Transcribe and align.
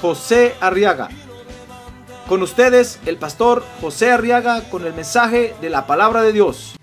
José 0.00 0.54
Arriaga. 0.60 1.08
Con 2.28 2.42
ustedes, 2.42 2.98
el 3.06 3.16
pastor 3.18 3.64
José 3.80 4.10
Arriaga 4.10 4.68
con 4.68 4.84
el 4.84 4.94
mensaje 4.94 5.54
de 5.60 5.70
la 5.70 5.86
palabra 5.86 6.22
de 6.22 6.32
Dios. 6.32 6.76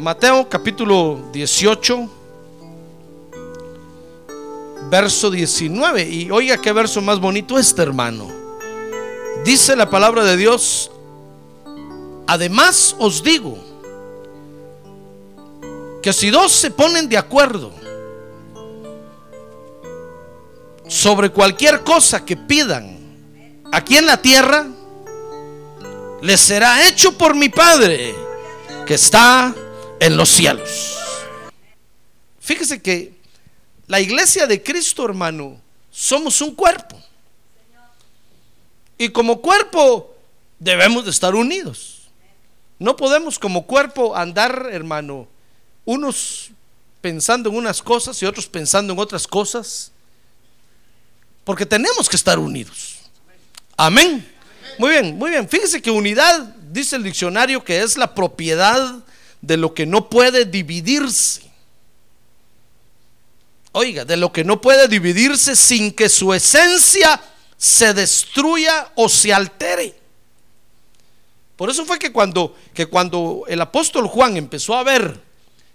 Mateo 0.00 0.48
capítulo 0.48 1.20
18, 1.30 2.19
verso 4.90 5.30
19. 5.30 6.02
Y 6.02 6.30
oiga 6.30 6.58
qué 6.58 6.72
verso 6.72 7.00
más 7.00 7.20
bonito 7.20 7.58
este, 7.58 7.82
hermano. 7.82 8.28
Dice 9.44 9.76
la 9.76 9.88
palabra 9.88 10.24
de 10.24 10.36
Dios, 10.36 10.90
además 12.26 12.94
os 12.98 13.22
digo 13.22 13.58
que 16.02 16.12
si 16.12 16.30
dos 16.30 16.52
se 16.52 16.70
ponen 16.70 17.08
de 17.08 17.16
acuerdo 17.16 17.72
sobre 20.86 21.30
cualquier 21.30 21.82
cosa 21.82 22.24
que 22.24 22.36
pidan 22.36 22.98
aquí 23.72 23.96
en 23.96 24.06
la 24.06 24.20
tierra, 24.20 24.66
les 26.20 26.40
será 26.40 26.86
hecho 26.86 27.16
por 27.16 27.34
mi 27.34 27.48
Padre 27.48 28.14
que 28.86 28.94
está 28.94 29.54
en 30.00 30.16
los 30.16 30.28
cielos. 30.28 30.98
Fíjese 32.40 32.82
que 32.82 33.19
la 33.90 33.98
iglesia 33.98 34.46
de 34.46 34.62
Cristo, 34.62 35.04
hermano, 35.04 35.60
somos 35.90 36.40
un 36.40 36.54
cuerpo. 36.54 36.96
Y 38.96 39.08
como 39.08 39.40
cuerpo 39.40 40.14
debemos 40.60 41.04
de 41.04 41.10
estar 41.10 41.34
unidos. 41.34 42.02
No 42.78 42.96
podemos 42.96 43.36
como 43.36 43.66
cuerpo 43.66 44.16
andar, 44.16 44.68
hermano, 44.70 45.26
unos 45.84 46.52
pensando 47.00 47.50
en 47.50 47.56
unas 47.56 47.82
cosas 47.82 48.22
y 48.22 48.26
otros 48.26 48.46
pensando 48.46 48.92
en 48.92 48.98
otras 49.00 49.26
cosas. 49.26 49.90
Porque 51.42 51.66
tenemos 51.66 52.08
que 52.08 52.14
estar 52.14 52.38
unidos. 52.38 52.98
Amén. 53.76 54.24
Muy 54.78 54.90
bien, 54.90 55.18
muy 55.18 55.30
bien. 55.30 55.48
Fíjese 55.48 55.82
que 55.82 55.90
unidad, 55.90 56.42
dice 56.70 56.94
el 56.94 57.02
diccionario, 57.02 57.64
que 57.64 57.82
es 57.82 57.98
la 57.98 58.14
propiedad 58.14 59.00
de 59.42 59.56
lo 59.56 59.74
que 59.74 59.84
no 59.84 60.08
puede 60.08 60.44
dividirse. 60.44 61.49
Oiga, 63.72 64.04
de 64.04 64.16
lo 64.16 64.32
que 64.32 64.44
no 64.44 64.60
puede 64.60 64.88
dividirse 64.88 65.54
sin 65.54 65.92
que 65.92 66.08
su 66.08 66.34
esencia 66.34 67.20
se 67.56 67.94
destruya 67.94 68.90
o 68.96 69.08
se 69.08 69.32
altere. 69.32 69.94
Por 71.56 71.70
eso 71.70 71.84
fue 71.84 71.98
que 71.98 72.10
cuando, 72.10 72.56
que 72.74 72.86
cuando 72.86 73.44
el 73.46 73.60
apóstol 73.60 74.06
Juan 74.08 74.36
empezó 74.36 74.74
a 74.74 74.82
ver 74.82 75.20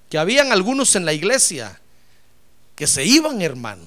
que 0.10 0.18
habían 0.18 0.52
algunos 0.52 0.96
en 0.96 1.06
la 1.06 1.14
iglesia 1.14 1.80
que 2.76 2.88
se 2.88 3.06
iban, 3.06 3.42
hermano. 3.42 3.86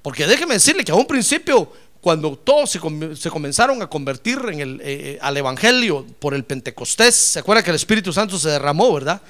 Porque 0.00 0.26
déjeme 0.26 0.54
decirle 0.54 0.84
que 0.84 0.90
a 0.92 0.96
un 0.96 1.06
principio, 1.06 1.72
cuando 2.00 2.36
todos 2.36 2.70
se, 2.70 3.30
comenzaron 3.30 3.80
a 3.82 3.86
convertir 3.88 4.40
en 4.50 4.60
el, 4.60 4.80
eh, 4.82 5.18
al 5.22 5.36
Evangelio 5.36 6.04
por 6.18 6.34
el 6.34 6.44
Pentecostés, 6.44 7.14
¿se 7.14 7.38
acuerda 7.38 7.62
que 7.62 7.70
el 7.70 7.76
Espíritu 7.76 8.12
Santo 8.12 8.38
se 8.38 8.48
derramó, 8.48 8.92
verdad? 8.92 9.22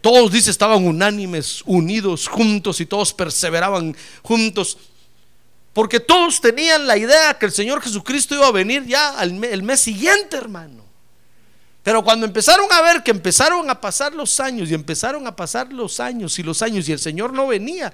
Todos, 0.00 0.30
dice, 0.30 0.50
estaban 0.50 0.84
unánimes, 0.84 1.62
unidos, 1.66 2.28
juntos 2.28 2.80
y 2.80 2.86
todos 2.86 3.12
perseveraban 3.12 3.96
juntos. 4.22 4.78
Porque 5.72 6.00
todos 6.00 6.40
tenían 6.40 6.86
la 6.86 6.96
idea 6.96 7.38
que 7.38 7.46
el 7.46 7.52
Señor 7.52 7.80
Jesucristo 7.82 8.34
iba 8.34 8.46
a 8.46 8.52
venir 8.52 8.84
ya 8.86 9.10
al 9.10 9.44
el 9.44 9.62
mes 9.62 9.80
siguiente, 9.80 10.36
hermano. 10.36 10.84
Pero 11.82 12.02
cuando 12.04 12.26
empezaron 12.26 12.66
a 12.72 12.82
ver 12.82 13.02
que 13.02 13.10
empezaron 13.10 13.70
a 13.70 13.80
pasar 13.80 14.12
los 14.12 14.40
años 14.40 14.70
y 14.70 14.74
empezaron 14.74 15.26
a 15.26 15.34
pasar 15.34 15.72
los 15.72 16.00
años 16.00 16.38
y 16.38 16.42
los 16.42 16.60
años 16.62 16.88
y 16.88 16.92
el 16.92 16.98
Señor 16.98 17.32
no 17.32 17.46
venía, 17.46 17.92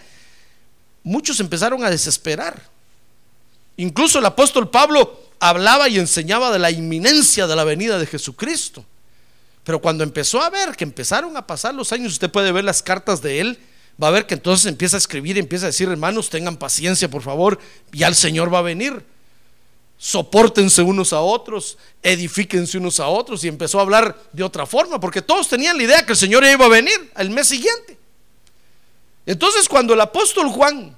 muchos 1.03 1.39
empezaron 1.41 1.85
a 1.85 1.91
desesperar. 1.91 2.61
Incluso 3.77 4.19
el 4.19 4.27
apóstol 4.27 4.71
Pablo 4.71 5.21
hablaba 5.39 5.89
y 5.89 5.99
enseñaba 5.99 6.51
de 6.51 6.59
la 6.59 6.71
inminencia 6.71 7.47
de 7.47 7.57
la 7.57 7.65
venida 7.65 7.99
de 7.99 8.07
Jesucristo. 8.07 8.85
Pero 9.65 9.81
cuando 9.81 10.05
empezó 10.05 10.43
a 10.43 10.51
ver 10.51 10.77
que 10.77 10.85
empezaron 10.85 11.37
a 11.37 11.47
pasar 11.47 11.75
los 11.75 11.93
años, 11.93 12.13
usted 12.13 12.31
puede 12.31 12.53
ver 12.53 12.65
las 12.65 12.83
cartas 12.83 13.23
de 13.23 13.41
él, 13.41 13.59
va 14.03 14.09
a 14.09 14.13
ver 14.13 14.27
que 14.27 14.35
entonces 14.35 14.67
empieza 14.67 14.97
a 14.97 14.99
escribir, 14.99 15.39
empieza 15.39 15.67
a 15.67 15.69
decir, 15.69 15.89
hermanos, 15.89 16.29
tengan 16.29 16.57
paciencia, 16.57 17.11
por 17.11 17.23
favor, 17.23 17.59
ya 17.91 18.09
el 18.09 18.15
Señor 18.15 18.53
va 18.53 18.59
a 18.59 18.63
venir. 18.63 19.05
Soportense 19.97 20.83
unos 20.83 21.13
a 21.15 21.21
otros, 21.21 21.79
edifíquense 22.03 22.77
unos 22.77 23.01
a 23.01 23.07
otros 23.07 23.43
y 23.45 23.49
empezó 23.49 23.79
a 23.79 23.83
hablar 23.83 24.19
de 24.33 24.43
otra 24.43 24.67
forma, 24.67 25.01
porque 25.01 25.23
todos 25.23 25.49
tenían 25.49 25.79
la 25.79 25.85
idea 25.85 26.05
que 26.05 26.13
el 26.13 26.19
Señor 26.19 26.45
iba 26.45 26.67
a 26.67 26.69
venir 26.69 27.11
al 27.15 27.31
mes 27.31 27.47
siguiente. 27.49 27.97
Entonces 29.25 29.67
cuando 29.67 29.95
el 29.95 30.01
apóstol 30.01 30.49
Juan 30.49 30.95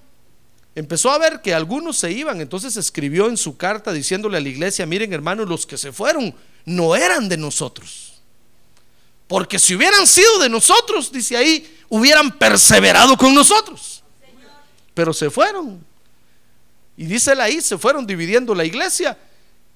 empezó 0.75 1.11
a 1.11 1.19
ver 1.19 1.41
que 1.41 1.55
algunos 1.55 1.99
se 1.99 2.11
iban, 2.11 2.41
entonces 2.41 2.77
escribió 2.77 3.29
en 3.29 3.37
su 3.37 3.57
carta 3.57 3.93
diciéndole 3.93 4.39
a 4.39 4.41
la 4.41 4.49
iglesia, 4.49 4.87
miren 4.87 5.13
hermanos, 5.13 5.49
los 5.49 5.67
que 5.67 5.79
se 5.79 5.93
fueron 5.93 6.35
no 6.65 6.97
eran 6.97 7.29
de 7.29 7.37
nosotros. 7.37 8.16
Porque 9.29 9.59
si 9.59 9.75
hubieran 9.75 10.07
sido 10.07 10.39
de 10.39 10.49
nosotros, 10.49 11.11
dice 11.11 11.37
ahí, 11.37 11.79
hubieran 11.89 12.39
perseverado 12.39 13.17
con 13.17 13.35
nosotros. 13.35 14.03
Pero 14.95 15.13
se 15.13 15.31
fueron. 15.31 15.85
Y 16.97 17.05
dice 17.07 17.33
ahí, 17.33 17.61
se 17.61 17.77
fueron 17.77 18.07
dividiendo 18.07 18.55
la 18.55 18.65
iglesia. 18.65 19.19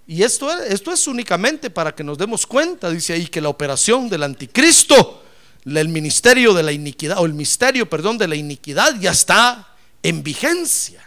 Y 0.07 0.23
esto, 0.23 0.51
esto 0.63 0.93
es 0.93 1.07
únicamente 1.07 1.69
para 1.71 1.95
que 1.95 2.03
nos 2.03 2.17
demos 2.17 2.47
cuenta, 2.47 2.91
dice 2.91 3.13
ahí, 3.13 3.27
que 3.27 3.41
la 3.41 3.49
operación 3.49 4.09
del 4.09 4.23
anticristo, 4.23 5.23
el 5.65 5.89
ministerio 5.89 6.55
de 6.55 6.63
la 6.63 6.73
iniquidad, 6.73 7.19
o 7.19 7.27
el 7.27 7.35
misterio, 7.35 7.89
perdón, 7.89 8.19
de 8.19 8.29
la 8.29 8.35
iniquidad 8.35 8.99
ya 8.99 9.11
está 9.11 9.77
en 10.03 10.23
vigencia. 10.23 11.07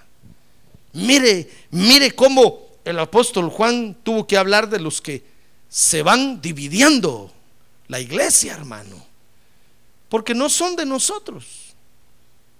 Mire, 0.93 1.49
mire 1.71 2.11
cómo 2.11 2.67
el 2.85 2.99
apóstol 2.99 3.49
Juan 3.49 3.97
tuvo 4.03 4.27
que 4.27 4.37
hablar 4.37 4.69
de 4.69 4.79
los 4.79 5.01
que 5.01 5.23
se 5.67 6.03
van 6.03 6.39
dividiendo 6.39 7.32
la 7.93 7.99
iglesia, 7.99 8.53
hermano. 8.53 9.05
Porque 10.09 10.33
no 10.33 10.49
son 10.49 10.75
de 10.75 10.83
nosotros. 10.83 11.45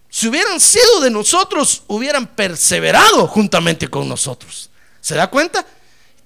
Si 0.07 0.27
hubieran 0.27 0.59
sido 0.59 1.01
de 1.01 1.09
nosotros, 1.09 1.81
hubieran 1.87 2.27
perseverado 2.35 3.25
juntamente 3.25 3.87
con 3.87 4.07
nosotros. 4.07 4.69
¿Se 5.01 5.15
da 5.15 5.27
cuenta? 5.31 5.65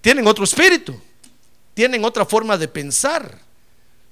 Tienen 0.01 0.27
otro 0.27 0.43
espíritu, 0.43 0.93
tienen 1.73 2.03
otra 2.03 2.25
forma 2.25 2.57
de 2.57 2.67
pensar. 2.67 3.39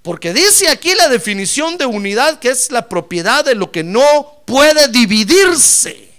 Porque 0.01 0.31
dice 0.31 0.69
aquí 0.69 0.95
la 0.95 1.09
definición 1.09 1.77
de 1.77 1.85
unidad 1.85 2.39
que 2.39 2.47
es 2.47 2.72
la 2.72 2.88
propiedad 2.88 3.44
de 3.44 3.56
lo 3.56 3.73
que 3.73 3.83
no 3.83 4.44
puede 4.45 4.88
dividirse. 4.88 6.09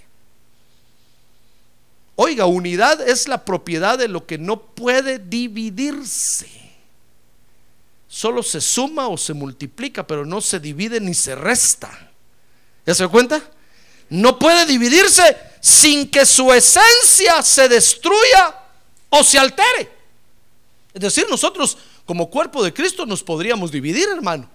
Oiga, 2.15 2.45
unidad 2.45 3.01
es 3.01 3.27
la 3.27 3.43
propiedad 3.43 3.97
de 3.97 4.07
lo 4.07 4.27
que 4.27 4.37
no 4.37 4.61
puede 4.61 5.17
dividirse. 5.17 6.66
Solo 8.07 8.41
se 8.41 8.61
suma 8.61 9.07
o 9.07 9.17
se 9.17 9.33
multiplica, 9.33 10.07
pero 10.07 10.25
no 10.25 10.41
se 10.41 10.59
divide 10.59 10.99
ni 10.99 11.13
se 11.13 11.35
resta. 11.35 12.11
¿Ya 12.85 12.95
se 12.95 13.03
da 13.03 13.09
cuenta? 13.09 13.41
No 14.09 14.39
puede 14.39 14.65
dividirse 14.65 15.37
sin 15.59 16.09
que 16.09 16.25
su 16.25 16.51
esencia 16.53 17.41
se 17.41 17.67
destruya 17.67 18.55
o 19.09 19.23
se 19.23 19.37
altere. 19.37 19.91
Es 20.93 21.01
decir, 21.01 21.25
nosotros 21.29 21.77
como 22.05 22.29
cuerpo 22.29 22.63
de 22.63 22.73
Cristo 22.73 23.05
nos 23.05 23.21
podríamos 23.21 23.71
dividir, 23.71 24.07
hermano. 24.09 24.49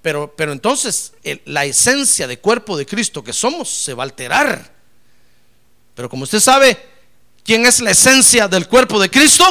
Pero, 0.00 0.34
pero 0.34 0.52
entonces 0.52 1.12
la 1.44 1.64
esencia 1.64 2.26
de 2.26 2.38
cuerpo 2.38 2.76
de 2.76 2.86
Cristo 2.86 3.22
que 3.22 3.32
somos 3.32 3.68
se 3.68 3.92
va 3.92 4.04
a 4.04 4.06
alterar. 4.06 4.72
Pero 5.94 6.08
como 6.08 6.24
usted 6.24 6.40
sabe, 6.40 6.78
¿quién 7.44 7.66
es 7.66 7.80
la 7.80 7.90
esencia 7.90 8.48
del 8.48 8.68
cuerpo 8.68 8.98
de 8.98 9.10
Cristo? 9.10 9.44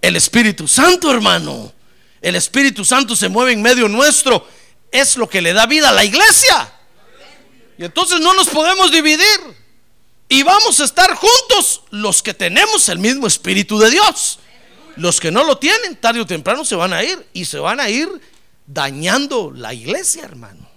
El 0.00 0.16
Espíritu 0.16 0.66
Santo, 0.66 1.10
hermano. 1.10 1.72
El 2.20 2.36
Espíritu 2.36 2.84
Santo 2.84 3.14
se 3.14 3.28
mueve 3.28 3.52
en 3.52 3.62
medio 3.62 3.88
nuestro. 3.88 4.46
Es 4.90 5.16
lo 5.16 5.28
que 5.28 5.40
le 5.40 5.52
da 5.52 5.66
vida 5.66 5.90
a 5.90 5.92
la 5.92 6.04
iglesia. 6.04 6.72
Y 7.76 7.84
entonces 7.84 8.20
no 8.20 8.34
nos 8.34 8.48
podemos 8.48 8.90
dividir. 8.90 9.40
Y 10.28 10.42
vamos 10.42 10.80
a 10.80 10.84
estar 10.84 11.14
juntos 11.14 11.82
los 11.90 12.22
que 12.22 12.34
tenemos 12.34 12.88
el 12.88 12.98
mismo 12.98 13.26
Espíritu 13.26 13.78
de 13.78 13.90
Dios. 13.90 14.40
Los 14.96 15.20
que 15.20 15.30
no 15.30 15.44
lo 15.44 15.58
tienen, 15.58 15.96
tarde 15.96 16.20
o 16.20 16.26
temprano 16.26 16.64
se 16.64 16.74
van 16.74 16.92
a 16.92 17.02
ir 17.02 17.26
y 17.32 17.44
se 17.44 17.58
van 17.58 17.78
a 17.78 17.88
ir 17.88 18.08
dañando 18.66 19.52
la 19.54 19.72
iglesia, 19.72 20.24
hermano. 20.24 20.68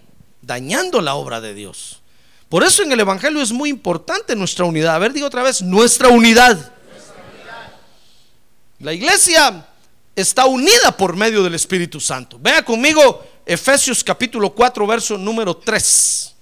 Dañando 0.41 1.01
la 1.01 1.15
obra 1.15 1.41
de 1.41 1.53
Dios. 1.53 2.01
Por 2.47 2.63
eso 2.63 2.83
en 2.83 2.91
el 2.91 2.99
Evangelio 2.99 3.41
es 3.41 3.51
muy 3.51 3.69
importante 3.69 4.35
nuestra 4.35 4.65
unidad. 4.65 4.95
A 4.95 4.99
ver, 4.99 5.13
digo 5.13 5.25
otra 5.25 5.41
vez, 5.41 5.61
nuestra 5.61 6.09
unidad. 6.09 6.73
La 8.79 8.93
iglesia 8.93 9.65
está 10.15 10.45
unida 10.45 10.95
por 10.97 11.15
medio 11.15 11.43
del 11.43 11.55
Espíritu 11.55 11.99
Santo. 11.99 12.37
Vea 12.39 12.63
conmigo 12.63 13.23
Efesios 13.45 14.03
capítulo 14.03 14.51
4, 14.51 14.85
verso 14.87 15.17
número 15.17 15.55
3. 15.57 16.35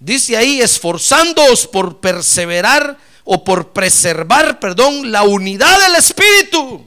Dice 0.00 0.36
ahí, 0.36 0.60
esforzándoos 0.60 1.66
por 1.66 1.98
perseverar 1.98 2.98
o 3.24 3.42
por 3.42 3.72
preservar, 3.72 4.60
perdón, 4.60 5.10
la 5.10 5.22
unidad 5.22 5.80
del 5.86 5.96
Espíritu 5.96 6.86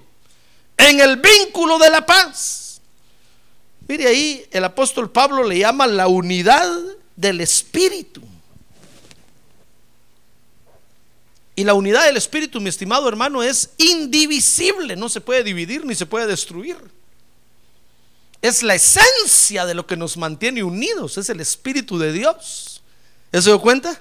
en 0.77 0.99
el 0.99 1.17
vínculo 1.17 1.79
de 1.79 1.89
la 1.89 2.05
paz. 2.05 2.81
Mire 3.87 4.07
ahí, 4.07 4.45
el 4.51 4.63
apóstol 4.63 5.09
Pablo 5.09 5.43
le 5.43 5.59
llama 5.59 5.87
la 5.87 6.07
unidad 6.07 6.69
del 7.15 7.41
Espíritu. 7.41 8.21
Y 11.57 11.63
la 11.63 11.73
unidad 11.73 12.05
del 12.05 12.17
Espíritu, 12.17 12.61
mi 12.61 12.69
estimado 12.69 13.09
hermano, 13.09 13.41
es 13.41 13.71
indivisible, 13.79 14.95
no 14.95 15.09
se 15.09 15.21
puede 15.21 15.43
dividir 15.43 15.83
ni 15.87 15.95
se 15.95 16.05
puede 16.05 16.27
destruir. 16.27 16.77
Es 18.43 18.61
la 18.61 18.75
esencia 18.75 19.65
de 19.65 19.73
lo 19.73 19.87
que 19.87 19.97
nos 19.97 20.17
mantiene 20.17 20.61
unidos, 20.61 21.17
es 21.17 21.31
el 21.31 21.39
Espíritu 21.39 21.97
de 21.97 22.13
Dios. 22.13 22.83
¿Eso 23.31 23.41
se 23.41 23.49
dio 23.49 23.59
cuenta? 23.59 23.99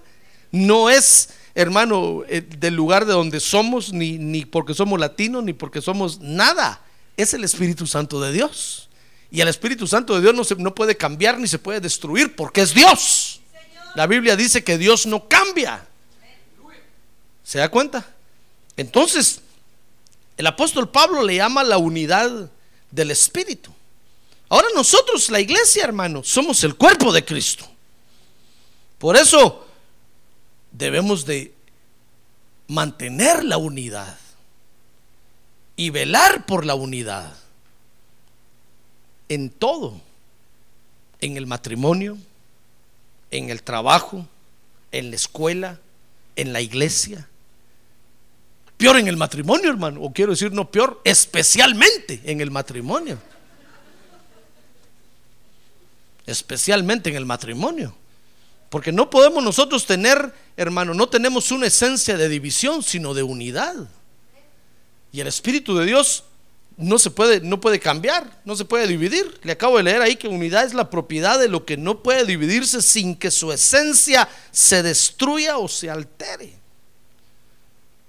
No 0.52 0.90
es, 0.90 1.30
hermano, 1.54 2.24
eh, 2.28 2.42
del 2.42 2.74
lugar 2.74 3.06
de 3.06 3.14
donde 3.14 3.40
somos, 3.40 3.90
ni, 3.90 4.18
ni 4.18 4.44
porque 4.44 4.74
somos 4.74 5.00
latinos, 5.00 5.42
ni 5.42 5.54
porque 5.54 5.80
somos 5.80 6.20
nada. 6.20 6.82
Es 7.16 7.32
el 7.32 7.42
Espíritu 7.42 7.86
Santo 7.86 8.20
de 8.20 8.32
Dios. 8.32 8.90
Y 9.30 9.40
el 9.40 9.48
Espíritu 9.48 9.86
Santo 9.86 10.14
de 10.14 10.20
Dios 10.20 10.34
no, 10.34 10.44
se, 10.44 10.56
no 10.56 10.74
puede 10.74 10.94
cambiar 10.98 11.40
ni 11.40 11.48
se 11.48 11.58
puede 11.58 11.80
destruir 11.80 12.36
porque 12.36 12.60
es 12.60 12.74
Dios. 12.74 13.40
La 13.94 14.06
Biblia 14.06 14.36
dice 14.36 14.62
que 14.62 14.76
Dios 14.76 15.06
no 15.06 15.26
cambia. 15.26 15.88
¿Se 17.46 17.58
da 17.58 17.68
cuenta? 17.68 18.04
Entonces, 18.76 19.40
el 20.36 20.48
apóstol 20.48 20.90
Pablo 20.90 21.22
le 21.22 21.36
llama 21.36 21.62
la 21.62 21.78
unidad 21.78 22.50
del 22.90 23.12
Espíritu. 23.12 23.72
Ahora 24.48 24.66
nosotros, 24.74 25.30
la 25.30 25.38
iglesia, 25.38 25.84
hermano, 25.84 26.24
somos 26.24 26.64
el 26.64 26.74
cuerpo 26.74 27.12
de 27.12 27.24
Cristo. 27.24 27.64
Por 28.98 29.16
eso 29.16 29.64
debemos 30.72 31.24
de 31.24 31.54
mantener 32.66 33.44
la 33.44 33.58
unidad 33.58 34.18
y 35.76 35.90
velar 35.90 36.46
por 36.46 36.66
la 36.66 36.74
unidad 36.74 37.32
en 39.28 39.50
todo, 39.50 40.00
en 41.20 41.36
el 41.36 41.46
matrimonio, 41.46 42.18
en 43.30 43.50
el 43.50 43.62
trabajo, 43.62 44.26
en 44.90 45.10
la 45.10 45.16
escuela, 45.16 45.78
en 46.34 46.52
la 46.52 46.60
iglesia, 46.60 47.28
Peor 48.76 48.98
en 48.98 49.08
el 49.08 49.16
matrimonio, 49.16 49.70
hermano. 49.70 50.02
O 50.02 50.12
quiero 50.12 50.32
decir, 50.32 50.52
no 50.52 50.70
peor, 50.70 51.00
especialmente 51.04 52.20
en 52.24 52.40
el 52.40 52.50
matrimonio. 52.50 53.18
Especialmente 56.26 57.08
en 57.10 57.16
el 57.16 57.24
matrimonio. 57.24 57.94
Porque 58.68 58.92
no 58.92 59.08
podemos 59.08 59.42
nosotros 59.42 59.86
tener, 59.86 60.32
hermano, 60.56 60.92
no 60.92 61.08
tenemos 61.08 61.50
una 61.50 61.68
esencia 61.68 62.16
de 62.16 62.28
división, 62.28 62.82
sino 62.82 63.14
de 63.14 63.22
unidad. 63.22 63.74
Y 65.12 65.20
el 65.20 65.28
Espíritu 65.28 65.76
de 65.76 65.86
Dios 65.86 66.24
no 66.76 66.98
se 66.98 67.10
puede, 67.10 67.40
no 67.40 67.58
puede 67.60 67.80
cambiar, 67.80 68.42
no 68.44 68.56
se 68.56 68.66
puede 68.66 68.86
dividir. 68.86 69.40
Le 69.42 69.52
acabo 69.52 69.78
de 69.78 69.84
leer 69.84 70.02
ahí 70.02 70.16
que 70.16 70.28
unidad 70.28 70.66
es 70.66 70.74
la 70.74 70.90
propiedad 70.90 71.38
de 71.38 71.48
lo 71.48 71.64
que 71.64 71.78
no 71.78 72.02
puede 72.02 72.26
dividirse 72.26 72.82
sin 72.82 73.16
que 73.16 73.30
su 73.30 73.50
esencia 73.52 74.28
se 74.50 74.82
destruya 74.82 75.56
o 75.56 75.68
se 75.68 75.88
altere 75.88 76.65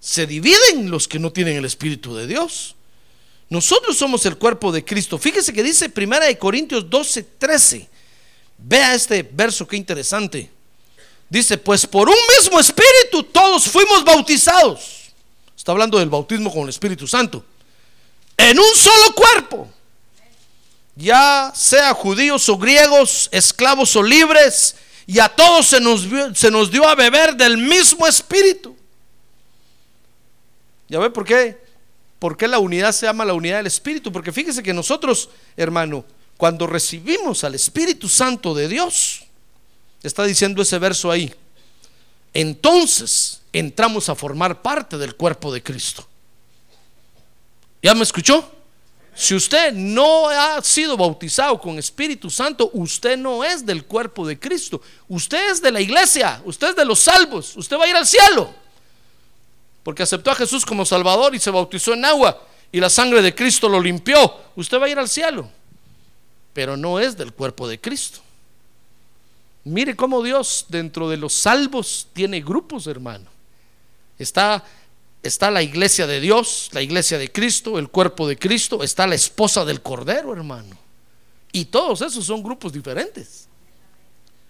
se 0.08 0.26
dividen 0.26 0.90
los 0.90 1.06
que 1.06 1.20
no 1.20 1.34
tienen 1.34 1.58
el 1.58 1.66
Espíritu 1.66 2.16
de 2.16 2.28
Dios. 2.28 2.76
Nosotros 3.50 3.98
somos 3.98 4.26
el 4.26 4.38
cuerpo 4.38 4.72
de 4.72 4.86
Cristo. 4.86 5.18
Fíjese 5.18 5.52
que 5.52 5.62
dice 5.62 5.90
Primera 5.90 6.28
de 6.28 6.38
Corintios 6.38 6.90
12, 6.90 7.24
13. 7.38 7.90
Vea 8.58 8.96
este 8.96 9.22
verso, 9.30 9.68
qué 9.68 9.76
interesante. 9.76 10.50
Dice, 11.30 11.58
pues 11.58 11.86
por 11.86 12.08
un 12.08 12.16
mismo 12.38 12.58
espíritu 12.58 13.22
todos 13.22 13.66
fuimos 13.66 14.06
bautizados. 14.06 15.12
Está 15.58 15.74
hablando 15.74 16.00
del 16.00 16.08
bautismo 16.08 16.54
con 16.54 16.64
el 16.64 16.70
Espíritu 16.70 17.06
Santo. 17.06 17.44
En 18.38 18.58
un 18.58 18.76
solo 18.76 19.14
cuerpo. 19.14 19.70
Ya 20.96 21.52
sea 21.54 21.94
judíos 21.94 22.48
o 22.48 22.58
griegos, 22.58 23.28
esclavos 23.34 23.94
o 23.98 24.02
libres, 24.02 24.74
y 25.06 25.20
a 25.20 25.28
todos 25.28 25.68
se 25.68 25.82
nos, 25.82 26.08
se 26.34 26.50
nos 26.50 26.72
dio 26.72 26.88
a 26.88 26.96
beber 26.96 27.36
del 27.36 27.58
mismo 27.58 28.08
espíritu. 28.08 28.77
¿Ya 30.90 31.00
ve 31.00 31.10
por 31.10 31.26
qué? 31.26 31.58
¿Por 32.20 32.36
qué 32.36 32.48
la 32.48 32.60
unidad 32.60 32.92
se 32.92 33.06
llama 33.06 33.26
la 33.26 33.34
unidad 33.34 33.58
del 33.58 33.68
Espíritu? 33.68 34.12
Porque 34.12 34.32
fíjese 34.32 34.64
que 34.64 34.74
nosotros, 34.74 35.30
hermano, 35.56 36.06
cuando 36.38 36.66
recibimos 36.66 37.44
al 37.44 37.56
Espíritu 37.56 38.10
Santo 38.10 38.54
de 38.54 38.68
Dios, 38.68 39.26
está 40.02 40.24
diciendo 40.24 40.62
ese 40.62 40.80
verso 40.80 41.12
ahí, 41.12 41.34
entonces 42.34 43.42
entramos 43.54 44.10
a 44.10 44.16
formar 44.16 44.62
parte 44.62 44.98
del 44.98 45.16
cuerpo 45.16 45.54
de 45.54 45.62
Cristo. 45.62 46.08
¿Ya 47.82 47.94
me 47.94 48.04
escuchó? 48.04 48.52
Si 49.16 49.34
usted 49.34 49.74
no 49.74 50.30
ha 50.30 50.62
sido 50.62 50.96
bautizado 50.96 51.60
con 51.60 51.80
Espíritu 51.80 52.30
Santo, 52.30 52.70
usted 52.74 53.18
no 53.18 53.44
es 53.44 53.66
del 53.66 53.86
cuerpo 53.86 54.28
de 54.28 54.38
Cristo. 54.38 54.80
Usted 55.08 55.52
es 55.52 55.62
de 55.62 55.72
la 55.72 55.82
iglesia, 55.82 56.42
usted 56.46 56.70
es 56.70 56.76
de 56.76 56.86
los 56.86 57.00
salvos, 57.00 57.56
usted 57.58 57.78
va 57.78 57.86
a 57.86 57.88
ir 57.88 57.96
al 57.96 58.06
cielo 58.06 58.67
porque 59.88 60.04
aceptó 60.04 60.32
a 60.32 60.36
Jesús 60.36 60.66
como 60.66 60.86
Salvador 60.86 61.34
y 61.34 61.40
se 61.40 61.50
bautizó 61.50 61.94
en 61.94 62.04
agua 62.04 62.46
y 62.74 62.82
la 62.82 62.90
sangre 62.90 63.22
de 63.22 63.34
Cristo 63.34 63.70
lo 63.70 63.80
limpió, 63.80 64.20
usted 64.58 64.82
va 64.82 64.86
a 64.88 64.90
ir 64.90 65.00
al 65.00 65.08
cielo, 65.08 65.50
pero 66.52 66.76
no 66.76 67.00
es 67.00 67.16
del 67.16 67.32
cuerpo 67.32 67.70
de 67.70 67.80
Cristo. 67.80 68.20
Mire 69.64 69.96
cómo 69.96 70.22
Dios 70.22 70.66
dentro 70.68 71.08
de 71.08 71.16
los 71.16 71.32
salvos 71.32 72.10
tiene 72.12 72.42
grupos, 72.42 72.86
hermano. 72.88 73.30
Está, 74.20 74.62
está 75.24 75.50
la 75.50 75.64
iglesia 75.64 76.06
de 76.06 76.20
Dios, 76.20 76.68
la 76.74 76.82
iglesia 76.82 77.18
de 77.18 77.32
Cristo, 77.32 77.80
el 77.80 77.88
cuerpo 77.88 78.28
de 78.28 78.38
Cristo, 78.38 78.84
está 78.84 79.08
la 79.08 79.16
esposa 79.16 79.64
del 79.64 79.82
Cordero, 79.82 80.34
hermano. 80.34 80.78
Y 81.54 81.64
todos 81.64 82.02
esos 82.02 82.26
son 82.26 82.44
grupos 82.44 82.74
diferentes. 82.74 83.48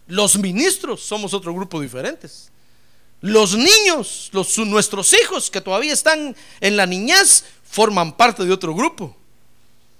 Los 0.07 0.35
ministros 0.39 1.03
somos 1.03 1.31
otro 1.35 1.53
grupo 1.53 1.79
diferentes. 1.79 2.49
Los 3.21 3.55
niños, 3.55 4.29
nuestros 4.31 5.13
hijos 5.13 5.49
que 5.49 5.61
todavía 5.61 5.93
están 5.93 6.35
en 6.59 6.77
la 6.77 6.85
niñez, 6.85 7.45
forman 7.63 8.15
parte 8.15 8.45
de 8.45 8.51
otro 8.51 8.75
grupo. 8.75 9.15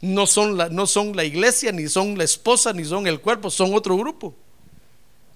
No 0.01 0.27
son, 0.27 0.57
la, 0.57 0.69
no 0.69 0.85
son 0.85 1.15
la 1.15 1.23
iglesia, 1.23 1.71
ni 1.71 1.87
son 1.87 2.17
la 2.17 2.23
esposa, 2.23 2.71
ni 2.73 2.85
son 2.85 3.07
el 3.07 3.19
cuerpo, 3.19 3.49
son 3.49 3.73
otro 3.73 3.97
grupo. 3.97 4.35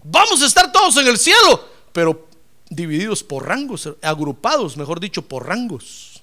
Vamos 0.03 0.41
a 0.41 0.45
estar 0.45 0.71
todos 0.71 0.97
en 0.97 1.07
el 1.07 1.17
cielo, 1.17 1.67
pero 1.91 2.27
divididos 2.69 3.23
por 3.23 3.47
rangos, 3.47 3.89
agrupados, 4.01 4.77
mejor 4.77 4.99
dicho, 4.99 5.23
por 5.23 5.47
rangos. 5.47 6.21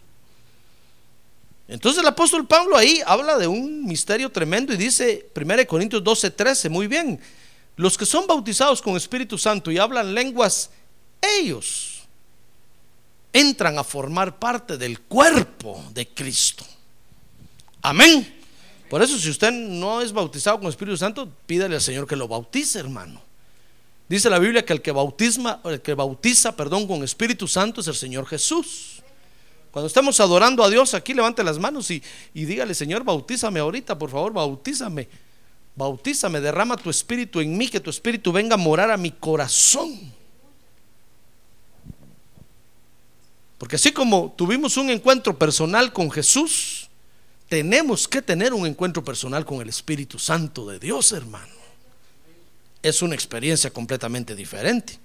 Entonces 1.69 2.01
el 2.01 2.09
apóstol 2.09 2.47
Pablo 2.47 2.77
ahí 2.77 3.03
habla 3.05 3.37
de 3.37 3.47
un 3.47 3.85
misterio 3.85 4.31
tremendo 4.31 4.73
y 4.73 4.77
dice 4.77 5.29
1 5.37 5.67
Corintios 5.67 6.03
12, 6.03 6.31
13, 6.31 6.69
muy 6.71 6.87
bien, 6.87 7.21
los 7.77 7.99
que 7.99 8.07
son 8.07 8.27
bautizados 8.27 8.81
con 8.81 8.97
Espíritu 8.97 9.37
Santo 9.37 9.71
y 9.71 9.79
hablan 9.79 10.15
lenguas 10.15 10.71
ellos 11.21 12.03
entran 13.33 13.79
a 13.79 13.85
formar 13.85 14.39
parte 14.39 14.77
del 14.77 15.01
cuerpo 15.01 15.85
de 15.93 16.09
Cristo. 16.09 16.65
Amén. 17.83 18.37
Por 18.89 19.03
eso 19.03 19.19
si 19.19 19.29
usted 19.31 19.53
no 19.53 20.01
es 20.01 20.13
bautizado 20.13 20.59
con 20.59 20.69
Espíritu 20.69 20.97
Santo, 20.97 21.31
pídale 21.47 21.77
al 21.77 21.83
Señor 21.83 22.07
que 22.07 22.17
lo 22.17 22.27
bautice, 22.27 22.79
hermano. 22.79 23.21
Dice 24.09 24.31
la 24.31 24.39
Biblia 24.39 24.65
que 24.65 24.73
el 24.73 24.81
que 24.81 24.91
bautiza, 24.91 25.61
el 25.65 25.83
que 25.83 25.93
bautiza, 25.95 26.57
perdón, 26.57 26.87
con 26.87 27.05
Espíritu 27.05 27.47
Santo 27.47 27.83
es 27.83 27.89
el 27.89 27.95
Señor 27.95 28.27
Jesús. 28.27 29.03
Cuando 29.71 29.87
estemos 29.87 30.19
adorando 30.19 30.65
a 30.65 30.71
Dios 30.71 30.95
aquí, 30.95 31.13
levante 31.13 31.45
las 31.45 31.59
manos 31.59 31.91
y, 31.91 32.03
y 32.33 32.47
dígale, 32.47 32.75
Señor, 32.75 33.05
bautízame 33.05 33.61
ahorita, 33.61 33.99
por 33.99 34.11
favor, 34.11 34.33
bautízame. 34.33 35.09
Bautízame, 35.77 36.41
derrama 36.41 36.77
tu 36.77 36.91
espíritu 36.91 37.41
en 37.41 37.57
mí, 37.57 37.69
que 37.69 37.79
tu 37.79 37.91
espíritu 37.91 38.33
venga 38.33 38.55
a 38.55 38.59
morar 38.59 38.91
a 38.91 38.97
mi 38.97 39.13
corazón. 39.13 40.13
Porque 43.59 43.77
así 43.77 43.93
como 43.93 44.33
tuvimos 44.37 44.77
un 44.77 44.89
encuentro 44.89 45.37
personal 45.37 45.93
con 45.93 46.11
Jesús, 46.11 46.89
tenemos 47.49 48.07
que 48.07 48.23
tener 48.23 48.55
un 48.55 48.67
encuentro 48.67 49.03
personal 49.05 49.45
con 49.45 49.61
el 49.61 49.69
Espíritu 49.69 50.19
Santo 50.19 50.67
de 50.69 50.79
Dios, 50.79 51.13
hermano. 51.13 51.59
Es 52.83 53.03
una 53.03 53.17
experiencia 53.17 53.71
completamente 53.71 54.37
diferente. 54.37 54.99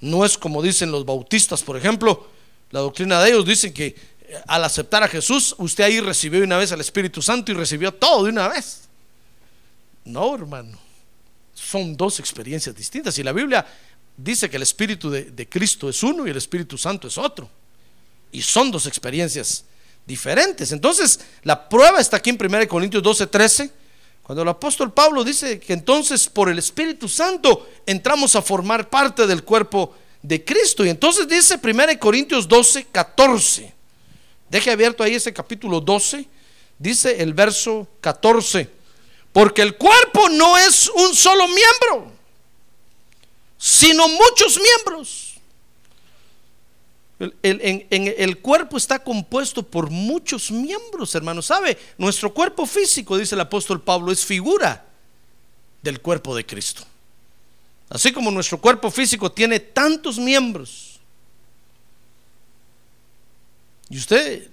No 0.00 0.24
es 0.24 0.38
como 0.38 0.62
dicen 0.62 0.90
los 0.90 1.04
bautistas, 1.04 1.62
por 1.62 1.76
ejemplo, 1.76 2.28
la 2.70 2.80
doctrina 2.80 3.20
de 3.20 3.30
ellos 3.30 3.44
dicen 3.44 3.74
que 3.74 3.86
eh, 3.86 4.42
al 4.46 4.64
aceptar 4.64 5.02
a 5.02 5.08
Jesús, 5.08 5.54
usted 5.58 5.84
ahí 5.84 6.00
recibió 6.00 6.42
una 6.42 6.56
vez 6.56 6.72
al 6.72 6.80
Espíritu 6.80 7.20
Santo 7.20 7.52
y 7.52 7.54
recibió 7.54 7.92
todo 7.92 8.24
de 8.24 8.30
una 8.30 8.48
vez. 8.48 8.88
No, 10.04 10.34
hermano. 10.34 10.78
Son 11.52 11.96
dos 11.96 12.20
experiencias 12.20 12.74
distintas. 12.74 13.18
Y 13.18 13.22
la 13.22 13.32
Biblia 13.32 13.66
dice 14.18 14.50
que 14.50 14.56
el 14.56 14.62
Espíritu 14.62 15.08
de, 15.08 15.48
Cristo 15.48 15.88
es 15.88 16.02
uno 16.02 16.26
y 16.26 16.30
el 16.30 16.36
Espíritu 16.36 16.76
Santo 16.76 17.08
es 17.08 17.16
otro. 17.16 17.48
Y 18.30 18.42
son 18.42 18.70
dos 18.70 18.86
experiencias 18.86 19.64
diferentes. 20.04 20.72
Entonces, 20.72 21.20
la 21.44 21.68
prueba 21.68 22.00
está 22.00 22.18
aquí 22.18 22.30
en 22.30 22.38
1 22.38 22.68
Corintios 22.68 23.02
12, 23.02 23.26
13. 23.28 23.70
Cuando 24.22 24.42
el 24.42 24.48
apóstol 24.48 24.92
Pablo 24.92 25.24
dice 25.24 25.58
que 25.58 25.72
entonces 25.72 26.28
por 26.28 26.50
el 26.50 26.58
Espíritu 26.58 27.08
Santo 27.08 27.66
entramos 27.86 28.36
a 28.36 28.42
formar 28.42 28.90
parte 28.90 29.26
del 29.26 29.42
cuerpo 29.44 29.94
de 30.20 30.44
Cristo. 30.44 30.84
Y 30.84 30.90
entonces 30.90 31.26
dice 31.26 31.58
1 31.62 31.98
Corintios 31.98 32.46
12, 32.46 32.88
14. 32.92 33.72
Deje 34.50 34.70
abierto 34.70 35.02
ahí 35.02 35.14
ese 35.14 35.32
capítulo 35.32 35.80
12. 35.80 36.26
Dice 36.78 37.22
el 37.22 37.32
verso 37.32 37.86
14. 38.00 38.68
Porque 39.32 39.62
el 39.62 39.76
cuerpo 39.76 40.28
no 40.28 40.58
es 40.58 40.88
un 40.88 41.14
solo 41.14 41.46
miembro, 41.46 42.12
sino 43.58 44.08
muchos 44.08 44.58
miembros. 44.58 45.34
El, 47.42 47.86
el, 47.90 48.38
cuerpo 48.38 48.76
está 48.76 49.00
compuesto 49.02 49.64
por 49.64 49.90
muchos 49.90 50.52
miembros, 50.52 51.12
hermanos. 51.16 51.46
¿Sabe? 51.46 51.76
Nuestro 51.98 52.32
cuerpo 52.32 52.64
físico, 52.64 53.18
dice 53.18 53.34
el 53.34 53.40
apóstol 53.40 53.82
Pablo, 53.82 54.12
es 54.12 54.24
figura 54.24 54.86
del 55.82 56.00
cuerpo 56.00 56.36
de 56.36 56.46
Cristo. 56.46 56.84
Así 57.90 58.12
como 58.12 58.30
nuestro 58.30 58.60
cuerpo 58.60 58.90
físico 58.90 59.32
tiene 59.32 59.58
tantos 59.58 60.18
miembros. 60.18 61.00
Y 63.90 63.98
usted 63.98 64.48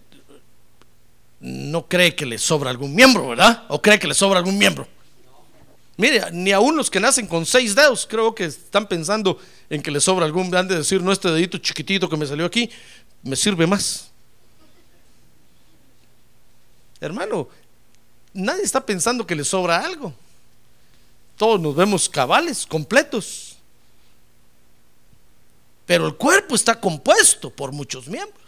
no 1.39 1.87
cree 1.87 2.15
que 2.15 2.25
le 2.25 2.39
sobra 2.39 2.71
algún 2.71 2.95
miembro, 2.95 3.27
¿verdad? 3.27 3.65
¿O 3.67 3.79
cree 3.79 3.99
que 3.99 4.07
le 4.07 4.15
sobra 4.15 4.39
algún 4.39 4.57
miembro? 4.57 4.87
Mire, 5.97 6.29
ni 6.31 6.51
aún 6.51 6.75
los 6.75 6.91
que 6.91 6.99
nacen 6.99 7.25
con 7.25 7.45
seis 7.45 7.73
dedos 7.73 8.05
creo 8.09 8.35
que 8.35 8.45
están 8.45 8.87
pensando 8.87 9.39
en 9.69 9.81
que 9.81 9.91
le 9.91 10.01
sobra 10.01 10.25
algún, 10.25 10.53
han 10.53 10.67
de 10.67 10.77
decir, 10.77 11.01
no, 11.01 11.11
este 11.11 11.31
dedito 11.31 11.57
chiquitito 11.57 12.09
que 12.09 12.17
me 12.17 12.25
salió 12.25 12.45
aquí, 12.45 12.69
me 13.23 13.35
sirve 13.35 13.65
más. 13.65 14.11
Hermano, 16.99 17.47
nadie 18.33 18.63
está 18.63 18.85
pensando 18.85 19.25
que 19.25 19.35
le 19.35 19.45
sobra 19.45 19.83
algo. 19.85 20.13
Todos 21.37 21.59
nos 21.59 21.75
vemos 21.75 22.09
cabales, 22.09 22.65
completos. 22.65 23.57
Pero 25.85 26.07
el 26.07 26.15
cuerpo 26.15 26.55
está 26.55 26.79
compuesto 26.79 27.49
por 27.49 27.71
muchos 27.71 28.07
miembros. 28.07 28.43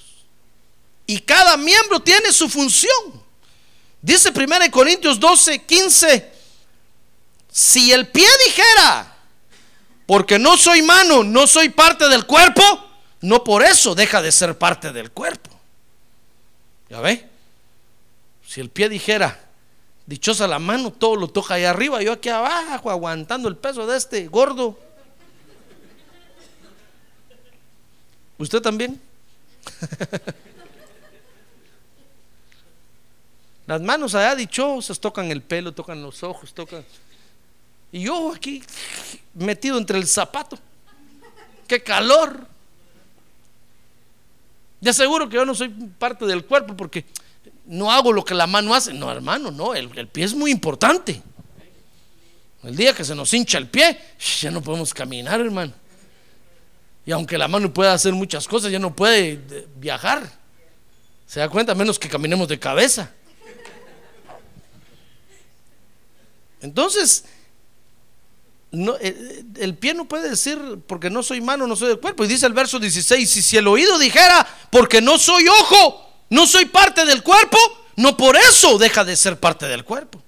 Y 1.05 1.19
cada 1.19 1.55
miembro 1.55 2.01
tiene 2.01 2.31
su 2.33 2.49
función. 2.49 3.21
Dice 4.01 4.31
1 4.35 4.71
Corintios 4.71 5.19
12, 5.19 5.63
15. 5.63 6.36
Si 7.57 7.91
el 7.91 8.07
pie 8.07 8.27
dijera, 8.45 9.15
porque 10.05 10.37
no 10.37 10.57
soy 10.57 10.83
mano, 10.83 11.23
no 11.23 11.47
soy 11.47 11.69
parte 11.69 12.07
del 12.07 12.27
cuerpo, 12.27 12.61
no 13.21 13.43
por 13.43 13.63
eso 13.63 13.95
deja 13.95 14.21
de 14.21 14.31
ser 14.31 14.55
parte 14.59 14.93
del 14.93 15.09
cuerpo. 15.09 15.49
¿Ya 16.87 17.01
ve? 17.01 17.27
Si 18.45 18.61
el 18.61 18.69
pie 18.69 18.89
dijera, 18.89 19.43
dichosa 20.05 20.45
la 20.45 20.59
mano, 20.59 20.93
todo 20.93 21.15
lo 21.15 21.29
toca 21.29 21.55
ahí 21.55 21.63
arriba, 21.63 21.99
yo 22.03 22.11
aquí 22.11 22.29
abajo 22.29 22.91
aguantando 22.91 23.49
el 23.49 23.57
peso 23.57 23.87
de 23.87 23.97
este 23.97 24.27
gordo. 24.27 24.77
¿Usted 28.37 28.61
también? 28.61 29.01
Las 33.65 33.81
manos 33.81 34.13
allá 34.13 34.35
dichosas 34.35 34.99
tocan 34.99 35.31
el 35.31 35.41
pelo, 35.41 35.71
tocan 35.71 36.03
los 36.03 36.21
ojos, 36.21 36.53
tocan. 36.53 36.85
Y 37.91 38.01
yo 38.01 38.33
aquí 38.33 38.63
metido 39.33 39.77
entre 39.77 39.97
el 39.97 40.07
zapato. 40.07 40.57
¡Qué 41.67 41.81
calor! 41.81 42.47
Ya 44.79 44.93
seguro 44.93 45.27
que 45.27 45.35
yo 45.35 45.45
no 45.45 45.55
soy 45.55 45.69
parte 45.69 46.25
del 46.25 46.45
cuerpo 46.45 46.75
porque 46.75 47.05
no 47.65 47.91
hago 47.91 48.13
lo 48.13 48.23
que 48.23 48.35
la 48.35 48.47
mano 48.47 48.73
hace. 48.73 48.93
No, 48.93 49.11
hermano, 49.11 49.51
no, 49.51 49.73
el, 49.73 49.89
el 49.97 50.07
pie 50.07 50.25
es 50.25 50.33
muy 50.33 50.51
importante. 50.51 51.21
El 52.63 52.75
día 52.75 52.93
que 52.93 53.03
se 53.03 53.15
nos 53.15 53.33
hincha 53.33 53.57
el 53.57 53.67
pie, 53.67 53.99
ya 54.41 54.51
no 54.51 54.61
podemos 54.61 54.93
caminar, 54.93 55.39
hermano. 55.39 55.73
Y 57.05 57.11
aunque 57.11 57.37
la 57.37 57.47
mano 57.47 57.73
pueda 57.73 57.93
hacer 57.93 58.13
muchas 58.13 58.47
cosas, 58.47 58.71
ya 58.71 58.79
no 58.79 58.93
puede 58.93 59.39
eh, 59.49 59.67
viajar. 59.77 60.29
¿Se 61.25 61.39
da 61.39 61.49
cuenta? 61.49 61.73
Menos 61.73 61.97
que 61.97 62.09
caminemos 62.09 62.47
de 62.47 62.59
cabeza. 62.59 63.11
Entonces, 66.61 67.23
no, 68.77 68.95
eh, 68.99 69.43
el, 69.57 69.75
pie 69.75 69.93
no 69.93 70.05
puede 70.05 70.29
decir 70.29 70.59
porque 70.87 71.09
no 71.09 71.23
soy 71.23 71.41
mano, 71.41 71.67
no 71.67 71.75
soy 71.75 71.89
del 71.89 71.99
cuerpo. 71.99 72.23
Y 72.23 72.27
dice 72.27 72.45
el 72.45 72.53
verso 72.53 72.79
16, 72.79 73.37
y 73.37 73.41
si 73.41 73.57
el 73.57 73.67
oído 73.67 73.97
dijera 73.99 74.47
porque 74.71 75.01
no 75.01 75.17
soy 75.17 75.47
ojo, 75.47 76.11
no 76.29 76.47
soy 76.47 76.65
parte 76.65 77.05
del 77.05 77.23
cuerpo, 77.23 77.57
no 77.95 78.15
por 78.15 78.35
eso 78.35 78.77
deja 78.77 79.03
de 79.03 79.15
ser 79.15 79.39
parte 79.39 79.67
del 79.67 79.83
cuerpo. 79.83 80.21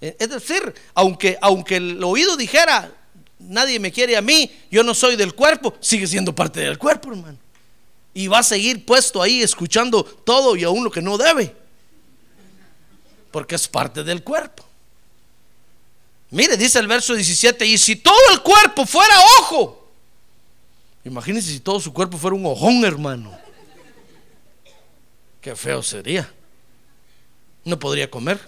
Eh, 0.00 0.16
es 0.18 0.30
decir, 0.30 0.74
aunque, 0.94 1.38
aunque 1.40 1.76
el 1.76 2.02
oído 2.02 2.36
dijera 2.36 2.92
nadie 3.40 3.80
me 3.80 3.90
quiere 3.90 4.16
a 4.16 4.22
mí, 4.22 4.50
yo 4.70 4.82
no 4.82 4.94
soy 4.94 5.16
del 5.16 5.34
cuerpo, 5.34 5.74
sigue 5.80 6.06
siendo 6.06 6.34
parte 6.34 6.60
del 6.60 6.78
cuerpo, 6.78 7.10
hermano. 7.10 7.38
Y 8.12 8.26
va 8.26 8.40
a 8.40 8.42
seguir 8.42 8.84
puesto 8.84 9.22
ahí 9.22 9.42
escuchando 9.42 10.04
todo 10.04 10.56
y 10.56 10.64
aún 10.64 10.84
lo 10.84 10.90
que 10.90 11.00
no 11.00 11.16
debe. 11.16 11.54
Porque 13.30 13.54
es 13.54 13.68
parte 13.68 14.02
del 14.02 14.22
cuerpo. 14.22 14.64
Mire, 16.30 16.56
dice 16.56 16.78
el 16.78 16.86
verso 16.86 17.14
17, 17.14 17.66
y 17.66 17.76
si 17.76 17.96
todo 17.96 18.14
el 18.32 18.40
cuerpo 18.40 18.86
fuera 18.86 19.14
ojo, 19.40 19.88
imagínense 21.04 21.50
si 21.50 21.60
todo 21.60 21.80
su 21.80 21.92
cuerpo 21.92 22.16
fuera 22.16 22.36
un 22.36 22.46
ojón, 22.46 22.84
hermano. 22.84 23.36
Qué 25.40 25.56
feo 25.56 25.82
sería. 25.82 26.32
No 27.64 27.78
podría 27.78 28.10
comer, 28.10 28.38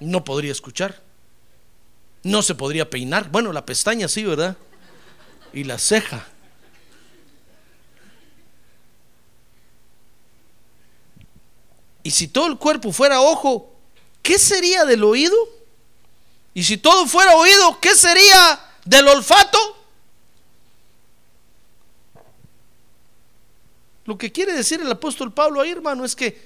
no 0.00 0.24
podría 0.24 0.50
escuchar, 0.50 1.02
no 2.22 2.42
se 2.42 2.54
podría 2.54 2.88
peinar. 2.88 3.30
Bueno, 3.30 3.52
la 3.52 3.66
pestaña 3.66 4.08
sí, 4.08 4.24
¿verdad? 4.24 4.56
Y 5.52 5.64
la 5.64 5.78
ceja. 5.78 6.26
Y 12.02 12.10
si 12.12 12.28
todo 12.28 12.46
el 12.46 12.56
cuerpo 12.56 12.92
fuera 12.92 13.20
ojo, 13.20 13.74
¿qué 14.22 14.38
sería 14.38 14.86
del 14.86 15.04
oído? 15.04 15.36
Y 16.58 16.64
si 16.64 16.76
todo 16.76 17.06
fuera 17.06 17.36
oído, 17.36 17.78
¿qué 17.78 17.94
sería 17.94 18.58
del 18.84 19.06
olfato? 19.06 19.58
Lo 24.04 24.18
que 24.18 24.32
quiere 24.32 24.52
decir 24.54 24.80
el 24.80 24.90
apóstol 24.90 25.32
Pablo 25.32 25.60
ahí, 25.60 25.70
hermano, 25.70 26.04
es 26.04 26.16
que 26.16 26.36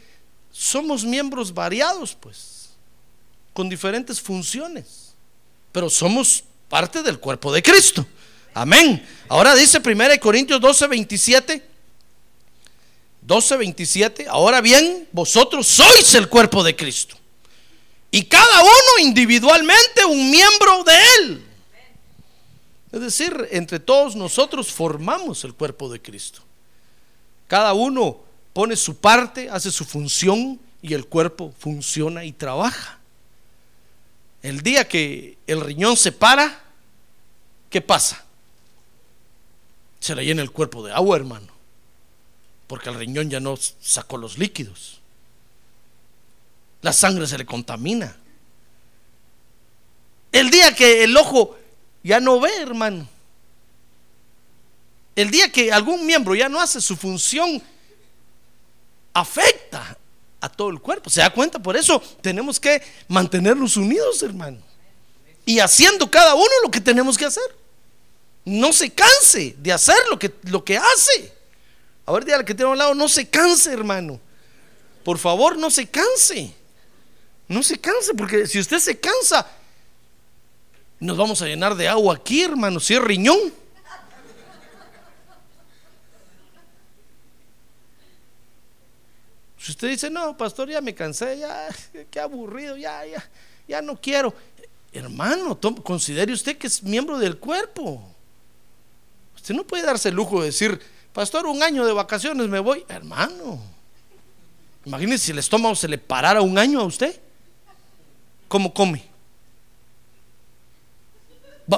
somos 0.50 1.02
miembros 1.02 1.54
variados, 1.54 2.14
pues, 2.14 2.72
con 3.54 3.70
diferentes 3.70 4.20
funciones, 4.20 5.14
pero 5.72 5.88
somos 5.88 6.44
parte 6.68 7.02
del 7.02 7.18
cuerpo 7.18 7.50
de 7.50 7.62
Cristo. 7.62 8.04
Amén. 8.52 9.08
Ahora 9.30 9.54
dice 9.54 9.80
1 9.82 10.20
Corintios 10.20 10.60
12, 10.60 10.88
27. 10.88 11.68
12, 13.22 13.56
27. 13.56 14.26
Ahora 14.28 14.60
bien, 14.60 15.08
vosotros 15.10 15.66
sois 15.66 16.14
el 16.16 16.28
cuerpo 16.28 16.62
de 16.62 16.76
Cristo 16.76 17.21
y 18.14 18.24
cada 18.24 18.62
uno 18.62 18.98
individualmente 19.00 20.04
un 20.04 20.30
miembro 20.30 20.84
de 20.84 20.92
él. 21.18 21.46
Es 22.92 23.00
decir, 23.00 23.48
entre 23.50 23.80
todos 23.80 24.14
nosotros 24.14 24.70
formamos 24.70 25.42
el 25.44 25.54
cuerpo 25.54 25.88
de 25.88 26.00
Cristo. 26.00 26.42
Cada 27.48 27.72
uno 27.72 28.20
pone 28.52 28.76
su 28.76 28.98
parte, 28.98 29.48
hace 29.48 29.70
su 29.70 29.86
función 29.86 30.60
y 30.82 30.92
el 30.92 31.06
cuerpo 31.06 31.54
funciona 31.58 32.22
y 32.22 32.32
trabaja. 32.32 32.98
El 34.42 34.60
día 34.60 34.86
que 34.86 35.38
el 35.46 35.62
riñón 35.62 35.96
se 35.96 36.12
para, 36.12 36.62
¿qué 37.70 37.80
pasa? 37.80 38.26
Se 40.00 40.14
le 40.14 40.26
llena 40.26 40.42
el 40.42 40.50
cuerpo 40.50 40.84
de 40.84 40.92
agua, 40.92 41.16
hermano, 41.16 41.48
porque 42.66 42.90
el 42.90 42.96
riñón 42.96 43.30
ya 43.30 43.40
no 43.40 43.56
sacó 43.80 44.18
los 44.18 44.36
líquidos 44.36 45.01
la 46.82 46.92
sangre 46.92 47.26
se 47.26 47.38
le 47.38 47.46
contamina. 47.46 48.14
El 50.32 50.50
día 50.50 50.74
que 50.74 51.04
el 51.04 51.16
ojo 51.16 51.56
ya 52.02 52.20
no 52.20 52.40
ve, 52.40 52.50
hermano. 52.60 53.08
El 55.14 55.30
día 55.30 55.50
que 55.50 55.72
algún 55.72 56.04
miembro 56.04 56.34
ya 56.34 56.48
no 56.48 56.60
hace 56.60 56.80
su 56.80 56.96
función, 56.96 57.62
afecta 59.14 59.96
a 60.40 60.48
todo 60.48 60.70
el 60.70 60.80
cuerpo. 60.80 61.08
¿Se 61.08 61.20
da 61.20 61.30
cuenta? 61.30 61.58
Por 61.58 61.76
eso 61.76 62.02
tenemos 62.20 62.58
que 62.58 62.82
mantenernos 63.08 63.76
unidos, 63.76 64.22
hermano. 64.22 64.58
Y 65.44 65.60
haciendo 65.60 66.10
cada 66.10 66.34
uno 66.34 66.50
lo 66.64 66.70
que 66.70 66.80
tenemos 66.80 67.16
que 67.16 67.26
hacer. 67.26 67.44
No 68.44 68.72
se 68.72 68.90
canse 68.90 69.54
de 69.58 69.72
hacer 69.72 69.96
lo 70.10 70.18
que, 70.18 70.34
lo 70.44 70.64
que 70.64 70.76
hace. 70.76 71.32
A 72.06 72.12
ver, 72.12 72.24
dígale 72.24 72.44
que 72.44 72.54
tiene 72.54 72.70
a 72.70 72.72
un 72.72 72.78
lado, 72.78 72.94
no 72.94 73.06
se 73.06 73.28
canse, 73.28 73.72
hermano. 73.72 74.18
Por 75.04 75.18
favor, 75.18 75.56
no 75.56 75.70
se 75.70 75.86
canse. 75.86 76.52
No 77.48 77.62
se 77.62 77.78
canse, 77.78 78.14
porque 78.14 78.46
si 78.46 78.58
usted 78.58 78.78
se 78.78 78.98
cansa, 78.98 79.46
nos 81.00 81.16
vamos 81.16 81.42
a 81.42 81.46
llenar 81.46 81.74
de 81.74 81.88
agua 81.88 82.14
aquí, 82.14 82.42
hermano, 82.42 82.78
si 82.78 82.94
es 82.94 83.02
riñón. 83.02 83.38
Si 89.58 89.70
usted 89.70 89.90
dice, 89.90 90.10
no, 90.10 90.36
pastor, 90.36 90.68
ya 90.70 90.80
me 90.80 90.92
cansé, 90.92 91.38
ya, 91.38 91.68
qué 92.10 92.18
aburrido, 92.18 92.76
ya, 92.76 93.06
ya, 93.06 93.24
ya 93.68 93.80
no 93.80 94.00
quiero. 94.00 94.34
Hermano, 94.92 95.58
considere 95.84 96.32
usted 96.32 96.58
que 96.58 96.66
es 96.66 96.82
miembro 96.82 97.18
del 97.18 97.38
cuerpo. 97.38 98.02
Usted 99.36 99.54
no 99.54 99.64
puede 99.64 99.84
darse 99.84 100.08
el 100.08 100.14
lujo 100.14 100.40
de 100.40 100.46
decir, 100.46 100.80
pastor, 101.12 101.46
un 101.46 101.62
año 101.62 101.84
de 101.86 101.92
vacaciones 101.92 102.48
me 102.48 102.58
voy. 102.58 102.84
Hermano, 102.88 103.60
imagínese 104.84 105.26
si 105.26 105.32
el 105.32 105.38
estómago 105.38 105.74
se 105.74 105.88
le 105.88 105.98
parara 105.98 106.42
un 106.42 106.58
año 106.58 106.80
a 106.80 106.84
usted. 106.84 107.20
¿Cómo 108.52 108.74
come? 108.74 109.02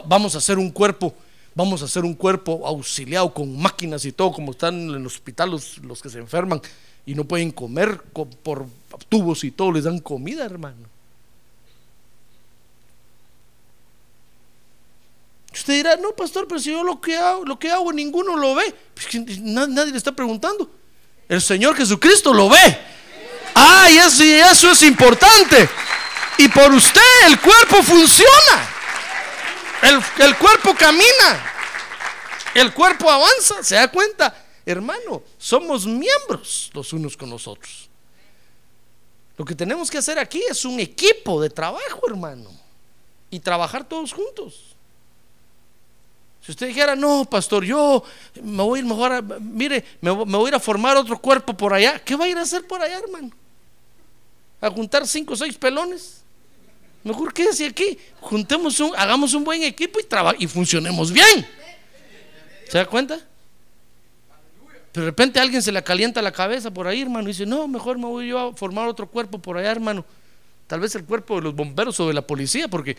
vamos 0.06 0.34
a 0.34 0.38
hacer 0.38 0.58
un 0.58 0.72
cuerpo, 0.72 1.14
vamos 1.54 1.82
a 1.82 1.84
hacer 1.84 2.04
un 2.04 2.14
cuerpo 2.14 2.66
auxiliado 2.66 3.32
con 3.32 3.56
máquinas 3.56 4.04
y 4.04 4.10
todo, 4.10 4.32
como 4.32 4.50
están 4.50 4.88
en 4.88 4.94
el 4.96 5.06
hospital 5.06 5.52
los, 5.52 5.78
los 5.78 6.02
que 6.02 6.08
se 6.08 6.18
enferman 6.18 6.60
y 7.06 7.14
no 7.14 7.22
pueden 7.22 7.52
comer 7.52 8.02
por 8.02 8.66
tubos 9.08 9.44
y 9.44 9.52
todo, 9.52 9.70
les 9.70 9.84
dan 9.84 10.00
comida, 10.00 10.44
hermano. 10.44 10.88
Usted 15.52 15.74
dirá, 15.74 15.94
no, 15.94 16.10
pastor, 16.10 16.48
pero 16.48 16.58
si 16.58 16.72
yo 16.72 16.82
lo 16.82 17.00
que 17.00 17.16
hago, 17.16 17.44
lo 17.44 17.56
que 17.56 17.70
hago 17.70 17.92
ninguno 17.92 18.36
lo 18.36 18.56
ve. 18.56 18.74
Pues 18.94 19.40
nadie 19.40 19.92
le 19.92 19.98
está 19.98 20.10
preguntando. 20.10 20.68
El 21.28 21.40
Señor 21.40 21.76
Jesucristo 21.76 22.34
lo 22.34 22.48
ve. 22.48 22.78
Ay, 23.54 23.98
eso, 23.98 24.24
eso 24.24 24.72
es 24.72 24.82
importante. 24.82 25.68
Y 26.38 26.48
por 26.48 26.72
usted 26.72 27.00
el 27.26 27.40
cuerpo 27.40 27.82
funciona. 27.82 28.68
El, 29.82 30.02
el 30.24 30.36
cuerpo 30.36 30.74
camina. 30.74 31.52
El 32.54 32.72
cuerpo 32.72 33.10
avanza. 33.10 33.62
¿Se 33.62 33.74
da 33.74 33.88
cuenta? 33.88 34.34
Hermano, 34.66 35.22
somos 35.36 35.86
miembros 35.86 36.70
los 36.72 36.92
unos 36.92 37.16
con 37.16 37.30
los 37.30 37.46
otros. 37.46 37.88
Lo 39.36 39.44
que 39.44 39.54
tenemos 39.54 39.90
que 39.90 39.98
hacer 39.98 40.18
aquí 40.18 40.42
es 40.48 40.64
un 40.64 40.78
equipo 40.80 41.42
de 41.42 41.50
trabajo, 41.50 42.00
hermano. 42.08 42.50
Y 43.30 43.40
trabajar 43.40 43.84
todos 43.84 44.12
juntos. 44.12 44.74
Si 46.40 46.52
usted 46.52 46.68
dijera, 46.68 46.94
no, 46.94 47.24
pastor, 47.24 47.64
yo 47.64 48.04
me 48.42 48.62
voy 48.62 48.78
a 48.78 48.82
ir 48.82 48.88
mejor, 48.88 49.12
a, 49.12 49.22
mire, 49.22 49.84
me, 50.00 50.10
voy 50.10 50.46
a 50.46 50.48
ir 50.48 50.54
a 50.54 50.60
formar 50.60 50.96
otro 50.96 51.18
cuerpo 51.18 51.56
por 51.56 51.72
allá. 51.72 51.98
¿Qué 51.98 52.16
va 52.16 52.26
a 52.26 52.28
ir 52.28 52.36
a 52.38 52.42
hacer 52.42 52.66
por 52.66 52.82
allá, 52.82 52.98
hermano? 52.98 53.30
¿A 54.60 54.70
juntar 54.70 55.06
cinco 55.06 55.32
o 55.34 55.36
seis 55.36 55.56
pelones? 55.56 56.23
Mejor 57.04 57.32
quédese 57.32 57.66
aquí, 57.66 57.98
juntemos 58.20 58.80
un, 58.80 58.92
hagamos 58.96 59.34
un 59.34 59.44
buen 59.44 59.62
equipo 59.62 60.00
y, 60.00 60.44
y 60.44 60.46
funcionemos 60.48 61.12
bien. 61.12 61.46
¿Se 62.68 62.78
da 62.78 62.86
cuenta? 62.86 63.20
de 64.94 65.00
repente 65.04 65.40
alguien 65.40 65.60
se 65.60 65.72
le 65.72 65.82
calienta 65.82 66.22
la 66.22 66.30
cabeza 66.30 66.70
por 66.70 66.86
ahí, 66.86 67.02
hermano, 67.02 67.24
y 67.24 67.32
dice, 67.32 67.44
no, 67.44 67.66
mejor 67.66 67.98
me 67.98 68.06
voy 68.06 68.28
yo 68.28 68.38
a 68.38 68.54
formar 68.54 68.86
otro 68.86 69.08
cuerpo 69.08 69.40
por 69.40 69.58
allá, 69.58 69.72
hermano. 69.72 70.04
Tal 70.68 70.78
vez 70.78 70.94
el 70.94 71.04
cuerpo 71.04 71.34
de 71.34 71.42
los 71.42 71.54
bomberos 71.54 71.98
o 71.98 72.06
de 72.06 72.14
la 72.14 72.24
policía, 72.24 72.68
porque 72.68 72.96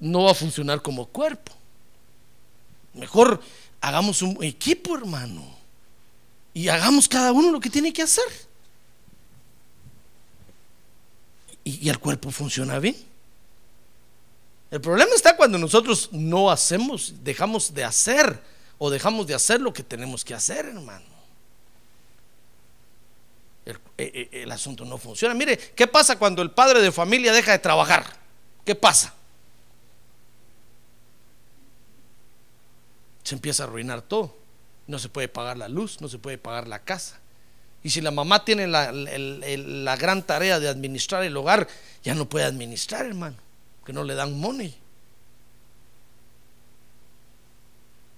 no 0.00 0.24
va 0.24 0.30
a 0.30 0.34
funcionar 0.34 0.80
como 0.80 1.04
cuerpo. 1.04 1.52
Mejor 2.94 3.42
hagamos 3.82 4.22
un 4.22 4.42
equipo, 4.42 4.96
hermano. 4.96 5.44
Y 6.54 6.68
hagamos 6.68 7.08
cada 7.08 7.30
uno 7.32 7.52
lo 7.52 7.60
que 7.60 7.68
tiene 7.68 7.92
que 7.92 8.02
hacer. 8.02 8.24
Y, 11.68 11.90
el 11.90 11.98
cuerpo 11.98 12.30
funciona 12.30 12.78
bien. 12.78 12.96
El 14.70 14.80
problema 14.80 15.14
está 15.14 15.36
cuando 15.36 15.58
nosotros 15.58 16.08
no 16.12 16.50
hacemos, 16.50 17.12
dejamos 17.22 17.74
de 17.74 17.84
hacer 17.84 18.40
o 18.78 18.88
dejamos 18.88 19.26
de 19.26 19.34
hacer 19.34 19.60
lo 19.60 19.70
que 19.70 19.82
tenemos 19.82 20.24
que 20.24 20.32
hacer, 20.32 20.64
hermano. 20.64 21.04
El, 23.66 23.78
eh, 23.98 24.28
eh, 24.32 24.48
asunto 24.50 24.86
no 24.86 24.96
funciona. 24.96 25.34
Mire, 25.34 25.58
¿qué 25.58 25.86
pasa 25.86 26.18
cuando 26.18 26.40
el 26.40 26.52
padre 26.52 26.80
de 26.80 26.90
familia 26.90 27.34
deja 27.34 27.52
de 27.52 27.58
trabajar? 27.58 28.16
¿Qué 28.64 28.74
pasa? 28.74 29.12
Se 33.24 33.34
empieza 33.34 33.64
a 33.64 33.66
arruinar 33.66 34.00
todo. 34.00 34.34
No 34.86 34.98
se 34.98 35.10
puede 35.10 35.28
pagar 35.28 35.58
la 35.58 35.68
luz, 35.68 36.00
no 36.00 36.08
se 36.08 36.18
puede 36.18 36.38
pagar 36.38 36.66
la 36.66 36.78
casa. 36.78 37.20
Y 37.82 37.90
si 37.90 38.00
la 38.00 38.10
mamá 38.10 38.44
tiene 38.44 38.66
la, 38.66 38.92
la 38.92 39.96
gran 39.96 40.22
tarea 40.24 40.58
de 40.58 40.68
administrar 40.68 41.22
el 41.24 41.36
hogar, 41.36 41.68
ya 42.02 42.14
no 42.14 42.28
puede 42.28 42.44
administrar, 42.44 43.06
hermano, 43.06 43.36
que 43.84 43.92
no 43.92 44.04
le 44.04 44.14
dan 44.14 44.38
money. 44.38 44.76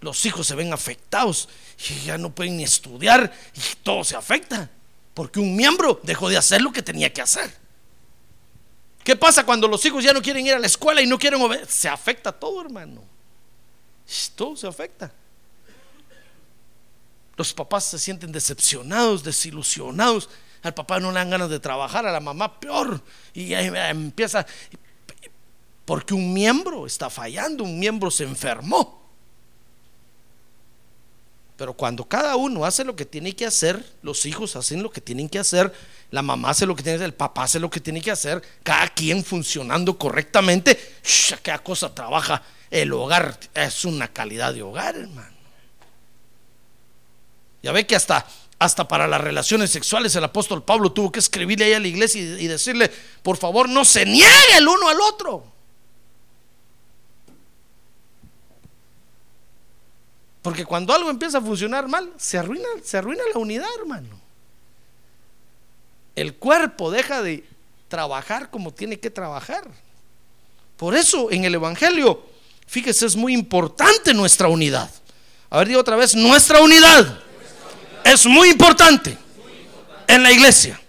los 0.01 0.25
hijos 0.25 0.47
se 0.47 0.55
ven 0.55 0.73
afectados 0.73 1.49
y 1.91 2.07
ya 2.07 2.19
no 2.19 2.35
pueden 2.35 2.57
ni 2.57 2.65
estudiar 2.65 3.33
y 3.55 3.61
todo 3.83 4.03
se 4.03 4.17
afecta 4.17 4.71
porque 5.15 5.41
un 5.41 5.55
miembro 5.55 6.01
dejó 6.03 6.29
de 6.29 6.37
hacer 6.37 6.63
lo 6.63 6.73
que 6.73 6.83
tenía 6.83 7.13
que 7.13 7.21
hacer. 7.21 7.53
¿Qué 9.05 9.17
pasa 9.17 9.45
cuando 9.45 9.69
los 9.69 9.85
hijos 9.85 10.05
ya 10.05 10.13
no 10.13 10.23
quieren 10.23 10.47
ir 10.47 10.55
a 10.55 10.59
la 10.59 10.67
escuela 10.67 11.03
y 11.03 11.07
no 11.07 11.19
quieren 11.19 11.41
obedecer? 11.43 11.69
Se 11.71 11.89
afecta 11.89 12.33
todo, 12.33 12.61
hermano. 12.61 13.03
Todo 14.35 14.57
se 14.57 14.67
afecta. 14.67 15.13
Los 17.41 17.55
papás 17.55 17.85
se 17.85 17.99
sienten 17.99 18.33
decepcionados, 18.33 19.25
desilusionados. 19.25 20.29
Al 20.63 20.75
papá 20.75 21.01
no 21.01 21.11
le 21.11 21.15
dan 21.21 21.31
ganas 21.31 21.49
de 21.49 21.59
trabajar, 21.59 22.05
a 22.05 22.13
la 22.13 22.21
mamá 22.21 22.61
peor. 22.61 23.03
Y 23.33 23.55
ahí 23.55 23.73
empieza, 23.89 24.45
porque 25.87 26.13
un 26.13 26.35
miembro 26.35 26.85
está 26.85 27.09
fallando, 27.09 27.65
un 27.65 27.79
miembro 27.79 28.11
se 28.11 28.25
enfermó. 28.25 29.11
Pero 31.57 31.73
cuando 31.73 32.05
cada 32.07 32.37
uno 32.37 32.67
hace 32.67 32.85
lo 32.85 32.95
que 32.95 33.07
tiene 33.07 33.35
que 33.35 33.47
hacer, 33.47 33.83
los 34.03 34.27
hijos 34.27 34.55
hacen 34.55 34.83
lo 34.83 34.91
que 34.91 35.01
tienen 35.01 35.27
que 35.27 35.39
hacer, 35.39 35.73
la 36.11 36.21
mamá 36.21 36.51
hace 36.51 36.67
lo 36.67 36.77
que 36.77 36.83
tiene 36.83 36.99
que 36.99 37.05
hacer, 37.05 37.15
el 37.15 37.17
papá 37.17 37.45
hace 37.45 37.59
lo 37.59 37.71
que 37.71 37.81
tiene 37.81 38.03
que 38.03 38.11
hacer, 38.11 38.43
cada 38.63 38.87
quien 38.89 39.25
funcionando 39.25 39.97
correctamente, 39.97 40.79
cada 41.41 41.61
cosa 41.61 41.95
trabaja. 41.95 42.43
El 42.71 42.93
hogar 42.93 43.41
es 43.55 43.87
una 43.87 44.09
calidad 44.09 44.53
de 44.53 44.61
hogar, 44.61 44.95
hermano. 44.95 45.30
Ya 47.63 47.73
ve 47.73 47.87
que 47.87 47.97
hasta, 47.97 48.27
hasta 48.59 48.89
para 48.89 49.07
las 49.07 49.21
relaciones 49.21 49.71
sexuales 49.71 50.15
el 50.17 50.25
apóstol 50.25 50.63
Pablo 50.63 50.93
tuvo 50.93 51.13
que 51.13 51.19
escribirle 51.19 51.67
ahí 51.67 51.73
a 51.75 51.81
la 51.81 51.89
iglesia 51.89 52.21
y, 52.21 52.45
y 52.45 52.47
decirle, 52.47 52.91
por 53.23 53.37
favor, 53.37 53.69
no 53.69 53.85
se 53.85 54.07
niegue 54.07 54.57
el 54.57 54.69
uno 54.69 54.89
al 54.89 55.01
otro. 55.01 55.45
Porque 60.43 60.65
cuando 60.65 60.95
algo 60.95 61.11
empieza 61.11 61.39
a 61.39 61.43
funcionar 61.43 61.87
mal, 61.87 62.13
se 62.17 62.39
arruina, 62.39 62.69
se 62.83 62.97
arruina 62.97 63.23
la 63.33 63.39
unidad, 63.39 63.69
hermano. 63.79 64.19
El 66.17 66.35
cuerpo 66.35 66.91
deja 66.91 67.23
de 67.23 67.47
trabajar 67.89 68.51
como 68.51 68.73
tiene 68.73 68.99
que 68.99 69.11
trabajar. 69.11 69.69
Por 70.77 70.97
eso 70.97 71.31
en 71.31 71.45
el 71.45 71.55
Evangelio, 71.55 72.23
fíjese, 72.67 73.05
es 73.05 73.17
muy 73.17 73.35
importante 73.35 74.15
nuestra 74.15 74.49
unidad. 74.49 74.91
A 75.51 75.59
ver, 75.59 75.69
digo 75.69 75.81
otra 75.81 75.97
vez, 75.97 76.15
nuestra 76.15 76.63
unidad, 76.63 77.21
es 78.05 78.27
muy 78.27 78.51
importante, 78.51 79.17
en 80.07 80.23
la 80.23 80.33
iglesia. 80.33 80.81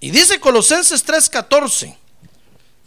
Y 0.00 0.10
dice 0.10 0.40
Colosenses 0.40 1.04
3:14 1.06 1.96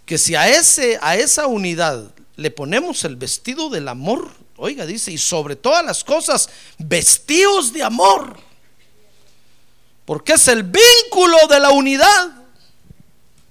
que 0.05 0.17
si 0.17 0.35
a, 0.35 0.47
ese, 0.47 0.99
a 1.01 1.15
esa 1.15 1.47
unidad 1.47 2.11
le 2.35 2.51
ponemos 2.51 3.03
el 3.05 3.15
vestido 3.15 3.69
del 3.69 3.87
amor, 3.87 4.29
oiga, 4.57 4.85
dice, 4.85 5.11
y 5.11 5.17
sobre 5.17 5.55
todas 5.55 5.83
las 5.83 6.03
cosas, 6.03 6.49
vestidos 6.77 7.73
de 7.73 7.81
amor. 7.81 8.37
Porque 10.05 10.33
es 10.33 10.47
el 10.47 10.63
vínculo 10.63 11.37
de 11.49 11.59
la 11.59 11.71
unidad. 11.71 12.43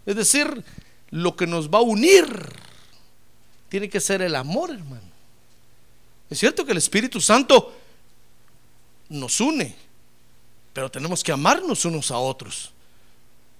Es 0.07 0.14
decir, 0.14 0.64
lo 1.11 1.35
que 1.35 1.46
nos 1.46 1.68
va 1.68 1.78
a 1.78 1.83
unir 1.83 2.26
tiene 3.68 3.88
que 3.88 4.00
ser 4.00 4.22
el 4.22 4.37
amor, 4.37 4.70
hermano. 4.70 5.02
Es 6.30 6.38
cierto 6.38 6.64
que 6.64 6.72
el 6.72 6.78
Espíritu 6.78 7.20
Santo 7.20 7.74
nos 9.08 9.40
une, 9.40 9.74
pero 10.72 10.90
tenemos 10.90 11.22
que 11.22 11.32
amarnos 11.32 11.84
unos 11.84 12.10
a 12.10 12.18
otros. 12.18 12.72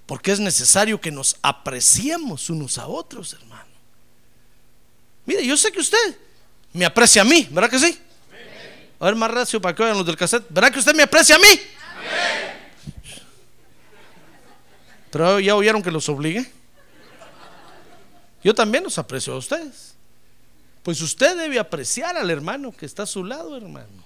Porque 0.05 0.31
es 0.31 0.39
necesario 0.39 1.01
que 1.01 1.11
nos 1.11 1.37
apreciemos 1.41 2.49
unos 2.49 2.77
a 2.77 2.87
otros, 2.87 3.33
hermano. 3.33 3.65
Mire, 5.25 5.45
yo 5.45 5.57
sé 5.57 5.71
que 5.71 5.79
usted 5.79 6.17
me 6.73 6.85
aprecia 6.85 7.23
a 7.23 7.25
mí, 7.25 7.47
¿verdad 7.49 7.69
que 7.69 7.79
sí? 7.79 7.99
A 8.99 9.05
ver, 9.05 9.15
más 9.15 9.31
recio 9.31 9.61
para 9.61 9.75
que 9.75 9.83
oigan 9.83 9.97
los 9.97 10.05
del 10.05 10.15
cassette. 10.15 10.45
¿Verdad 10.49 10.71
que 10.71 10.79
usted 10.79 10.95
me 10.95 11.03
aprecia 11.03 11.35
a 11.35 11.39
mí? 11.39 11.47
Pero 15.11 15.39
ya 15.39 15.55
oyeron 15.55 15.81
que 15.81 15.91
los 15.91 16.07
obligue. 16.09 16.49
Yo 18.43 18.53
también 18.53 18.83
los 18.83 18.97
aprecio 18.97 19.33
a 19.33 19.37
ustedes. 19.37 19.95
pues 20.83 21.01
usted 21.01 21.35
debe 21.35 21.57
apreciar 21.57 22.15
al 22.15 22.29
hermano 22.29 22.71
que 22.71 22.85
está 22.85 23.03
a 23.03 23.07
su 23.07 23.23
lado, 23.23 23.57
hermano. 23.57 24.03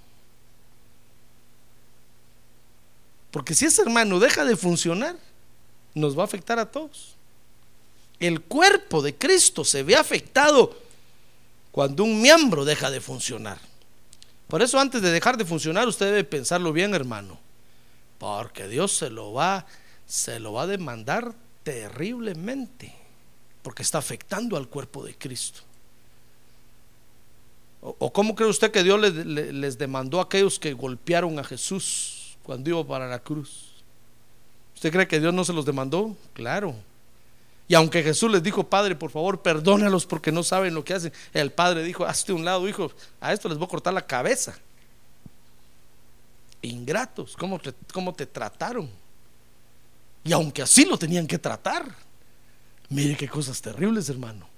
Porque 3.32 3.54
si 3.54 3.66
ese 3.66 3.82
hermano 3.82 4.20
deja 4.20 4.44
de 4.46 4.56
funcionar, 4.56 5.16
nos 5.94 6.18
va 6.18 6.24
a 6.24 6.26
afectar 6.26 6.60
a 6.60 6.72
todos. 6.72 7.16
El 8.20 8.42
cuerpo 8.42 9.02
de 9.02 9.16
Cristo 9.16 9.64
se 9.64 9.84
ve 9.84 9.96
afectado 9.96 10.76
cuando 11.72 12.04
un 12.04 12.22
miembro 12.22 12.66
deja 12.66 12.90
de 12.90 13.02
funcionar. 13.02 13.60
Por 14.48 14.62
eso 14.62 14.80
antes 14.80 15.02
de 15.02 15.12
dejar 15.12 15.38
de 15.38 15.46
funcionar 15.46 15.88
usted 15.88 16.08
debe 16.08 16.24
pensarlo 16.24 16.74
bien, 16.74 16.94
hermano. 16.94 17.40
Porque 18.18 18.68
Dios 18.68 18.92
se 18.92 19.10
lo 19.10 19.32
va 19.34 19.66
se 20.10 20.40
lo 20.40 20.54
va 20.54 20.64
a 20.64 20.68
demandar 20.68 21.36
terriblemente, 21.62 22.92
porque 23.62 23.84
está 23.84 24.00
afectando 24.00 24.58
al 24.58 24.68
cuerpo 24.68 25.06
de 25.06 25.16
Cristo. 25.16 25.62
¿O, 27.82 28.12
cómo 28.12 28.36
cree 28.36 28.50
usted 28.50 28.72
que 28.72 28.84
Dios 28.84 29.00
les, 29.00 29.78
demandó 29.78 30.20
a 30.20 30.24
aquellos 30.24 30.60
que 30.60 30.74
golpearon 30.74 31.38
a 31.38 31.44
Jesús 31.44 32.19
cuando 32.50 32.68
iba 32.68 32.84
para 32.84 33.08
la 33.08 33.20
cruz? 33.20 33.74
¿Usted 34.74 34.92
cree 34.92 35.08
que 35.08 35.20
Dios 35.20 35.32
no 35.32 35.46
se 35.46 35.54
los 35.54 35.68
demandó? 35.68 36.18
Claro. 36.34 36.74
Y 37.68 37.76
aunque 37.76 38.02
Jesús 38.02 38.32
les 38.32 38.42
dijo, 38.42 38.64
Padre, 38.64 38.96
por 38.96 39.12
favor, 39.12 39.44
perdónalos 39.44 40.08
porque 40.08 40.32
no 40.32 40.42
saben 40.42 40.74
lo 40.74 40.84
que 40.84 40.96
hacen, 40.96 41.14
el 41.32 41.52
Padre 41.52 41.84
dijo, 41.84 42.06
hazte 42.08 42.34
un 42.34 42.44
lado, 42.44 42.68
hijo, 42.68 42.92
a 43.22 43.34
esto 43.34 43.50
les 43.50 43.60
voy 43.60 43.68
a 43.68 43.70
cortar 43.70 43.94
la 43.94 44.02
cabeza. 44.02 44.58
Ingratos, 46.64 47.38
¿cómo 47.38 47.62
cómo 47.94 48.16
te 48.16 48.26
trataron? 48.26 48.90
Y 50.24 50.34
aunque 50.34 50.64
así 50.64 50.86
lo 50.86 50.98
tenían 50.98 51.28
que 51.28 51.38
tratar, 51.38 51.86
mire 52.90 53.16
qué 53.16 53.30
cosas 53.30 53.62
terribles, 53.62 54.10
hermano. 54.10 54.50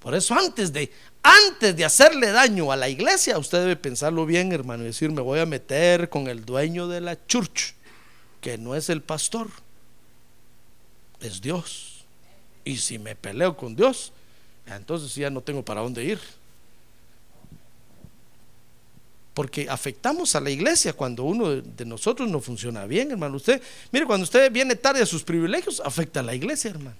Por 0.00 0.14
eso 0.14 0.34
antes 0.34 0.72
de 0.72 0.90
antes 1.22 1.76
de 1.76 1.84
hacerle 1.84 2.30
daño 2.30 2.70
a 2.72 2.76
la 2.76 2.88
iglesia, 2.88 3.38
usted 3.38 3.60
debe 3.60 3.76
pensarlo 3.76 4.24
bien, 4.24 4.52
hermano, 4.52 4.84
y 4.84 4.86
decir, 4.86 5.10
me 5.10 5.20
voy 5.20 5.40
a 5.40 5.46
meter 5.46 6.08
con 6.08 6.28
el 6.28 6.44
dueño 6.44 6.88
de 6.88 7.00
la 7.00 7.26
church, 7.26 7.74
que 8.40 8.56
no 8.56 8.74
es 8.74 8.88
el 8.88 9.02
pastor, 9.02 9.48
es 11.20 11.40
Dios. 11.40 12.04
Y 12.64 12.76
si 12.76 12.98
me 12.98 13.16
peleo 13.16 13.56
con 13.56 13.74
Dios, 13.74 14.12
entonces 14.66 15.14
ya 15.14 15.28
no 15.28 15.40
tengo 15.40 15.64
para 15.64 15.80
dónde 15.80 16.04
ir 16.04 16.20
porque 19.38 19.68
afectamos 19.70 20.34
a 20.34 20.40
la 20.40 20.50
iglesia 20.50 20.92
cuando 20.94 21.22
uno 21.22 21.62
de 21.62 21.84
nosotros 21.84 22.28
no 22.28 22.40
funciona 22.40 22.86
bien, 22.86 23.12
hermano. 23.12 23.36
Usted, 23.36 23.62
mire, 23.92 24.04
cuando 24.04 24.24
usted 24.24 24.50
viene 24.50 24.74
tarde 24.74 25.00
a 25.00 25.06
sus 25.06 25.22
privilegios, 25.22 25.80
afecta 25.84 26.18
a 26.18 26.22
la 26.24 26.34
iglesia, 26.34 26.70
hermano. 26.72 26.96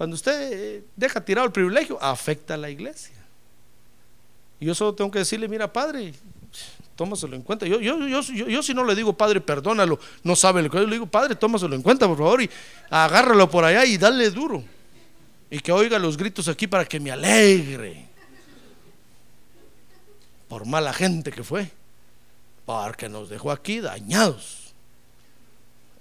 Cuando 0.00 0.14
usted 0.14 0.52
eh, 0.52 0.84
deja 0.96 1.22
tirado 1.22 1.46
el 1.46 1.52
privilegio, 1.52 2.02
afecta 2.02 2.54
a 2.54 2.56
la 2.56 2.70
iglesia. 2.70 3.14
Y 4.58 4.64
yo 4.64 4.74
solo 4.74 4.94
tengo 4.94 5.10
que 5.10 5.18
decirle, 5.18 5.46
mira, 5.46 5.70
padre, 5.70 6.14
tómaselo 6.96 7.36
en 7.36 7.42
cuenta. 7.42 7.66
Yo, 7.66 7.82
yo, 7.82 8.08
yo, 8.08 8.22
yo, 8.22 8.62
si 8.62 8.72
no 8.72 8.82
le 8.82 8.94
digo, 8.94 9.12
padre, 9.12 9.42
perdónalo, 9.42 10.00
no 10.22 10.34
sabe 10.34 10.62
lo 10.62 10.70
que 10.70 10.78
yo 10.78 10.86
le 10.86 10.94
digo, 10.94 11.04
padre, 11.04 11.34
tómaselo 11.34 11.76
en 11.76 11.82
cuenta, 11.82 12.08
por 12.08 12.16
favor, 12.16 12.40
y 12.40 12.48
agárralo 12.88 13.50
por 13.50 13.62
allá 13.62 13.84
y 13.84 13.98
dale 13.98 14.30
duro. 14.30 14.64
Y 15.50 15.58
que 15.58 15.70
oiga 15.70 15.98
los 15.98 16.16
gritos 16.16 16.48
aquí 16.48 16.66
para 16.66 16.86
que 16.86 16.98
me 16.98 17.10
alegre 17.10 18.06
por 20.48 20.64
mala 20.64 20.94
gente 20.94 21.30
que 21.30 21.44
fue, 21.44 21.70
porque 22.64 23.10
nos 23.10 23.28
dejó 23.28 23.50
aquí 23.50 23.80
dañados. 23.80 24.72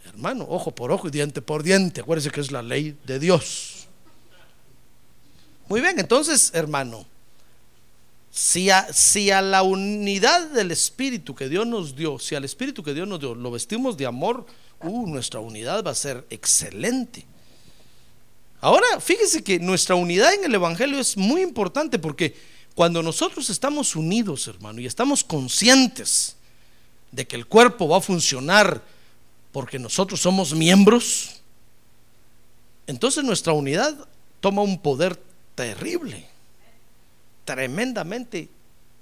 Hermano, 0.05 0.45
ojo 0.47 0.71
por 0.71 0.89
ojo 0.89 1.09
y 1.09 1.11
diente 1.11 1.41
por 1.41 1.63
diente, 1.63 1.99
acuérdese 1.99 2.31
que 2.31 2.39
es 2.39 2.53
la 2.53 2.61
ley 2.61 2.97
de 3.05 3.19
Dios. 3.19 3.78
Muy 5.69 5.81
bien, 5.81 5.99
entonces, 5.99 6.49
hermano, 6.55 7.05
si 8.31 8.71
a, 8.71 8.91
si 8.91 9.29
a 9.29 9.39
la 9.39 9.61
unidad 9.61 10.49
del 10.49 10.71
Espíritu 10.71 11.35
que 11.35 11.47
Dios 11.47 11.67
nos 11.67 11.95
dio, 11.95 12.17
si 12.17 12.33
al 12.33 12.43
Espíritu 12.43 12.81
que 12.81 12.95
Dios 12.95 13.07
nos 13.07 13.19
dio 13.19 13.35
lo 13.35 13.51
vestimos 13.51 13.95
de 13.95 14.07
amor, 14.07 14.47
uh, 14.81 15.07
nuestra 15.07 15.39
unidad 15.39 15.83
va 15.83 15.91
a 15.91 15.95
ser 15.95 16.25
excelente. 16.31 17.23
Ahora, 18.61 18.99
fíjese 18.99 19.43
que 19.43 19.59
nuestra 19.59 19.93
unidad 19.93 20.33
en 20.33 20.43
el 20.43 20.55
Evangelio 20.55 20.99
es 20.99 21.15
muy 21.15 21.41
importante 21.41 21.99
porque 21.99 22.35
cuando 22.73 23.03
nosotros 23.03 23.47
estamos 23.51 23.95
unidos, 23.95 24.47
hermano, 24.47 24.81
y 24.81 24.87
estamos 24.87 25.23
conscientes 25.23 26.35
de 27.11 27.27
que 27.27 27.35
el 27.35 27.45
cuerpo 27.45 27.87
va 27.87 27.97
a 27.97 28.01
funcionar 28.01 28.81
porque 29.51 29.77
nosotros 29.77 30.19
somos 30.19 30.51
miembros, 30.51 31.41
entonces 32.87 33.23
nuestra 33.23 33.53
unidad 33.53 34.07
toma 34.39 34.63
un 34.63 34.81
poder 34.81 35.28
terrible, 35.59 36.25
tremendamente 37.43 38.47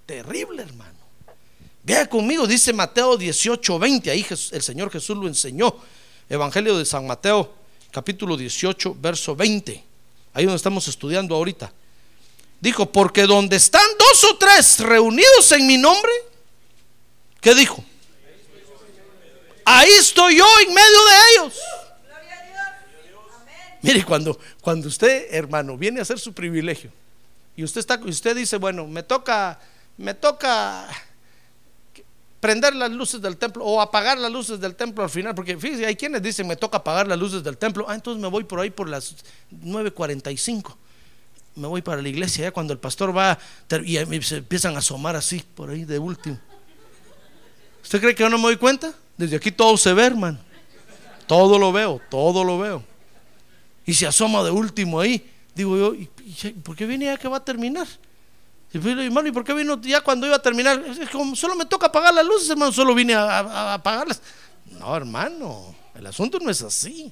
terrible, 0.07 0.63
hermano. 0.63 0.97
Vea 1.83 2.09
conmigo, 2.09 2.47
dice 2.47 2.73
Mateo 2.73 3.15
18, 3.15 3.77
20, 3.77 4.09
ahí 4.09 4.25
el 4.29 4.63
Señor 4.63 4.89
Jesús 4.89 5.15
lo 5.15 5.27
enseñó. 5.27 5.75
Evangelio 6.27 6.75
de 6.75 6.83
San 6.83 7.05
Mateo, 7.05 7.53
capítulo 7.91 8.35
18, 8.35 8.97
verso 8.99 9.35
20. 9.35 9.83
Ahí 10.33 10.45
donde 10.45 10.57
estamos 10.57 10.87
estudiando 10.87 11.35
ahorita. 11.35 11.71
Dijo, 12.59 12.91
porque 12.91 13.27
donde 13.27 13.57
están 13.57 13.85
dos 13.99 14.23
o 14.23 14.37
tres 14.39 14.79
reunidos 14.79 15.51
en 15.51 15.67
mi 15.67 15.77
nombre, 15.77 16.11
¿qué 17.39 17.53
dijo? 17.53 17.83
Ahí 19.63 19.91
estoy 19.91 20.37
yo 20.37 20.47
en 20.61 20.73
medio 20.73 21.05
de 21.05 21.13
ellos. 21.35 21.53
Mire, 23.87 24.03
cuando, 24.03 24.37
cuando 24.61 24.89
usted, 24.89 25.27
hermano, 25.31 25.77
viene 25.77 25.99
a 25.99 26.01
hacer 26.01 26.19
su 26.19 26.33
privilegio 26.33 26.91
y 27.55 27.63
usted 27.63 27.79
está, 27.79 27.97
usted 28.03 28.35
dice, 28.35 28.57
bueno, 28.57 28.85
me 28.85 29.01
toca, 29.01 29.59
me 29.95 30.13
toca 30.13 30.87
prender 32.41 32.75
las 32.75 32.91
luces 32.91 33.21
del 33.21 33.37
templo 33.37 33.63
o 33.63 33.79
apagar 33.79 34.17
las 34.17 34.29
luces 34.29 34.59
del 34.59 34.75
templo 34.75 35.05
al 35.05 35.09
final, 35.09 35.33
porque 35.33 35.57
fíjese, 35.57 35.85
hay 35.85 35.95
quienes 35.95 36.21
dicen, 36.21 36.45
me 36.45 36.57
toca 36.57 36.79
apagar 36.79 37.07
las 37.07 37.17
luces 37.17 37.41
del 37.41 37.57
templo, 37.57 37.85
ah, 37.87 37.95
entonces 37.95 38.21
me 38.21 38.27
voy 38.27 38.43
por 38.43 38.59
ahí 38.59 38.69
por 38.69 38.89
las 38.89 39.15
9.45 39.51 40.75
me 41.55 41.67
voy 41.67 41.81
para 41.81 42.01
la 42.01 42.09
iglesia, 42.09 42.45
ya 42.45 42.51
cuando 42.51 42.71
el 42.71 42.79
pastor 42.79 43.17
va 43.17 43.39
y 43.83 44.21
se 44.21 44.37
empiezan 44.37 44.75
a 44.75 44.79
asomar 44.79 45.15
así, 45.15 45.43
por 45.55 45.71
ahí 45.71 45.85
de 45.85 45.97
último. 45.97 46.37
¿Usted 47.81 47.99
cree 47.99 48.13
que 48.13 48.21
yo 48.21 48.29
no 48.29 48.37
me 48.37 48.43
doy 48.43 48.57
cuenta? 48.57 48.93
Desde 49.17 49.37
aquí 49.37 49.51
todo 49.51 49.75
se 49.75 49.91
ve, 49.93 50.05
hermano. 50.05 50.37
Todo 51.25 51.57
lo 51.57 51.71
veo, 51.71 51.99
todo 52.11 52.43
lo 52.43 52.59
veo. 52.59 52.83
Y 53.87 53.93
se 53.95 54.05
asoma 54.05 54.43
de 54.43 54.51
último 54.51 54.99
ahí. 54.99 55.27
Digo 55.55 55.75
yo, 55.75 55.95
¿y 55.95 56.05
por 56.61 56.75
qué 56.75 56.85
viene 56.85 57.05
ya 57.05 57.17
que 57.17 57.27
va 57.27 57.37
a 57.37 57.43
terminar? 57.43 57.87
Y 58.73 58.77
hermano, 58.77 59.29
¿y 59.29 59.31
por 59.31 59.43
qué 59.43 59.53
vino 59.53 59.81
ya 59.81 60.01
cuando 60.01 60.27
iba 60.27 60.35
a 60.35 60.41
terminar? 60.41 60.83
Es 60.85 61.09
como 61.09 61.35
solo 61.35 61.55
me 61.55 61.65
toca 61.65 61.87
apagar 61.87 62.13
las 62.13 62.25
luces, 62.25 62.49
hermano, 62.49 62.71
solo 62.71 62.93
vine 62.93 63.15
a 63.15 63.73
apagarlas. 63.73 64.21
No, 64.77 64.95
hermano, 64.95 65.73
el 65.95 66.05
asunto 66.05 66.37
no 66.39 66.51
es 66.51 66.61
así. 66.61 67.11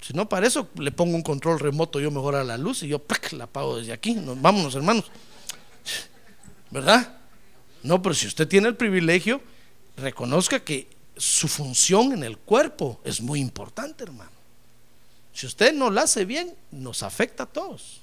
Si 0.00 0.12
no, 0.12 0.28
para 0.28 0.46
eso 0.46 0.68
le 0.78 0.92
pongo 0.92 1.16
un 1.16 1.22
control 1.22 1.58
remoto 1.58 1.98
yo 1.98 2.12
mejor 2.12 2.36
a 2.36 2.44
la 2.44 2.56
luz 2.56 2.84
y 2.84 2.88
yo 2.88 3.02
la 3.32 3.44
apago 3.44 3.78
desde 3.78 3.92
aquí. 3.92 4.14
Nos, 4.14 4.40
vámonos, 4.40 4.74
hermanos. 4.76 5.10
¿Verdad? 6.70 7.16
No, 7.82 8.00
pero 8.00 8.14
si 8.14 8.28
usted 8.28 8.46
tiene 8.46 8.68
el 8.68 8.76
privilegio, 8.76 9.42
reconozca 9.96 10.60
que 10.60 10.88
su 11.16 11.48
función 11.48 12.12
en 12.12 12.22
el 12.22 12.38
cuerpo 12.38 13.00
es 13.04 13.20
muy 13.20 13.40
importante, 13.40 14.04
hermano. 14.04 14.37
Si 15.38 15.46
usted 15.46 15.72
no 15.72 15.88
la 15.88 16.02
hace 16.02 16.24
bien, 16.24 16.52
nos 16.72 17.04
afecta 17.04 17.44
a 17.44 17.46
todos. 17.46 18.00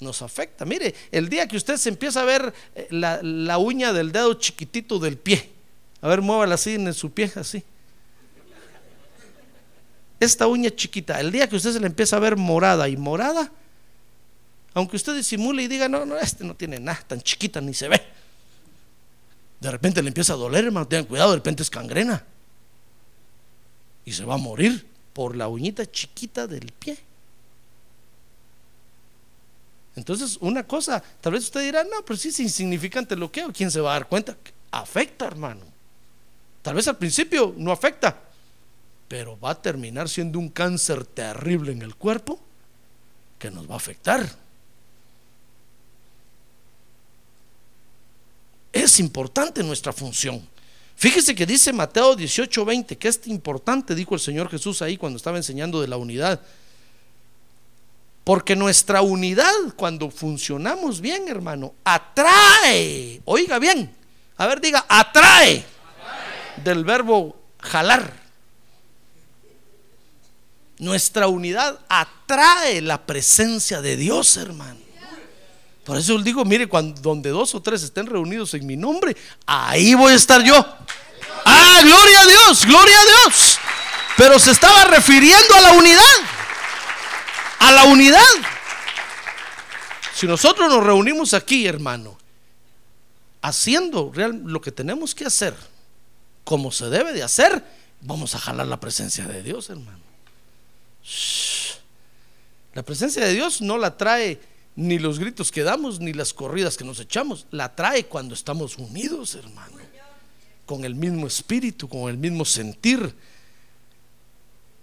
Nos 0.00 0.22
afecta. 0.22 0.64
Mire, 0.64 0.92
el 1.12 1.28
día 1.28 1.46
que 1.46 1.56
usted 1.56 1.76
se 1.76 1.88
empieza 1.88 2.22
a 2.22 2.24
ver 2.24 2.52
eh, 2.74 2.88
la, 2.90 3.20
la 3.22 3.58
uña 3.58 3.92
del 3.92 4.10
dedo 4.10 4.34
chiquitito 4.34 4.98
del 4.98 5.16
pie, 5.16 5.52
a 6.00 6.08
ver, 6.08 6.20
muévala 6.20 6.56
así 6.56 6.74
en 6.74 6.92
su 6.94 7.12
pie, 7.12 7.30
así 7.36 7.62
esta 10.18 10.48
uña 10.48 10.68
chiquita, 10.74 11.20
el 11.20 11.30
día 11.30 11.48
que 11.48 11.54
usted 11.54 11.72
se 11.74 11.78
le 11.78 11.86
empieza 11.86 12.16
a 12.16 12.18
ver 12.18 12.36
morada 12.36 12.88
y 12.88 12.96
morada, 12.96 13.52
aunque 14.74 14.96
usted 14.96 15.14
disimule 15.14 15.62
y 15.62 15.68
diga, 15.68 15.88
no, 15.88 16.04
no, 16.04 16.18
este 16.18 16.42
no 16.42 16.56
tiene 16.56 16.80
nada, 16.80 17.00
tan 17.06 17.22
chiquita 17.22 17.60
ni 17.60 17.72
se 17.72 17.88
ve. 17.88 18.02
De 19.60 19.70
repente 19.70 20.02
le 20.02 20.08
empieza 20.08 20.32
a 20.32 20.36
doler, 20.36 20.64
hermano, 20.64 20.88
tengan 20.88 21.04
cuidado, 21.04 21.30
de 21.30 21.36
repente 21.36 21.62
es 21.62 21.70
cangrena. 21.70 22.24
Y 24.04 24.12
se 24.12 24.24
va 24.24 24.34
a 24.34 24.38
morir 24.38 24.89
por 25.12 25.36
la 25.36 25.48
uñita 25.48 25.90
chiquita 25.90 26.46
del 26.46 26.72
pie. 26.72 26.98
Entonces, 29.96 30.38
una 30.40 30.66
cosa, 30.66 31.02
tal 31.20 31.32
vez 31.32 31.44
usted 31.44 31.62
dirá, 31.62 31.84
no, 31.84 32.04
pero 32.04 32.16
sí 32.16 32.28
es 32.28 32.40
insignificante 32.40 33.16
que 33.30 33.40
hago. 33.40 33.52
¿Quién 33.52 33.70
se 33.70 33.80
va 33.80 33.90
a 33.90 33.94
dar 33.94 34.08
cuenta? 34.08 34.36
Afecta, 34.70 35.26
hermano. 35.26 35.62
Tal 36.62 36.74
vez 36.74 36.86
al 36.88 36.96
principio 36.96 37.54
no 37.56 37.72
afecta, 37.72 38.16
pero 39.08 39.38
va 39.38 39.50
a 39.50 39.60
terminar 39.60 40.08
siendo 40.08 40.38
un 40.38 40.48
cáncer 40.48 41.04
terrible 41.04 41.72
en 41.72 41.82
el 41.82 41.96
cuerpo 41.96 42.40
que 43.38 43.50
nos 43.50 43.68
va 43.68 43.74
a 43.74 43.78
afectar. 43.78 44.30
Es 48.72 49.00
importante 49.00 49.62
nuestra 49.64 49.92
función. 49.92 50.46
Fíjese 51.00 51.34
que 51.34 51.46
dice 51.46 51.72
Mateo 51.72 52.14
18:20, 52.14 52.98
que 52.98 53.08
es 53.08 53.22
importante, 53.24 53.94
dijo 53.94 54.14
el 54.14 54.20
Señor 54.20 54.50
Jesús 54.50 54.82
ahí 54.82 54.98
cuando 54.98 55.16
estaba 55.16 55.38
enseñando 55.38 55.80
de 55.80 55.88
la 55.88 55.96
unidad. 55.96 56.42
Porque 58.22 58.54
nuestra 58.54 59.00
unidad, 59.00 59.50
cuando 59.76 60.10
funcionamos 60.10 61.00
bien, 61.00 61.26
hermano, 61.26 61.72
atrae. 61.84 63.22
Oiga 63.24 63.58
bien. 63.58 63.90
A 64.36 64.46
ver, 64.46 64.60
diga, 64.60 64.84
atrae. 64.90 65.64
Del 66.62 66.84
verbo 66.84 67.34
jalar. 67.60 68.12
Nuestra 70.80 71.28
unidad 71.28 71.80
atrae 71.88 72.82
la 72.82 73.06
presencia 73.06 73.80
de 73.80 73.96
Dios, 73.96 74.36
hermano. 74.36 74.89
Por 75.90 75.98
eso 75.98 76.14
les 76.14 76.24
digo, 76.24 76.44
mire, 76.44 76.68
cuando 76.68 77.00
donde 77.00 77.30
dos 77.30 77.52
o 77.52 77.60
tres 77.60 77.82
estén 77.82 78.06
reunidos 78.06 78.54
en 78.54 78.64
mi 78.64 78.76
nombre, 78.76 79.16
ahí 79.44 79.92
voy 79.94 80.12
a 80.12 80.14
estar 80.14 80.40
yo. 80.40 80.54
Ah, 81.44 81.80
gloria 81.82 82.20
a 82.20 82.26
Dios, 82.26 82.64
gloria 82.64 82.96
a 82.96 83.04
Dios. 83.04 83.58
Pero 84.16 84.38
se 84.38 84.52
estaba 84.52 84.84
refiriendo 84.84 85.52
a 85.52 85.60
la 85.60 85.72
unidad. 85.72 86.14
A 87.58 87.72
la 87.72 87.84
unidad. 87.86 88.22
Si 90.14 90.28
nosotros 90.28 90.72
nos 90.72 90.84
reunimos 90.84 91.34
aquí, 91.34 91.66
hermano, 91.66 92.16
haciendo 93.42 94.12
real, 94.14 94.42
lo 94.44 94.60
que 94.60 94.70
tenemos 94.70 95.12
que 95.12 95.24
hacer, 95.24 95.56
como 96.44 96.70
se 96.70 96.88
debe 96.88 97.12
de 97.12 97.24
hacer, 97.24 97.64
vamos 98.00 98.36
a 98.36 98.38
jalar 98.38 98.68
la 98.68 98.78
presencia 98.78 99.26
de 99.26 99.42
Dios, 99.42 99.68
hermano. 99.70 99.98
La 102.74 102.84
presencia 102.84 103.24
de 103.24 103.32
Dios 103.32 103.60
no 103.60 103.76
la 103.76 103.96
trae 103.96 104.38
ni 104.76 104.98
los 104.98 105.18
gritos 105.18 105.50
que 105.50 105.62
damos, 105.62 106.00
ni 106.00 106.12
las 106.12 106.32
corridas 106.32 106.76
que 106.76 106.84
nos 106.84 107.00
echamos. 107.00 107.46
La 107.50 107.74
trae 107.74 108.06
cuando 108.06 108.34
estamos 108.34 108.78
unidos, 108.78 109.34
hermano. 109.34 109.76
Con 110.66 110.84
el 110.84 110.94
mismo 110.94 111.26
espíritu, 111.26 111.88
con 111.88 112.08
el 112.08 112.16
mismo 112.16 112.44
sentir 112.44 113.14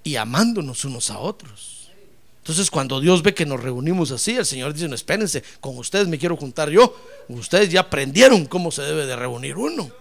y 0.04 0.16
amándonos 0.16 0.86
unos 0.86 1.10
a 1.10 1.20
otros. 1.20 1.90
Entonces, 2.40 2.72
cuando 2.72 3.02
Dios 3.02 3.24
ve 3.24 3.34
que 3.34 3.46
nos 3.46 3.62
reunimos 3.62 4.12
así, 4.12 4.36
el 4.36 4.46
Señor 4.46 4.74
dice: 4.74 4.88
No, 4.88 4.96
espérense, 4.96 5.44
con 5.60 5.78
ustedes 5.78 6.08
me 6.08 6.18
quiero 6.18 6.38
juntar 6.38 6.70
yo. 6.70 6.96
Ustedes 7.28 7.70
ya 7.70 7.82
aprendieron 7.82 8.46
cómo 8.46 8.72
se 8.72 8.84
debe 8.84 9.06
de 9.06 9.16
reunir 9.16 9.58
uno. 9.58 9.92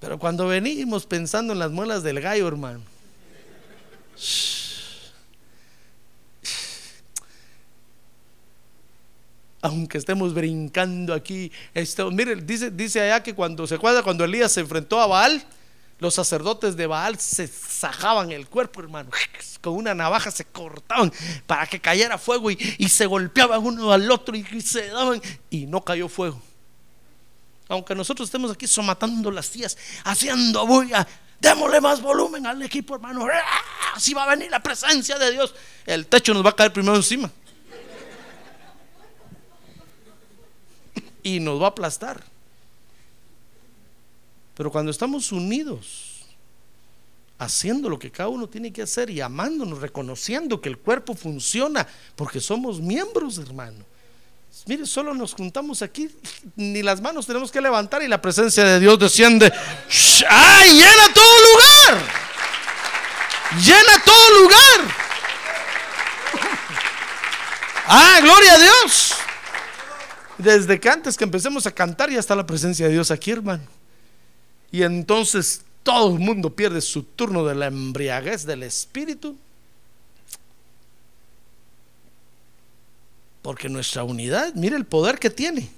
Pero 0.00 0.18
cuando 0.18 0.46
venimos 0.46 1.06
pensando 1.06 1.52
en 1.52 1.58
las 1.58 1.72
muelas 1.72 2.04
del 2.04 2.20
gallo, 2.20 2.46
hermano, 2.46 2.80
aunque 9.60 9.98
estemos 9.98 10.34
brincando 10.34 11.12
aquí, 11.12 11.50
esto, 11.74 12.10
mire, 12.10 12.36
dice, 12.36 13.00
allá 13.00 13.22
que 13.22 13.34
cuando 13.34 13.66
se 13.66 13.74
acuerda 13.74 14.02
cuando 14.02 14.24
Elías 14.24 14.52
se 14.52 14.60
enfrentó 14.60 15.00
a 15.00 15.06
Baal, 15.06 15.44
los 15.98 16.14
sacerdotes 16.14 16.76
de 16.76 16.86
Baal 16.86 17.18
se 17.18 17.48
sajaban 17.48 18.30
el 18.30 18.46
cuerpo, 18.46 18.80
hermano, 18.80 19.10
con 19.60 19.74
una 19.74 19.94
navaja 19.94 20.30
se 20.30 20.44
cortaban 20.44 21.12
para 21.46 21.66
que 21.66 21.80
cayera 21.80 22.18
fuego 22.18 22.50
y, 22.50 22.88
se 22.88 23.06
golpeaban 23.06 23.64
uno 23.64 23.92
al 23.92 24.08
otro 24.10 24.36
y, 24.36 24.44
se 24.60 24.88
daban 24.88 25.20
y 25.50 25.66
no 25.66 25.84
cayó 25.84 26.08
fuego. 26.08 26.40
Aunque 27.68 27.94
nosotros 27.94 28.28
estemos 28.28 28.50
aquí 28.52 28.66
somatando 28.66 29.30
las 29.30 29.50
tías, 29.50 29.76
haciendo 30.04 30.66
bulla, 30.66 31.06
démosle 31.40 31.80
más 31.80 32.00
volumen 32.00 32.46
al 32.46 32.62
equipo, 32.62 32.94
hermano. 32.94 33.26
Así 33.94 34.14
va 34.14 34.22
a 34.22 34.30
venir 34.30 34.50
la 34.50 34.62
presencia 34.62 35.18
de 35.18 35.32
Dios. 35.32 35.54
El 35.84 36.06
techo 36.06 36.32
nos 36.32 36.46
va 36.46 36.50
a 36.50 36.56
caer 36.56 36.72
primero 36.72 36.96
encima. 36.96 37.30
Y 41.36 41.40
nos 41.40 41.60
va 41.60 41.66
a 41.66 41.70
aplastar. 41.70 42.22
Pero 44.54 44.70
cuando 44.70 44.90
estamos 44.90 45.30
unidos, 45.30 46.24
haciendo 47.38 47.88
lo 47.88 47.98
que 47.98 48.10
cada 48.10 48.28
uno 48.28 48.48
tiene 48.48 48.72
que 48.72 48.82
hacer 48.82 49.10
y 49.10 49.20
amándonos, 49.20 49.80
reconociendo 49.80 50.60
que 50.60 50.68
el 50.68 50.78
cuerpo 50.78 51.14
funciona, 51.14 51.86
porque 52.16 52.40
somos 52.40 52.80
miembros, 52.80 53.38
hermano. 53.38 53.84
Mire, 54.66 54.86
solo 54.86 55.14
nos 55.14 55.34
juntamos 55.34 55.82
aquí, 55.82 56.10
ni 56.56 56.82
las 56.82 57.00
manos 57.00 57.26
tenemos 57.26 57.52
que 57.52 57.60
levantar 57.60 58.02
y 58.02 58.08
la 58.08 58.20
presencia 58.20 58.64
de 58.64 58.80
Dios 58.80 58.98
desciende. 58.98 59.52
¡Ay! 60.28 60.70
Llena 60.72 61.14
todo 61.14 61.34
lugar. 61.52 62.08
Llena 63.62 64.04
todo 64.04 64.40
lugar. 64.40 64.94
Ah, 67.86 68.18
gloria 68.20 68.54
a 68.54 68.58
Dios. 68.58 69.14
Desde 70.38 70.78
que 70.78 70.88
antes 70.88 71.16
que 71.16 71.24
empecemos 71.24 71.66
a 71.66 71.72
cantar 71.72 72.10
ya 72.10 72.20
está 72.20 72.36
la 72.36 72.46
presencia 72.46 72.86
de 72.86 72.92
Dios 72.92 73.10
aquí, 73.10 73.32
hermano. 73.32 73.64
Y 74.70 74.82
entonces 74.82 75.62
todo 75.82 76.14
el 76.14 76.20
mundo 76.20 76.54
pierde 76.54 76.80
su 76.80 77.02
turno 77.02 77.44
de 77.44 77.54
la 77.54 77.66
embriaguez 77.66 78.46
del 78.46 78.62
espíritu. 78.62 79.36
Porque 83.42 83.68
nuestra 83.68 84.04
unidad, 84.04 84.54
mire 84.54 84.76
el 84.76 84.84
poder 84.84 85.18
que 85.18 85.30
tiene. 85.30 85.70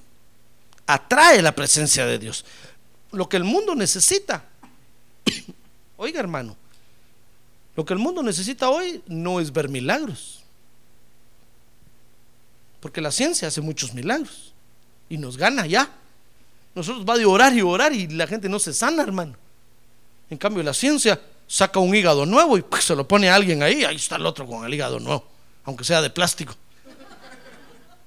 Atrae 0.87 1.41
la 1.41 1.55
presencia 1.55 2.05
de 2.05 2.19
Dios. 2.19 2.45
Lo 3.13 3.29
que 3.29 3.37
el 3.37 3.45
mundo 3.45 3.75
necesita. 3.75 4.45
Oiga, 5.97 6.21
hermano. 6.21 6.57
Lo 7.77 7.85
que 7.85 7.93
el 7.93 7.99
mundo 7.99 8.23
necesita 8.23 8.69
hoy 8.69 9.03
no 9.07 9.41
es 9.41 9.53
ver 9.53 9.69
milagros. 9.69 10.40
Porque 12.81 13.01
la 13.01 13.13
ciencia 13.13 13.49
hace 13.49 13.61
muchos 13.61 13.95
milagros 13.95 14.53
y 15.09 15.19
nos 15.19 15.37
gana 15.37 15.67
ya. 15.67 15.91
Nosotros 16.75 17.05
va 17.07 17.19
de 17.19 17.25
orar 17.25 17.53
y 17.53 17.63
orar 17.63 17.93
y 17.93 18.09
la 18.09 18.27
gente 18.27 18.49
no 18.49 18.59
se 18.59 18.73
sana, 18.73 19.03
hermano. 19.03 19.35
En 20.31 20.39
cambio, 20.39 20.63
la 20.63 20.73
ciencia 20.73 21.21
saca 21.47 21.81
un 21.81 21.95
hígado 21.95 22.25
nuevo 22.25 22.57
y 22.57 22.63
pues, 22.63 22.85
se 22.85 22.95
lo 22.95 23.07
pone 23.07 23.29
a 23.29 23.35
alguien 23.35 23.63
ahí, 23.63 23.85
ahí 23.85 23.97
está 23.97 24.17
el 24.17 24.25
otro 24.25 24.47
con 24.47 24.65
el 24.65 24.73
hígado 24.73 25.01
nuevo, 25.01 25.25
aunque 25.65 25.85
sea 25.85 26.01
de 26.01 26.09
plástico. 26.09 26.55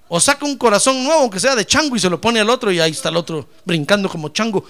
O 0.07 0.19
saca 0.19 0.45
un 0.45 0.57
corazón 0.57 1.03
nuevo, 1.03 1.21
aunque 1.21 1.39
sea 1.39 1.55
de 1.55 1.65
chango, 1.65 1.95
y 1.95 1.99
se 1.99 2.09
lo 2.09 2.21
pone 2.21 2.39
al 2.39 2.49
otro 2.49 2.71
y 2.71 2.79
ahí 2.79 2.91
está 2.91 3.09
el 3.09 3.17
otro 3.17 3.47
brincando 3.65 4.07
como 4.07 4.29
chango, 4.29 4.65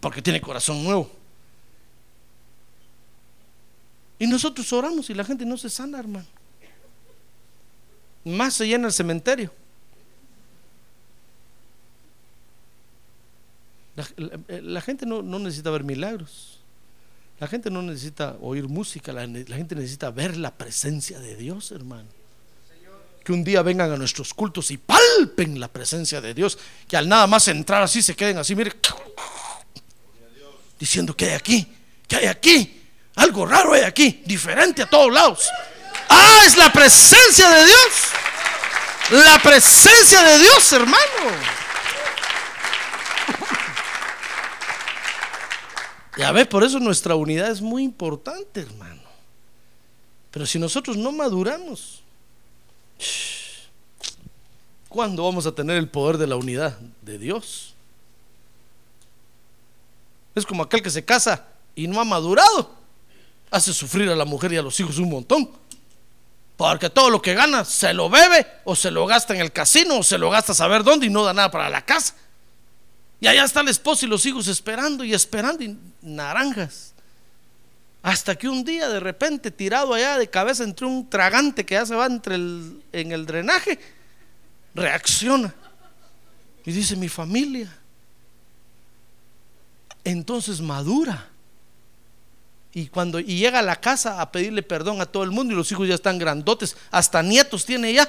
porque 0.00 0.20
tiene 0.20 0.40
corazón 0.40 0.82
nuevo. 0.82 1.10
Y 4.18 4.26
nosotros 4.26 4.72
oramos 4.72 5.08
y 5.10 5.14
la 5.14 5.24
gente 5.24 5.44
no 5.44 5.56
se 5.56 5.70
sana, 5.70 5.98
hermano. 5.98 6.26
Más 8.24 8.54
se 8.54 8.66
llena 8.66 8.86
el 8.86 8.92
cementerio. 8.92 9.52
La, 14.48 14.80
gente 14.80 15.04
no, 15.04 15.22
necesita 15.22 15.70
ver 15.70 15.84
milagros. 15.84 16.60
La 17.38 17.46
gente 17.46 17.70
no 17.70 17.82
necesita 17.82 18.36
oír 18.40 18.68
música. 18.68 19.12
La, 19.12 19.26
gente 19.26 19.74
necesita 19.74 20.10
ver 20.10 20.36
la 20.36 20.54
presencia 20.54 21.18
de 21.20 21.36
Dios, 21.36 21.72
hermano. 21.72 22.08
Que 23.24 23.32
un 23.32 23.44
día 23.44 23.62
vengan 23.62 23.92
a 23.92 23.96
nuestros 23.96 24.34
cultos 24.34 24.70
y 24.70 24.78
palpen 24.78 25.60
la 25.60 25.68
presencia 25.68 26.20
de 26.20 26.34
Dios. 26.34 26.58
Que 26.88 26.96
al 26.96 27.08
nada 27.08 27.26
más 27.26 27.46
entrar 27.48 27.82
así 27.82 28.02
se 28.02 28.16
queden 28.16 28.38
así, 28.38 28.56
mire, 28.56 28.72
diciendo 30.78 31.14
que 31.14 31.26
hay 31.26 31.32
aquí, 31.34 31.72
que 32.08 32.16
hay 32.16 32.26
aquí. 32.26 32.78
Algo 33.14 33.44
raro 33.44 33.74
hay 33.74 33.82
aquí, 33.82 34.22
diferente 34.24 34.82
a 34.82 34.88
todos 34.88 35.12
lados. 35.12 35.48
Ah, 36.14 36.42
es 36.46 36.56
la 36.56 36.72
presencia 36.72 37.48
de 37.48 37.64
Dios. 37.64 37.92
La 39.10 39.38
presencia 39.42 40.22
de 40.22 40.38
Dios, 40.38 40.72
hermano. 40.72 41.02
Ya 46.18 46.30
ve, 46.30 46.44
por 46.44 46.62
eso 46.62 46.78
nuestra 46.78 47.14
unidad 47.14 47.50
es 47.50 47.62
muy 47.62 47.82
importante, 47.82 48.60
hermano. 48.60 49.00
Pero 50.30 50.44
si 50.44 50.58
nosotros 50.58 50.96
no 50.96 51.10
maduramos, 51.10 52.02
¿cuándo 54.90 55.24
vamos 55.24 55.46
a 55.46 55.54
tener 55.54 55.78
el 55.78 55.88
poder 55.88 56.18
de 56.18 56.26
la 56.26 56.36
unidad 56.36 56.78
de 57.00 57.18
Dios? 57.18 57.74
Es 60.34 60.46
como 60.46 60.62
aquel 60.62 60.82
que 60.82 60.90
se 60.90 61.04
casa 61.04 61.46
y 61.74 61.86
no 61.86 62.00
ha 62.00 62.04
madurado. 62.04 62.70
Hace 63.50 63.72
sufrir 63.74 64.08
a 64.10 64.16
la 64.16 64.24
mujer 64.24 64.52
y 64.52 64.56
a 64.56 64.62
los 64.62 64.78
hijos 64.80 64.98
un 64.98 65.10
montón. 65.10 65.50
Porque 66.62 66.90
todo 66.90 67.10
lo 67.10 67.20
que 67.20 67.34
gana 67.34 67.64
se 67.64 67.92
lo 67.92 68.08
bebe 68.08 68.46
o 68.62 68.76
se 68.76 68.92
lo 68.92 69.04
gasta 69.04 69.34
en 69.34 69.40
el 69.40 69.50
casino 69.50 69.98
o 69.98 70.02
se 70.04 70.16
lo 70.16 70.30
gasta 70.30 70.52
a 70.52 70.54
saber 70.54 70.84
dónde 70.84 71.06
y 71.06 71.10
no 71.10 71.24
da 71.24 71.34
nada 71.34 71.50
para 71.50 71.68
la 71.68 71.84
casa. 71.84 72.14
Y 73.18 73.26
allá 73.26 73.42
está 73.42 73.62
el 73.62 73.68
esposo 73.68 74.06
y 74.06 74.08
los 74.08 74.24
hijos 74.26 74.46
esperando 74.46 75.02
y 75.02 75.12
esperando 75.12 75.64
y 75.64 75.76
naranjas. 76.02 76.94
Hasta 78.00 78.36
que 78.36 78.48
un 78.48 78.62
día 78.62 78.88
de 78.88 79.00
repente 79.00 79.50
tirado 79.50 79.92
allá 79.92 80.16
de 80.18 80.30
cabeza 80.30 80.62
entre 80.62 80.86
un 80.86 81.10
tragante 81.10 81.66
que 81.66 81.74
ya 81.74 81.84
se 81.84 81.96
va 81.96 82.06
entre 82.06 82.36
el, 82.36 82.80
en 82.92 83.10
el 83.10 83.26
drenaje, 83.26 83.80
reacciona. 84.72 85.52
Y 86.64 86.70
dice, 86.70 86.94
mi 86.94 87.08
familia. 87.08 87.76
Entonces 90.04 90.60
madura. 90.60 91.28
Y 92.74 92.86
cuando 92.86 93.20
y 93.20 93.36
llega 93.36 93.58
a 93.58 93.62
la 93.62 93.76
casa 93.76 94.20
a 94.20 94.32
pedirle 94.32 94.62
perdón 94.62 95.00
a 95.00 95.06
todo 95.06 95.24
el 95.24 95.30
mundo 95.30 95.52
y 95.52 95.56
los 95.56 95.70
hijos 95.70 95.86
ya 95.86 95.94
están 95.94 96.18
grandotes, 96.18 96.76
hasta 96.90 97.22
nietos 97.22 97.66
tiene 97.66 97.92
ya. 97.92 98.08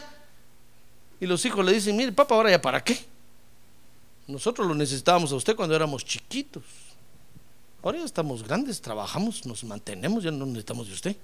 Y 1.19 1.25
los 1.25 1.43
hijos 1.45 1.65
le 1.65 1.73
dicen, 1.73 1.95
mire 1.95 2.11
papá, 2.11 2.35
ahora 2.35 2.49
ya 2.49 2.61
para 2.61 2.83
qué. 2.83 3.05
Nosotros 4.27 4.65
lo 4.65 4.73
necesitábamos 4.73 5.31
a 5.33 5.35
usted 5.35 5.55
cuando 5.55 5.75
éramos 5.75 6.05
chiquitos. 6.05 6.63
Ahora 7.81 7.99
ya 7.99 8.05
estamos 8.05 8.43
grandes, 8.43 8.81
trabajamos, 8.81 9.45
nos 9.45 9.63
mantenemos, 9.65 10.23
ya 10.23 10.31
no 10.31 10.45
necesitamos 10.45 10.87
de 10.87 10.93
usted. 10.93 11.15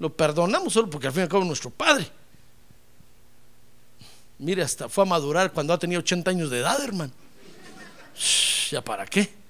Lo 0.00 0.12
perdonamos 0.12 0.72
solo 0.72 0.90
porque 0.90 1.06
al 1.06 1.12
fin 1.12 1.20
y 1.20 1.22
al 1.22 1.28
cabo 1.28 1.42
es 1.42 1.48
nuestro 1.48 1.70
padre. 1.70 2.10
Mire, 4.38 4.62
hasta 4.62 4.88
fue 4.88 5.04
a 5.04 5.06
madurar 5.06 5.52
cuando 5.52 5.72
ha 5.72 5.78
tenido 5.78 6.00
80 6.00 6.30
años 6.30 6.50
de 6.50 6.58
edad, 6.58 6.82
hermano. 6.82 7.12
¿Ya 8.70 8.82
para 8.82 9.06
qué? 9.06 9.43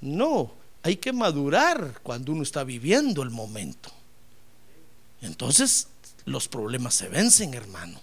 No, 0.00 0.52
hay 0.82 0.96
que 0.96 1.12
madurar 1.12 2.00
cuando 2.02 2.32
uno 2.32 2.42
está 2.42 2.64
viviendo 2.64 3.22
el 3.22 3.30
momento. 3.30 3.90
Entonces, 5.20 5.88
los 6.24 6.48
problemas 6.48 6.94
se 6.94 7.08
vencen, 7.08 7.54
hermano. 7.54 8.00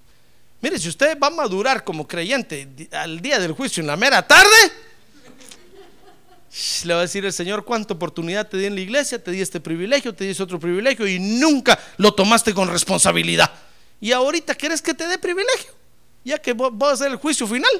Mire, 0.61 0.79
si 0.79 0.89
usted 0.89 1.17
va 1.19 1.27
a 1.27 1.31
madurar 1.31 1.83
como 1.83 2.07
creyente 2.07 2.89
al 2.91 3.21
día 3.21 3.39
del 3.39 3.53
juicio 3.53 3.81
en 3.81 3.87
la 3.87 3.97
mera 3.97 4.27
tarde, 4.27 4.49
le 6.85 6.93
va 6.93 7.01
a 7.01 7.03
decir 7.03 7.25
el 7.25 7.33
Señor 7.33 7.65
cuánta 7.65 7.93
oportunidad 7.93 8.47
te 8.47 8.57
di 8.57 8.65
en 8.65 8.75
la 8.75 8.81
iglesia, 8.81 9.21
te 9.23 9.31
di 9.31 9.41
este 9.41 9.59
privilegio, 9.59 10.15
te 10.15 10.23
di 10.23 10.31
ese 10.31 10.43
otro 10.43 10.59
privilegio 10.59 11.07
y 11.07 11.19
nunca 11.19 11.77
lo 11.97 12.13
tomaste 12.13 12.53
con 12.53 12.69
responsabilidad. 12.69 13.51
Y 13.99 14.11
ahorita 14.11 14.55
quieres 14.55 14.81
que 14.81 14.93
te 14.93 15.07
dé 15.07 15.17
privilegio, 15.17 15.71
ya 16.23 16.37
que 16.39 16.53
va 16.53 16.91
a 16.91 16.97
ser 16.97 17.11
el 17.11 17.17
juicio 17.17 17.45
final. 17.47 17.71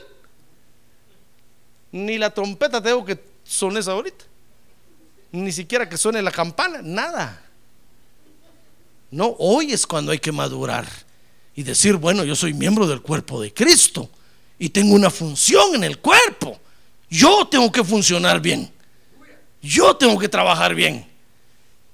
Ni 1.92 2.18
la 2.18 2.34
trompeta 2.34 2.82
tengo 2.82 3.06
que 3.06 3.35
sones 3.46 3.88
ahorita, 3.88 4.26
ni 5.32 5.52
siquiera 5.52 5.88
que 5.88 5.98
suene 5.98 6.22
la 6.22 6.32
campana, 6.32 6.82
nada. 6.82 7.42
No, 9.12 9.36
hoy 9.40 9.72
es 9.72 9.86
cuando 9.86 10.12
hay 10.12 10.20
que 10.20 10.32
madurar 10.32 10.86
y 11.56 11.64
decir, 11.64 11.96
bueno, 11.96 12.24
yo 12.24 12.36
soy 12.36 12.54
miembro 12.54 12.88
del 12.88 13.02
cuerpo 13.02 13.42
de 13.42 13.54
Cristo 13.54 14.10
y 14.60 14.70
tengo 14.70 14.96
una 14.96 15.10
función 15.10 15.76
en 15.76 15.84
el 15.84 16.00
cuerpo. 16.00 16.60
Yo 17.10 17.48
tengo 17.48 17.72
que 17.72 17.84
funcionar 17.84 18.42
bien. 18.42 18.72
Yo 19.62 19.96
tengo 19.96 20.20
que 20.20 20.28
trabajar 20.28 20.76
bien. 20.76 21.08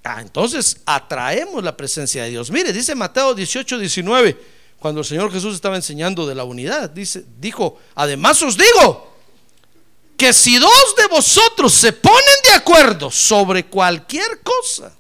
Ah, 0.04 0.22
entonces 0.22 0.82
atraemos 0.86 1.64
la 1.64 1.78
presencia 1.78 2.24
de 2.24 2.32
Dios. 2.32 2.50
Mire, 2.50 2.74
dice 2.74 2.96
Mateo 2.96 3.36
18, 3.36 3.78
19, 3.78 4.38
cuando 4.80 5.02
el 5.02 5.06
Señor 5.06 5.32
Jesús 5.32 5.54
estaba 5.54 5.76
enseñando 5.76 6.26
de 6.26 6.34
la 6.34 6.44
unidad, 6.44 6.90
dice, 6.90 7.24
dijo, 7.40 7.78
además 7.94 8.42
os 8.42 8.58
digo 8.58 9.11
que 10.21 10.34
si 10.34 10.60
dos 10.60 10.95
de 10.95 11.07
vosotros 11.07 11.73
se 11.73 11.91
ponen 11.91 12.36
de 12.43 12.51
acuerdo 12.51 13.10
sobre 13.10 13.65
cualquier 13.65 14.39
cosa 14.43 14.95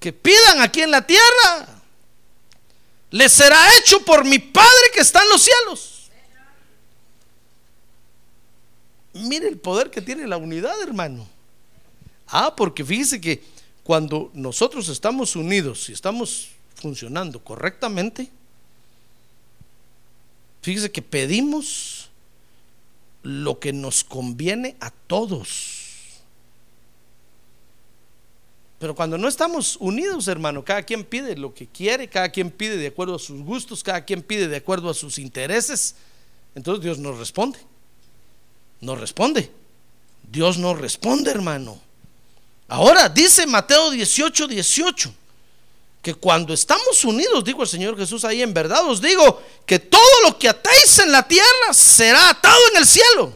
que 0.00 0.12
pidan 0.12 0.60
aquí 0.60 0.80
en 0.80 0.90
la 0.90 1.06
tierra, 1.06 1.80
les 3.12 3.30
será 3.30 3.56
hecho 3.76 4.04
por 4.04 4.24
mi 4.24 4.40
Padre 4.40 4.90
que 4.92 5.00
está 5.00 5.22
en 5.22 5.28
los 5.28 5.42
cielos. 5.42 6.10
Mire 9.12 9.46
el 9.46 9.58
poder 9.58 9.92
que 9.92 10.02
tiene 10.02 10.26
la 10.26 10.38
unidad, 10.38 10.82
hermano. 10.82 11.28
Ah, 12.26 12.52
porque 12.56 12.84
fíjese 12.84 13.20
que 13.20 13.44
cuando 13.84 14.28
nosotros 14.34 14.88
estamos 14.88 15.36
unidos 15.36 15.88
y 15.88 15.92
estamos 15.92 16.48
funcionando 16.74 17.38
correctamente, 17.38 18.28
fíjese 20.62 20.90
que 20.90 21.00
pedimos 21.00 22.03
lo 23.24 23.58
que 23.58 23.72
nos 23.72 24.04
conviene 24.04 24.76
a 24.78 24.90
todos. 24.90 25.80
Pero 28.78 28.94
cuando 28.94 29.18
no 29.18 29.26
estamos 29.26 29.76
unidos, 29.80 30.28
hermano, 30.28 30.64
cada 30.64 30.82
quien 30.82 31.02
pide 31.04 31.36
lo 31.36 31.52
que 31.52 31.66
quiere, 31.66 32.08
cada 32.08 32.28
quien 32.28 32.50
pide 32.50 32.76
de 32.76 32.86
acuerdo 32.86 33.16
a 33.16 33.18
sus 33.18 33.42
gustos, 33.42 33.82
cada 33.82 34.04
quien 34.04 34.22
pide 34.22 34.46
de 34.46 34.56
acuerdo 34.56 34.88
a 34.88 34.94
sus 34.94 35.18
intereses, 35.18 35.96
entonces 36.54 36.84
Dios 36.84 36.98
nos 36.98 37.18
responde 37.18 37.58
no 38.84 38.94
responde. 38.94 39.50
Dios 40.30 40.58
no 40.58 40.74
responde, 40.74 41.30
hermano. 41.30 41.80
Ahora 42.68 43.08
dice 43.08 43.46
Mateo 43.46 43.90
18, 43.90 44.46
18, 44.46 45.14
que 46.04 46.14
cuando 46.14 46.54
estamos 46.54 47.04
unidos, 47.04 47.42
dijo 47.42 47.62
el 47.62 47.68
Señor 47.68 47.96
Jesús 47.96 48.24
ahí, 48.24 48.42
en 48.42 48.54
verdad 48.54 48.84
os 48.86 49.00
digo 49.00 49.42
que 49.66 49.80
todo 49.80 50.20
lo 50.22 50.38
que 50.38 50.48
atéis 50.48 51.00
en 51.00 51.10
la 51.10 51.26
tierra 51.26 51.72
será 51.72 52.30
atado 52.30 52.60
en 52.72 52.76
el 52.76 52.86
cielo. 52.86 53.32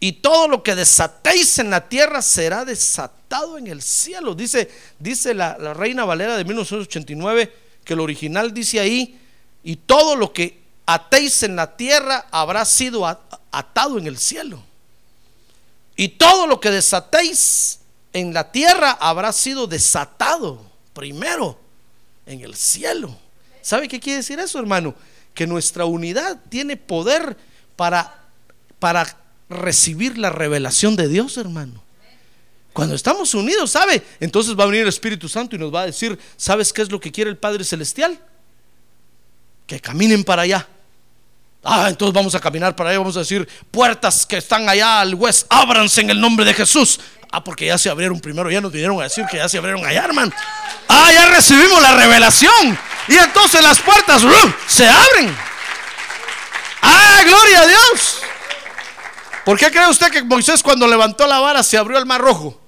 Y 0.00 0.12
todo 0.12 0.48
lo 0.48 0.62
que 0.62 0.74
desatéis 0.74 1.58
en 1.60 1.70
la 1.70 1.88
tierra 1.88 2.20
será 2.20 2.64
desatado 2.64 3.56
en 3.56 3.68
el 3.68 3.80
cielo. 3.80 4.34
Dice, 4.34 4.70
dice 4.98 5.32
la, 5.32 5.56
la 5.58 5.72
Reina 5.72 6.04
Valera 6.04 6.36
de 6.36 6.44
1989 6.44 7.52
que 7.84 7.94
el 7.94 8.00
original 8.00 8.52
dice 8.52 8.80
ahí, 8.80 9.18
y 9.62 9.76
todo 9.76 10.16
lo 10.16 10.32
que 10.32 10.60
atéis 10.86 11.44
en 11.44 11.54
la 11.54 11.76
tierra 11.76 12.26
habrá 12.32 12.64
sido 12.64 13.06
atado 13.06 13.98
en 13.98 14.08
el 14.08 14.18
cielo. 14.18 14.60
Y 15.94 16.08
todo 16.08 16.48
lo 16.48 16.60
que 16.60 16.72
desatéis 16.72 17.78
en 18.12 18.34
la 18.34 18.50
tierra 18.50 18.90
habrá 18.90 19.32
sido 19.32 19.68
desatado 19.68 20.65
primero 20.96 21.60
en 22.24 22.40
el 22.40 22.56
cielo. 22.56 23.16
¿Sabe 23.60 23.86
qué 23.86 24.00
quiere 24.00 24.18
decir 24.18 24.40
eso, 24.40 24.58
hermano? 24.58 24.94
Que 25.34 25.46
nuestra 25.46 25.84
unidad 25.84 26.40
tiene 26.48 26.78
poder 26.78 27.36
para, 27.76 28.24
para 28.78 29.06
recibir 29.50 30.16
la 30.16 30.30
revelación 30.30 30.96
de 30.96 31.06
Dios, 31.06 31.36
hermano. 31.36 31.84
Cuando 32.72 32.94
estamos 32.94 33.34
unidos, 33.34 33.70
¿sabe? 33.70 34.02
Entonces 34.20 34.58
va 34.58 34.64
a 34.64 34.66
venir 34.66 34.82
el 34.82 34.88
Espíritu 34.88 35.28
Santo 35.28 35.54
y 35.54 35.58
nos 35.58 35.74
va 35.74 35.82
a 35.82 35.86
decir, 35.86 36.18
¿sabes 36.36 36.72
qué 36.72 36.80
es 36.80 36.90
lo 36.90 36.98
que 36.98 37.12
quiere 37.12 37.30
el 37.30 37.36
Padre 37.36 37.62
Celestial? 37.62 38.18
Que 39.66 39.80
caminen 39.80 40.24
para 40.24 40.42
allá. 40.42 40.66
Ah, 41.68 41.88
entonces 41.88 42.14
vamos 42.14 42.32
a 42.36 42.40
caminar 42.40 42.76
para 42.76 42.90
allá, 42.90 43.00
vamos 43.00 43.16
a 43.16 43.20
decir, 43.20 43.46
puertas 43.72 44.24
que 44.24 44.36
están 44.36 44.68
allá 44.68 45.00
al 45.00 45.16
West, 45.16 45.46
ábranse 45.50 46.00
en 46.00 46.10
el 46.10 46.20
nombre 46.20 46.44
de 46.44 46.54
Jesús. 46.54 47.00
Ah, 47.32 47.42
porque 47.42 47.66
ya 47.66 47.76
se 47.76 47.90
abrieron 47.90 48.20
primero, 48.20 48.48
ya 48.48 48.60
nos 48.60 48.70
vinieron 48.70 49.00
a 49.00 49.02
decir 49.02 49.24
que 49.28 49.38
ya 49.38 49.48
se 49.48 49.58
abrieron 49.58 49.84
allá, 49.84 50.04
hermano. 50.04 50.30
Ah, 50.88 51.10
ya 51.12 51.26
recibimos 51.26 51.82
la 51.82 51.96
revelación. 51.96 52.78
Y 53.08 53.16
entonces 53.16 53.60
las 53.62 53.80
puertas 53.80 54.22
se 54.68 54.88
abren. 54.88 55.36
Ah, 56.82 57.20
gloria 57.24 57.62
a 57.62 57.66
Dios. 57.66 58.22
¿Por 59.44 59.58
qué 59.58 59.68
cree 59.72 59.88
usted 59.88 60.12
que 60.12 60.22
Moisés 60.22 60.62
cuando 60.62 60.86
levantó 60.86 61.26
la 61.26 61.40
vara 61.40 61.64
se 61.64 61.76
abrió 61.76 61.98
el 61.98 62.06
mar 62.06 62.20
rojo? 62.20 62.60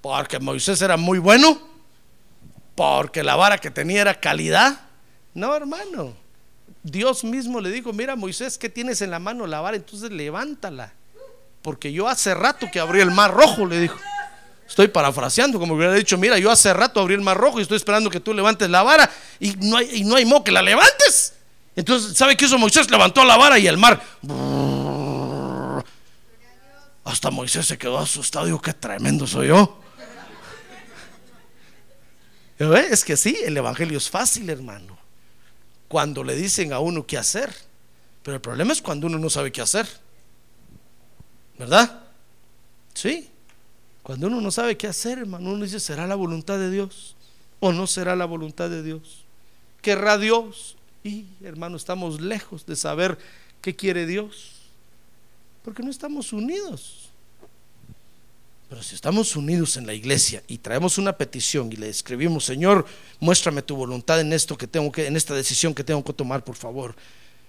Porque 0.00 0.40
Moisés 0.40 0.82
era 0.82 0.96
muy 0.96 1.20
bueno. 1.20 1.60
Porque 2.74 3.22
la 3.22 3.36
vara 3.36 3.58
que 3.58 3.70
tenía 3.70 4.00
era 4.00 4.18
calidad. 4.18 4.80
No, 5.32 5.54
hermano. 5.54 6.21
Dios 6.82 7.22
mismo 7.22 7.60
le 7.60 7.70
dijo, 7.70 7.92
mira 7.92 8.16
Moisés, 8.16 8.58
¿qué 8.58 8.68
tienes 8.68 9.02
en 9.02 9.10
la 9.10 9.18
mano? 9.18 9.46
La 9.46 9.60
vara, 9.60 9.76
entonces 9.76 10.10
levántala. 10.10 10.92
Porque 11.62 11.92
yo 11.92 12.08
hace 12.08 12.34
rato 12.34 12.66
que 12.72 12.80
abrí 12.80 13.00
el 13.00 13.12
mar 13.12 13.32
rojo, 13.32 13.66
le 13.66 13.78
dijo. 13.78 13.98
Estoy 14.68 14.88
parafraseando, 14.88 15.60
como 15.60 15.74
hubiera 15.74 15.92
dicho, 15.92 16.18
mira, 16.18 16.38
yo 16.38 16.50
hace 16.50 16.72
rato 16.72 16.98
abrí 17.00 17.14
el 17.14 17.20
mar 17.20 17.36
rojo 17.36 17.58
y 17.58 17.62
estoy 17.62 17.76
esperando 17.76 18.10
que 18.10 18.20
tú 18.20 18.34
levantes 18.34 18.68
la 18.68 18.82
vara 18.82 19.08
y 19.38 19.52
no 19.56 19.76
hay, 19.76 19.90
y 19.96 20.04
no 20.04 20.16
hay 20.16 20.26
que 20.42 20.50
la 20.50 20.62
levantes. 20.62 21.34
Entonces, 21.76 22.16
¿sabe 22.16 22.36
qué 22.36 22.46
hizo 22.46 22.58
Moisés? 22.58 22.90
Levantó 22.90 23.24
la 23.24 23.36
vara 23.36 23.58
y 23.58 23.66
el 23.66 23.76
mar... 23.76 24.02
Hasta 27.04 27.30
Moisés 27.30 27.66
se 27.66 27.76
quedó 27.76 27.98
asustado. 27.98 28.46
Digo, 28.46 28.60
qué 28.62 28.72
tremendo 28.72 29.26
soy 29.26 29.48
yo. 29.48 29.80
Es 32.58 33.04
que 33.04 33.16
sí, 33.16 33.36
el 33.44 33.56
Evangelio 33.56 33.98
es 33.98 34.08
fácil, 34.08 34.48
hermano 34.48 34.91
cuando 35.92 36.24
le 36.24 36.34
dicen 36.34 36.72
a 36.72 36.78
uno 36.78 37.06
qué 37.06 37.18
hacer. 37.18 37.54
Pero 38.22 38.36
el 38.36 38.40
problema 38.40 38.72
es 38.72 38.80
cuando 38.80 39.08
uno 39.08 39.18
no 39.18 39.28
sabe 39.28 39.52
qué 39.52 39.60
hacer. 39.60 39.86
¿Verdad? 41.58 42.04
Sí. 42.94 43.28
Cuando 44.02 44.28
uno 44.28 44.40
no 44.40 44.50
sabe 44.50 44.78
qué 44.78 44.86
hacer, 44.86 45.18
hermano, 45.18 45.50
uno 45.50 45.64
dice, 45.64 45.80
¿será 45.80 46.06
la 46.06 46.14
voluntad 46.14 46.58
de 46.58 46.70
Dios? 46.70 47.14
¿O 47.60 47.74
no 47.74 47.86
será 47.86 48.16
la 48.16 48.24
voluntad 48.24 48.70
de 48.70 48.82
Dios? 48.82 49.26
¿Querrá 49.82 50.16
Dios? 50.16 50.78
Y, 51.04 51.26
hermano, 51.42 51.76
estamos 51.76 52.22
lejos 52.22 52.64
de 52.64 52.74
saber 52.74 53.18
qué 53.60 53.76
quiere 53.76 54.06
Dios. 54.06 54.62
Porque 55.62 55.82
no 55.82 55.90
estamos 55.90 56.32
unidos. 56.32 57.01
Pero 58.72 58.82
si 58.82 58.94
estamos 58.94 59.36
unidos 59.36 59.76
en 59.76 59.86
la 59.86 59.92
iglesia 59.92 60.42
y 60.48 60.56
traemos 60.56 60.96
una 60.96 61.12
petición 61.12 61.70
y 61.70 61.76
le 61.76 61.90
escribimos, 61.90 62.46
Señor, 62.46 62.86
muéstrame 63.20 63.60
tu 63.60 63.76
voluntad 63.76 64.18
en 64.18 64.32
esto 64.32 64.56
que 64.56 64.66
tengo 64.66 64.90
que, 64.90 65.06
en 65.06 65.14
esta 65.14 65.34
decisión 65.34 65.74
que 65.74 65.84
tengo 65.84 66.02
que 66.02 66.14
tomar, 66.14 66.42
por 66.42 66.56
favor. 66.56 66.96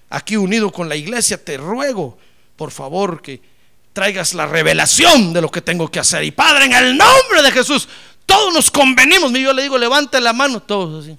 Aquí 0.09 0.35
unido 0.35 0.69
con 0.69 0.89
la 0.89 0.97
iglesia, 0.97 1.41
te 1.41 1.55
ruego, 1.55 2.17
por 2.57 2.71
favor, 2.71 3.21
que 3.21 3.41
traigas 3.93 4.33
la 4.33 4.47
revelación 4.47 5.31
de 5.31 5.39
lo 5.39 5.49
que 5.49 5.61
tengo 5.61 5.89
que 5.89 6.01
hacer. 6.01 6.25
Y 6.25 6.31
Padre, 6.31 6.65
en 6.65 6.73
el 6.73 6.97
nombre 6.97 7.41
de 7.41 7.51
Jesús, 7.51 7.87
todos 8.25 8.53
nos 8.53 8.69
convenimos. 8.69 9.31
Y 9.31 9.43
yo 9.43 9.53
le 9.53 9.63
digo, 9.63 9.77
levante 9.77 10.19
la 10.19 10.33
mano, 10.33 10.61
todos 10.61 11.05
así. 11.05 11.17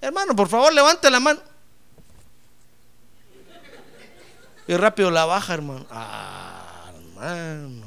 Hermano, 0.00 0.36
por 0.36 0.46
favor, 0.46 0.72
levante 0.72 1.10
la 1.10 1.18
mano. 1.18 1.40
Y 4.68 4.76
rápido 4.76 5.10
la 5.10 5.24
baja, 5.24 5.54
hermano. 5.54 5.84
Ah, 5.90 6.92
hermano. 6.94 7.83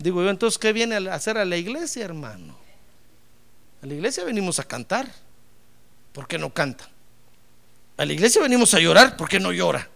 Digo 0.00 0.22
yo, 0.22 0.30
entonces, 0.30 0.58
¿qué 0.58 0.72
viene 0.72 0.96
a 0.96 1.14
hacer 1.14 1.36
a 1.36 1.44
la 1.44 1.58
iglesia, 1.58 2.06
hermano? 2.06 2.56
A 3.82 3.86
la 3.86 3.92
iglesia 3.92 4.24
venimos 4.24 4.58
a 4.58 4.64
cantar. 4.64 5.06
¿Por 6.14 6.26
qué 6.26 6.38
no 6.38 6.48
canta? 6.54 6.88
A 7.98 8.06
la 8.06 8.12
iglesia 8.14 8.40
venimos 8.40 8.72
a 8.72 8.78
llorar. 8.78 9.18
¿Por 9.18 9.28
qué 9.28 9.38
no 9.38 9.52
llora? 9.52 9.86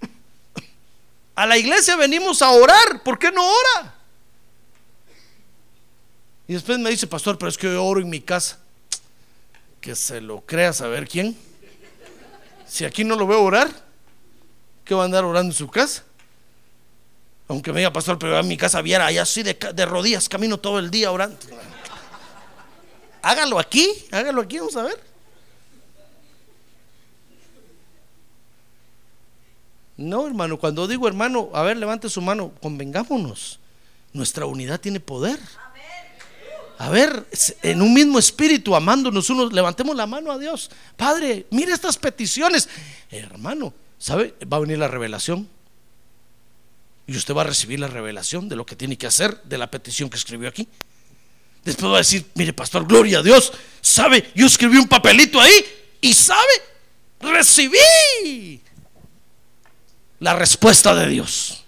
A 1.34 1.44
la 1.44 1.58
iglesia 1.58 1.94
venimos 1.96 2.40
a 2.40 2.50
orar. 2.50 3.02
¿Por 3.02 3.18
qué 3.18 3.30
no 3.30 3.46
ora? 3.46 3.94
Y 6.48 6.54
después 6.54 6.78
me 6.78 6.88
dice, 6.88 7.06
pastor, 7.06 7.36
pero 7.36 7.50
es 7.50 7.58
que 7.58 7.70
yo 7.70 7.84
oro 7.84 8.00
en 8.00 8.08
mi 8.08 8.22
casa. 8.22 8.58
Que 9.82 9.94
se 9.94 10.22
lo 10.22 10.40
crea 10.40 10.72
saber 10.72 11.06
quién. 11.06 11.36
Si 12.66 12.86
aquí 12.86 13.04
no 13.04 13.16
lo 13.16 13.26
veo 13.26 13.42
orar, 13.42 13.70
¿qué 14.86 14.94
va 14.94 15.02
a 15.02 15.04
andar 15.04 15.24
orando 15.24 15.52
en 15.52 15.56
su 15.56 15.68
casa? 15.68 16.02
Aunque 17.52 17.70
me 17.70 17.80
diga, 17.80 17.92
pastor, 17.92 18.18
pero 18.18 18.40
en 18.40 18.48
mi 18.48 18.56
casa 18.56 18.80
viera, 18.80 19.04
allá 19.04 19.22
así 19.22 19.42
de, 19.42 19.52
de 19.52 19.84
rodillas, 19.84 20.26
camino 20.26 20.56
todo 20.56 20.78
el 20.78 20.90
día 20.90 21.12
orando. 21.12 21.36
Hágalo 23.20 23.58
aquí, 23.58 23.92
hágalo 24.10 24.40
aquí, 24.40 24.56
vamos 24.56 24.74
a 24.74 24.84
ver. 24.84 24.98
No, 29.98 30.26
hermano, 30.26 30.58
cuando 30.58 30.88
digo 30.88 31.06
hermano, 31.06 31.50
a 31.52 31.60
ver, 31.60 31.76
levante 31.76 32.08
su 32.08 32.22
mano, 32.22 32.52
convengámonos. 32.62 33.58
Nuestra 34.14 34.46
unidad 34.46 34.80
tiene 34.80 34.98
poder. 34.98 35.38
A 36.78 36.88
ver, 36.88 37.26
en 37.62 37.82
un 37.82 37.92
mismo 37.92 38.18
espíritu, 38.18 38.74
amándonos 38.74 39.28
unos, 39.28 39.52
levantemos 39.52 39.94
la 39.94 40.06
mano 40.06 40.32
a 40.32 40.38
Dios. 40.38 40.70
Padre, 40.96 41.44
mire 41.50 41.74
estas 41.74 41.98
peticiones. 41.98 42.66
hermano, 43.10 43.74
¿sabe? 43.98 44.34
Va 44.50 44.56
a 44.56 44.60
venir 44.60 44.78
la 44.78 44.88
revelación. 44.88 45.46
Y 47.12 47.16
usted 47.18 47.34
va 47.34 47.42
a 47.42 47.44
recibir 47.44 47.78
la 47.78 47.88
revelación 47.88 48.48
de 48.48 48.56
lo 48.56 48.64
que 48.64 48.74
tiene 48.74 48.96
que 48.96 49.06
hacer, 49.06 49.42
de 49.42 49.58
la 49.58 49.70
petición 49.70 50.08
que 50.08 50.16
escribió 50.16 50.48
aquí. 50.48 50.66
Después 51.62 51.92
va 51.92 51.96
a 51.96 51.98
decir, 51.98 52.24
mire, 52.36 52.54
pastor, 52.54 52.86
gloria 52.86 53.18
a 53.18 53.22
Dios. 53.22 53.52
¿Sabe? 53.82 54.32
Yo 54.34 54.46
escribí 54.46 54.78
un 54.78 54.88
papelito 54.88 55.38
ahí 55.38 55.62
y 56.00 56.14
¿sabe? 56.14 56.40
Recibí 57.20 58.62
la 60.20 60.34
respuesta 60.36 60.94
de 60.94 61.06
Dios. 61.08 61.62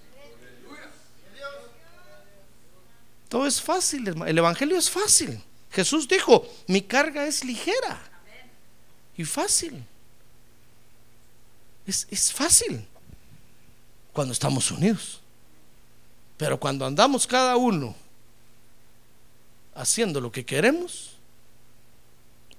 Todo 3.29 3.47
es 3.47 3.61
fácil, 3.61 4.09
el 4.27 4.39
Evangelio 4.39 4.79
es 4.79 4.89
fácil. 4.89 5.43
Jesús 5.73 6.09
dijo, 6.09 6.49
mi 6.69 6.81
carga 6.81 7.27
es 7.27 7.45
ligera 7.45 8.01
y 9.15 9.25
fácil. 9.25 9.85
Es, 11.87 12.07
es 12.11 12.33
fácil 12.33 12.87
cuando 14.15 14.33
estamos 14.33 14.71
unidos. 14.71 15.21
Pero 16.37 16.59
cuando 16.59 16.85
andamos 16.85 17.27
cada 17.27 17.57
uno 17.57 17.95
haciendo 19.75 20.21
lo 20.21 20.33
que 20.33 20.45
queremos, 20.45 21.17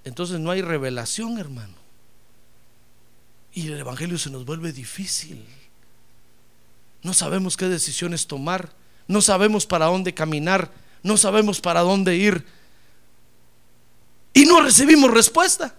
entonces 0.04 0.40
no 0.40 0.52
hay 0.52 0.62
revelación, 0.62 1.38
hermano. 1.38 1.74
Y 3.54 3.68
el 3.68 3.80
Evangelio 3.80 4.18
se 4.18 4.30
nos 4.30 4.46
vuelve 4.46 4.72
difícil. 4.72 5.46
No 7.02 7.14
sabemos 7.14 7.58
qué 7.58 7.68
decisiones 7.68 8.28
tomar, 8.28 8.72
no 9.08 9.22
sabemos 9.22 9.66
para 9.66 9.86
dónde 9.86 10.14
caminar, 10.14 10.72
no 11.04 11.18
sabemos 11.18 11.62
para 11.62 11.82
dónde 11.82 12.16
ir. 12.16 12.46
Y 14.34 14.46
no 14.46 14.62
recibimos 14.62 15.12
respuesta. 15.12 15.74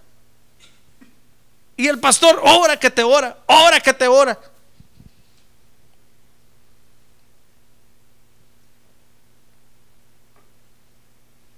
Y 1.75 1.87
el 1.87 1.99
pastor, 1.99 2.41
ora 2.43 2.79
que 2.79 2.89
te 2.89 3.03
ora, 3.03 3.37
ora 3.45 3.79
que 3.79 3.93
te 3.93 4.07
ora. 4.07 4.39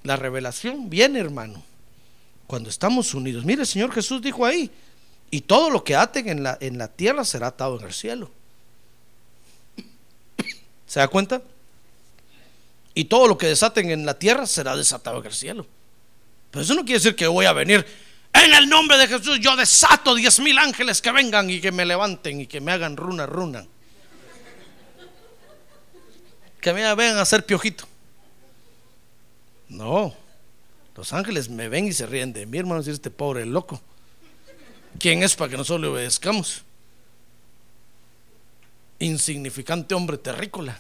La 0.10 0.16
revelación 0.16 0.90
viene, 0.90 1.20
hermano, 1.20 1.62
cuando 2.48 2.72
estamos 2.72 3.14
unidos. 3.14 3.46
Mire, 3.46 3.62
el 3.62 3.68
Señor 3.68 3.92
Jesús 3.92 4.24
dijo 4.24 4.44
ahí, 4.44 4.72
y 5.30 5.42
todo 5.42 5.70
lo 5.70 5.84
que 5.84 5.96
aten 5.96 6.28
en 6.28 6.42
la, 6.42 6.58
en 6.62 6.80
la 6.80 6.88
tierra 6.88 7.24
será 7.24 7.46
atado 7.46 7.80
en 7.80 7.86
el 7.86 7.94
cielo. 7.94 8.32
¿Se 10.88 11.00
da 11.00 11.08
cuenta? 11.10 11.44
Y 12.96 13.06
todo 13.06 13.28
lo 13.28 13.38
que 13.38 13.46
desaten 13.46 13.92
en 13.92 14.04
la 14.04 14.18
tierra 14.18 14.48
será 14.48 14.76
desatado 14.76 15.20
en 15.20 15.28
el 15.28 15.34
cielo. 15.34 15.68
Pero 16.50 16.64
eso 16.64 16.74
no 16.74 16.82
quiere 16.82 16.98
decir 16.98 17.16
que 17.16 17.28
voy 17.28 17.46
a 17.46 17.54
venir 17.54 17.86
en 18.34 18.54
el 18.56 18.68
nombre 18.68 18.98
de 18.98 19.08
Jesús. 19.08 19.40
Yo 19.40 19.56
desato 19.56 20.16
diez 20.16 20.40
mil 20.40 20.58
ángeles 20.58 21.04
que 21.04 21.12
vengan 21.12 21.52
y 21.52 21.62
que 21.62 21.72
me 21.72 21.86
levanten 21.86 22.42
y 22.42 22.48
que 22.48 22.60
me 22.60 22.72
hagan 22.72 22.98
runa, 22.98 23.28
runa. 23.28 23.64
Que 26.60 26.74
me 26.74 26.96
vengan 26.96 27.20
a 27.20 27.22
hacer 27.22 27.46
piojito. 27.46 27.89
No. 29.70 30.14
Los 30.96 31.14
ángeles 31.14 31.50
me 31.50 31.70
ven 31.70 31.88
y 31.88 31.94
se 31.94 32.06
ríen 32.06 32.34
de 32.34 32.46
mí, 32.46 32.58
hermano, 32.58 32.84
si 32.84 32.92
este 32.92 33.10
pobre 33.10 33.46
loco. 33.46 33.82
¿Quién 35.00 35.24
es 35.24 35.36
para 35.36 35.52
que 35.52 35.58
nosotros 35.58 35.82
le 35.82 35.88
obedezcamos? 35.88 36.64
insignificante 39.00 39.96
hombre 39.96 40.18
terrícola. 40.18 40.80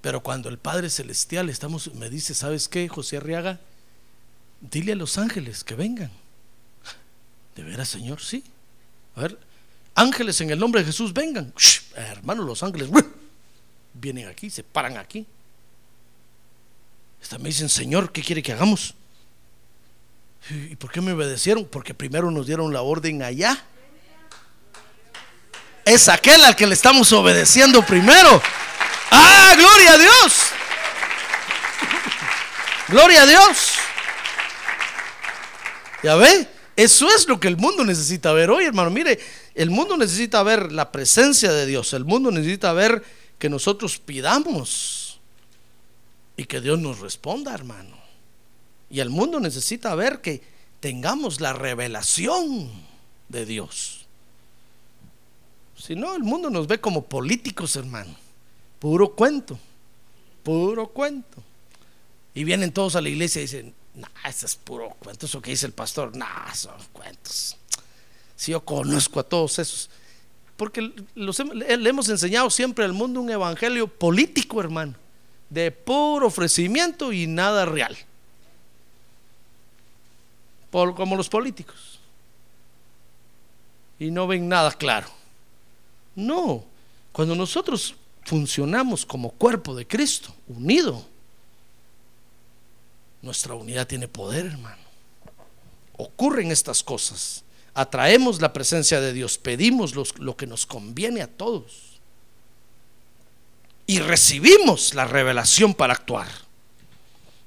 Pero 0.00 0.22
cuando 0.22 0.48
el 0.48 0.58
Padre 0.58 0.90
Celestial 0.90 1.48
estamos, 1.48 1.92
me 1.94 2.08
dice, 2.08 2.34
¿sabes 2.34 2.68
qué, 2.68 2.88
José 2.88 3.16
Arriaga? 3.16 3.58
Dile 4.60 4.92
a 4.92 4.96
los 4.96 5.18
ángeles 5.18 5.64
que 5.64 5.74
vengan. 5.74 6.10
¿De 7.56 7.64
veras, 7.64 7.88
Señor? 7.88 8.20
Sí. 8.20 8.44
A 9.16 9.22
ver, 9.22 9.38
ángeles 9.94 10.40
en 10.40 10.50
el 10.50 10.58
nombre 10.58 10.82
de 10.82 10.86
Jesús, 10.86 11.12
vengan. 11.12 11.52
hermano, 11.96 12.44
los 12.44 12.62
ángeles 12.62 12.88
vienen 13.94 14.28
aquí, 14.28 14.50
se 14.50 14.62
paran 14.62 14.96
aquí. 14.96 15.26
Esta 17.22 17.38
me 17.38 17.48
dicen, 17.48 17.68
Señor, 17.68 18.12
¿qué 18.12 18.22
quiere 18.22 18.42
que 18.42 18.52
hagamos? 18.52 18.94
¿Y 20.50 20.76
por 20.76 20.90
qué 20.90 21.00
me 21.00 21.12
obedecieron? 21.12 21.64
Porque 21.66 21.94
primero 21.94 22.30
nos 22.30 22.46
dieron 22.46 22.72
la 22.72 22.82
orden 22.82 23.22
allá 23.22 23.64
es 25.88 26.08
aquel 26.08 26.44
al 26.44 26.54
que 26.54 26.66
le 26.66 26.74
estamos 26.74 27.10
obedeciendo 27.12 27.84
primero. 27.84 28.42
Ah, 29.10 29.54
gloria 29.56 29.92
a 29.92 29.98
Dios. 29.98 30.32
Gloria 32.88 33.22
a 33.22 33.26
Dios. 33.26 33.72
Ya 36.02 36.14
ve, 36.16 36.46
eso 36.76 37.08
es 37.14 37.26
lo 37.26 37.40
que 37.40 37.48
el 37.48 37.56
mundo 37.56 37.84
necesita 37.84 38.32
ver 38.32 38.50
hoy, 38.50 38.64
hermano. 38.64 38.90
Mire, 38.90 39.18
el 39.54 39.70
mundo 39.70 39.96
necesita 39.96 40.42
ver 40.42 40.72
la 40.72 40.92
presencia 40.92 41.52
de 41.52 41.64
Dios. 41.64 41.94
El 41.94 42.04
mundo 42.04 42.30
necesita 42.30 42.72
ver 42.74 43.02
que 43.38 43.48
nosotros 43.48 43.98
pidamos 43.98 44.97
y 46.38 46.44
que 46.44 46.60
Dios 46.60 46.78
nos 46.78 47.00
responda, 47.00 47.52
hermano. 47.52 47.98
Y 48.88 49.00
el 49.00 49.10
mundo 49.10 49.40
necesita 49.40 49.94
ver 49.96 50.20
que 50.20 50.40
tengamos 50.78 51.40
la 51.40 51.52
revelación 51.52 52.70
de 53.28 53.44
Dios. 53.44 54.06
Si 55.76 55.96
no, 55.96 56.14
el 56.14 56.22
mundo 56.22 56.48
nos 56.48 56.68
ve 56.68 56.80
como 56.80 57.04
políticos, 57.04 57.74
hermano. 57.74 58.14
Puro 58.78 59.16
cuento, 59.16 59.58
puro 60.44 60.86
cuento. 60.86 61.42
Y 62.34 62.44
vienen 62.44 62.72
todos 62.72 62.94
a 62.94 63.00
la 63.00 63.08
iglesia 63.08 63.40
y 63.40 63.46
dicen, 63.46 63.74
nah, 63.96 64.28
eso 64.28 64.46
es 64.46 64.54
puro 64.54 64.90
cuento, 65.00 65.26
eso 65.26 65.42
que 65.42 65.50
dice 65.50 65.66
el 65.66 65.72
pastor, 65.72 66.16
nah, 66.16 66.54
son 66.54 66.76
cuentos. 66.92 67.56
Si 68.36 68.52
yo 68.52 68.64
conozco 68.64 69.18
a 69.18 69.24
todos 69.24 69.58
esos. 69.58 69.90
Porque 70.56 70.92
le 71.16 71.90
hemos 71.90 72.08
enseñado 72.08 72.48
siempre 72.48 72.84
al 72.84 72.92
mundo 72.92 73.20
un 73.20 73.28
evangelio 73.28 73.88
político, 73.88 74.60
hermano, 74.60 74.94
de 75.50 75.70
puro 75.70 76.26
ofrecimiento 76.26 77.12
y 77.12 77.26
nada 77.26 77.64
real. 77.64 77.96
Como 80.70 81.16
los 81.16 81.28
políticos. 81.28 81.98
Y 83.98 84.10
no 84.10 84.26
ven 84.26 84.48
nada 84.48 84.72
claro. 84.72 85.08
No, 86.14 86.64
cuando 87.12 87.34
nosotros 87.34 87.94
funcionamos 88.24 89.06
como 89.06 89.30
cuerpo 89.30 89.74
de 89.74 89.86
Cristo, 89.86 90.34
unido, 90.48 91.04
nuestra 93.22 93.54
unidad 93.54 93.86
tiene 93.86 94.06
poder, 94.06 94.46
hermano. 94.46 94.82
Ocurren 95.96 96.52
estas 96.52 96.82
cosas. 96.82 97.42
Atraemos 97.74 98.40
la 98.40 98.52
presencia 98.52 99.00
de 99.00 99.12
Dios, 99.12 99.38
pedimos 99.38 99.94
lo 100.18 100.36
que 100.36 100.46
nos 100.46 100.66
conviene 100.66 101.22
a 101.22 101.28
todos. 101.28 101.87
Y 103.88 104.00
recibimos 104.00 104.92
la 104.94 105.06
revelación 105.06 105.72
para 105.72 105.94
actuar. 105.94 106.28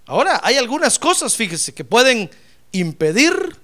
Ahora, 0.07 0.41
hay 0.43 0.57
algunas 0.57 0.97
cosas, 0.97 1.35
fíjese, 1.35 1.71
que 1.71 1.85
pueden 1.85 2.31
impedir 2.71 3.55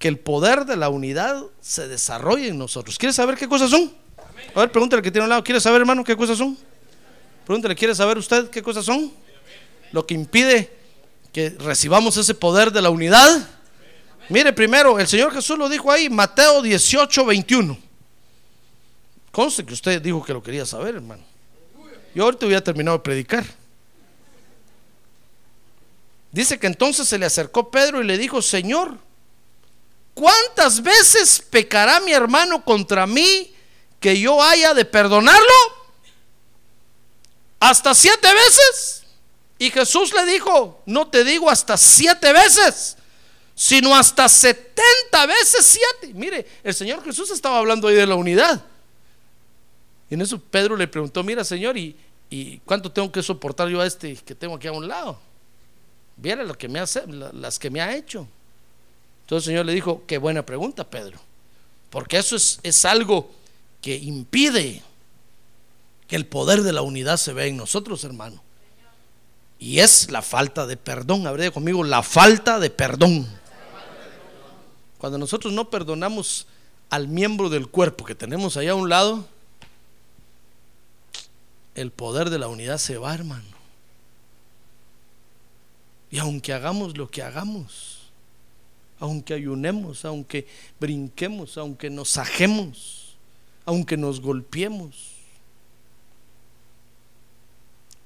que 0.00 0.08
el 0.08 0.18
poder 0.18 0.66
de 0.66 0.76
la 0.76 0.88
unidad 0.88 1.44
se 1.60 1.86
desarrolle 1.86 2.48
en 2.48 2.58
nosotros. 2.58 2.98
¿Quieres 2.98 3.14
saber 3.14 3.36
qué 3.36 3.48
cosas 3.48 3.70
son? 3.70 3.94
A 4.52 4.58
ver, 4.58 4.72
pregúntale 4.72 5.00
que 5.00 5.12
tiene 5.12 5.22
un 5.22 5.30
lado. 5.30 5.44
¿Quiere 5.44 5.60
saber, 5.60 5.82
hermano, 5.82 6.02
qué 6.02 6.16
cosas 6.16 6.36
son? 6.36 6.58
Pregúntale, 7.46 7.76
¿quiere 7.76 7.94
saber 7.94 8.18
usted 8.18 8.50
qué 8.50 8.62
cosas 8.64 8.84
son? 8.84 9.12
Lo 9.92 10.04
que 10.04 10.14
impide 10.14 10.76
que 11.32 11.50
recibamos 11.50 12.16
ese 12.16 12.34
poder 12.34 12.72
de 12.72 12.82
la 12.82 12.90
unidad. 12.90 13.48
Mire, 14.28 14.52
primero, 14.52 14.98
el 14.98 15.06
Señor 15.06 15.32
Jesús 15.32 15.56
lo 15.56 15.68
dijo 15.68 15.88
ahí, 15.92 16.10
Mateo 16.10 16.62
18, 16.62 17.24
21. 17.26 17.78
Conste 19.30 19.64
que 19.64 19.74
usted 19.74 20.02
dijo 20.02 20.24
que 20.24 20.32
lo 20.32 20.42
quería 20.42 20.66
saber, 20.66 20.96
hermano. 20.96 21.33
Yo 22.14 22.24
ahorita 22.24 22.46
había 22.46 22.62
terminado 22.62 22.98
de 22.98 23.02
predicar. 23.02 23.44
Dice 26.30 26.58
que 26.58 26.66
entonces 26.66 27.08
se 27.08 27.18
le 27.18 27.26
acercó 27.26 27.70
Pedro 27.70 28.02
y 28.02 28.06
le 28.06 28.18
dijo, 28.18 28.42
Señor, 28.42 28.98
¿cuántas 30.14 30.82
veces 30.82 31.40
pecará 31.50 32.00
mi 32.00 32.12
hermano 32.12 32.64
contra 32.64 33.06
mí 33.06 33.54
que 34.00 34.18
yo 34.18 34.42
haya 34.42 34.74
de 34.74 34.84
perdonarlo? 34.84 35.54
¿Hasta 37.60 37.94
siete 37.94 38.28
veces? 38.34 39.04
Y 39.58 39.70
Jesús 39.70 40.12
le 40.12 40.26
dijo, 40.26 40.82
no 40.86 41.08
te 41.08 41.24
digo 41.24 41.48
hasta 41.48 41.76
siete 41.76 42.32
veces, 42.32 42.96
sino 43.54 43.94
hasta 43.94 44.28
setenta 44.28 45.26
veces 45.26 45.64
siete. 45.64 46.12
Mire, 46.14 46.46
el 46.62 46.74
Señor 46.74 47.02
Jesús 47.04 47.30
estaba 47.30 47.58
hablando 47.58 47.88
ahí 47.88 47.94
de 47.94 48.06
la 48.06 48.16
unidad. 48.16 48.64
Y 50.10 50.14
en 50.14 50.20
eso 50.20 50.38
Pedro 50.38 50.76
le 50.76 50.88
preguntó, 50.88 51.22
mira 51.22 51.44
Señor, 51.44 51.78
¿y, 51.78 51.96
y 52.34 52.58
cuánto 52.64 52.90
tengo 52.90 53.12
que 53.12 53.22
soportar 53.22 53.68
yo 53.68 53.80
a 53.80 53.86
este 53.86 54.16
que 54.16 54.34
tengo 54.34 54.56
aquí 54.56 54.66
a 54.66 54.72
un 54.72 54.88
lado? 54.88 55.16
Viera 56.16 56.42
lo 56.42 56.58
que 56.58 56.66
me 56.66 56.80
hace, 56.80 57.06
las 57.06 57.60
que 57.60 57.70
me 57.70 57.80
ha 57.80 57.94
hecho. 57.94 58.26
Entonces 59.20 59.46
el 59.46 59.52
Señor 59.52 59.66
le 59.66 59.72
dijo, 59.72 60.02
qué 60.08 60.18
buena 60.18 60.44
pregunta, 60.44 60.82
Pedro. 60.82 61.16
Porque 61.90 62.18
eso 62.18 62.34
es, 62.34 62.58
es 62.64 62.84
algo 62.84 63.30
que 63.80 63.94
impide 63.94 64.82
que 66.08 66.16
el 66.16 66.26
poder 66.26 66.62
de 66.62 66.72
la 66.72 66.82
unidad 66.82 67.18
se 67.18 67.32
vea 67.32 67.46
en 67.46 67.56
nosotros, 67.56 68.02
hermano. 68.02 68.42
Y 69.60 69.78
es 69.78 70.10
la 70.10 70.20
falta 70.20 70.66
de 70.66 70.76
perdón. 70.76 71.28
Habré 71.28 71.52
conmigo 71.52 71.84
la 71.84 72.02
falta 72.02 72.58
de 72.58 72.68
perdón. 72.68 73.28
Cuando 74.98 75.18
nosotros 75.18 75.52
no 75.52 75.70
perdonamos 75.70 76.48
al 76.90 77.06
miembro 77.06 77.48
del 77.48 77.68
cuerpo 77.68 78.04
que 78.04 78.16
tenemos 78.16 78.56
allá 78.56 78.72
a 78.72 78.74
un 78.74 78.88
lado, 78.88 79.24
el 81.74 81.90
poder 81.90 82.30
de 82.30 82.38
la 82.38 82.48
unidad 82.48 82.78
se 82.78 82.98
va, 82.98 83.14
hermano. 83.14 83.44
Y 86.10 86.18
aunque 86.18 86.52
hagamos 86.52 86.96
lo 86.96 87.10
que 87.10 87.22
hagamos, 87.22 87.98
aunque 89.00 89.34
ayunemos, 89.34 90.04
aunque 90.04 90.46
brinquemos, 90.78 91.58
aunque 91.58 91.90
nos 91.90 92.16
ajemos, 92.16 93.16
aunque 93.64 93.96
nos 93.96 94.20
golpeemos, 94.20 94.94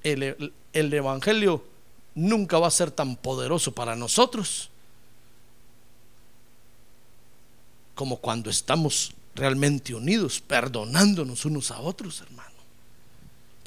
el, 0.03 0.53
el 0.73 0.93
Evangelio 0.93 1.63
nunca 2.15 2.57
va 2.57 2.67
a 2.67 2.71
ser 2.71 2.89
tan 2.89 3.15
poderoso 3.15 3.71
para 3.73 3.95
nosotros 3.95 4.69
como 7.99 8.15
cuando 8.15 8.49
estamos 8.49 9.13
realmente 9.35 9.93
unidos, 9.93 10.39
perdonándonos 10.39 11.43
unos 11.43 11.69
a 11.69 11.81
otros, 11.81 12.21
hermano. 12.21 12.48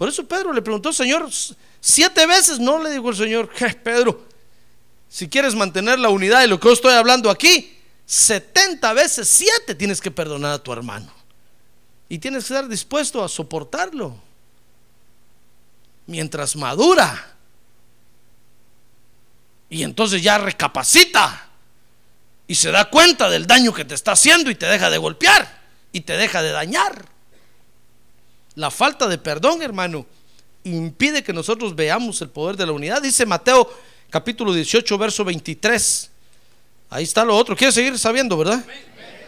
Por 0.03 0.09
eso 0.09 0.27
Pedro 0.27 0.53
le 0.53 0.61
preguntó, 0.63 0.93
Señor, 0.93 1.31
siete 1.81 2.27
veces, 2.27 2.59
no 2.59 2.83
le 2.83 2.91
dijo 2.91 3.11
el 3.11 3.15
Señor, 3.15 3.49
Pedro, 3.85 4.27
si 5.09 5.29
quieres 5.29 5.55
mantener 5.55 6.01
la 6.01 6.09
unidad 6.09 6.41
de 6.41 6.49
lo 6.49 6.59
que 6.59 6.67
yo 6.67 6.73
estoy 6.73 6.93
hablando 6.95 7.31
aquí, 7.31 7.79
70 8.05 8.95
veces 8.95 9.29
siete 9.29 9.77
tienes 9.77 10.01
que 10.01 10.11
perdonar 10.11 10.55
a 10.55 10.59
tu 10.59 10.73
hermano. 10.73 11.09
Y 12.09 12.19
tienes 12.19 12.43
que 12.45 12.53
estar 12.53 12.69
dispuesto 12.69 13.23
a 13.23 13.29
soportarlo 13.29 14.17
mientras 16.09 16.57
madura. 16.57 17.37
Y 19.71 19.85
entonces 19.85 20.21
ya 20.21 20.37
recapacita 20.37 21.49
y 22.49 22.57
se 22.57 22.73
da 22.73 22.91
cuenta 22.91 23.31
del 23.31 23.47
daño 23.47 23.73
que 23.73 23.85
te 23.85 23.95
está 23.95 24.11
haciendo 24.11 24.51
y 24.51 24.57
te 24.57 24.67
deja 24.67 24.91
de 24.91 24.99
golpear 24.99 25.63
y 25.93 26.01
te 26.01 26.17
deja 26.17 26.43
de 26.43 26.51
dañar. 26.51 27.12
La 28.55 28.71
falta 28.71 29.07
de 29.07 29.19
perdón, 29.19 29.63
hermano, 29.63 30.07
impide 30.65 31.23
que 31.23 31.33
nosotros 31.33 31.75
veamos 31.75 32.21
el 32.21 32.29
poder 32.29 32.57
de 32.57 32.67
la 32.67 32.73
unidad. 32.73 33.01
Dice 33.01 33.25
Mateo 33.27 33.71
capítulo 34.11 34.53
18, 34.53 34.99
verso 34.99 35.25
23. 35.25 36.11
Ahí 36.91 37.05
está 37.05 37.25
lo 37.25 37.37
otro. 37.37 37.57
¿Quiere 37.57 37.73
seguir 37.73 37.99
sabiendo, 37.99 38.37
verdad? 38.37 38.65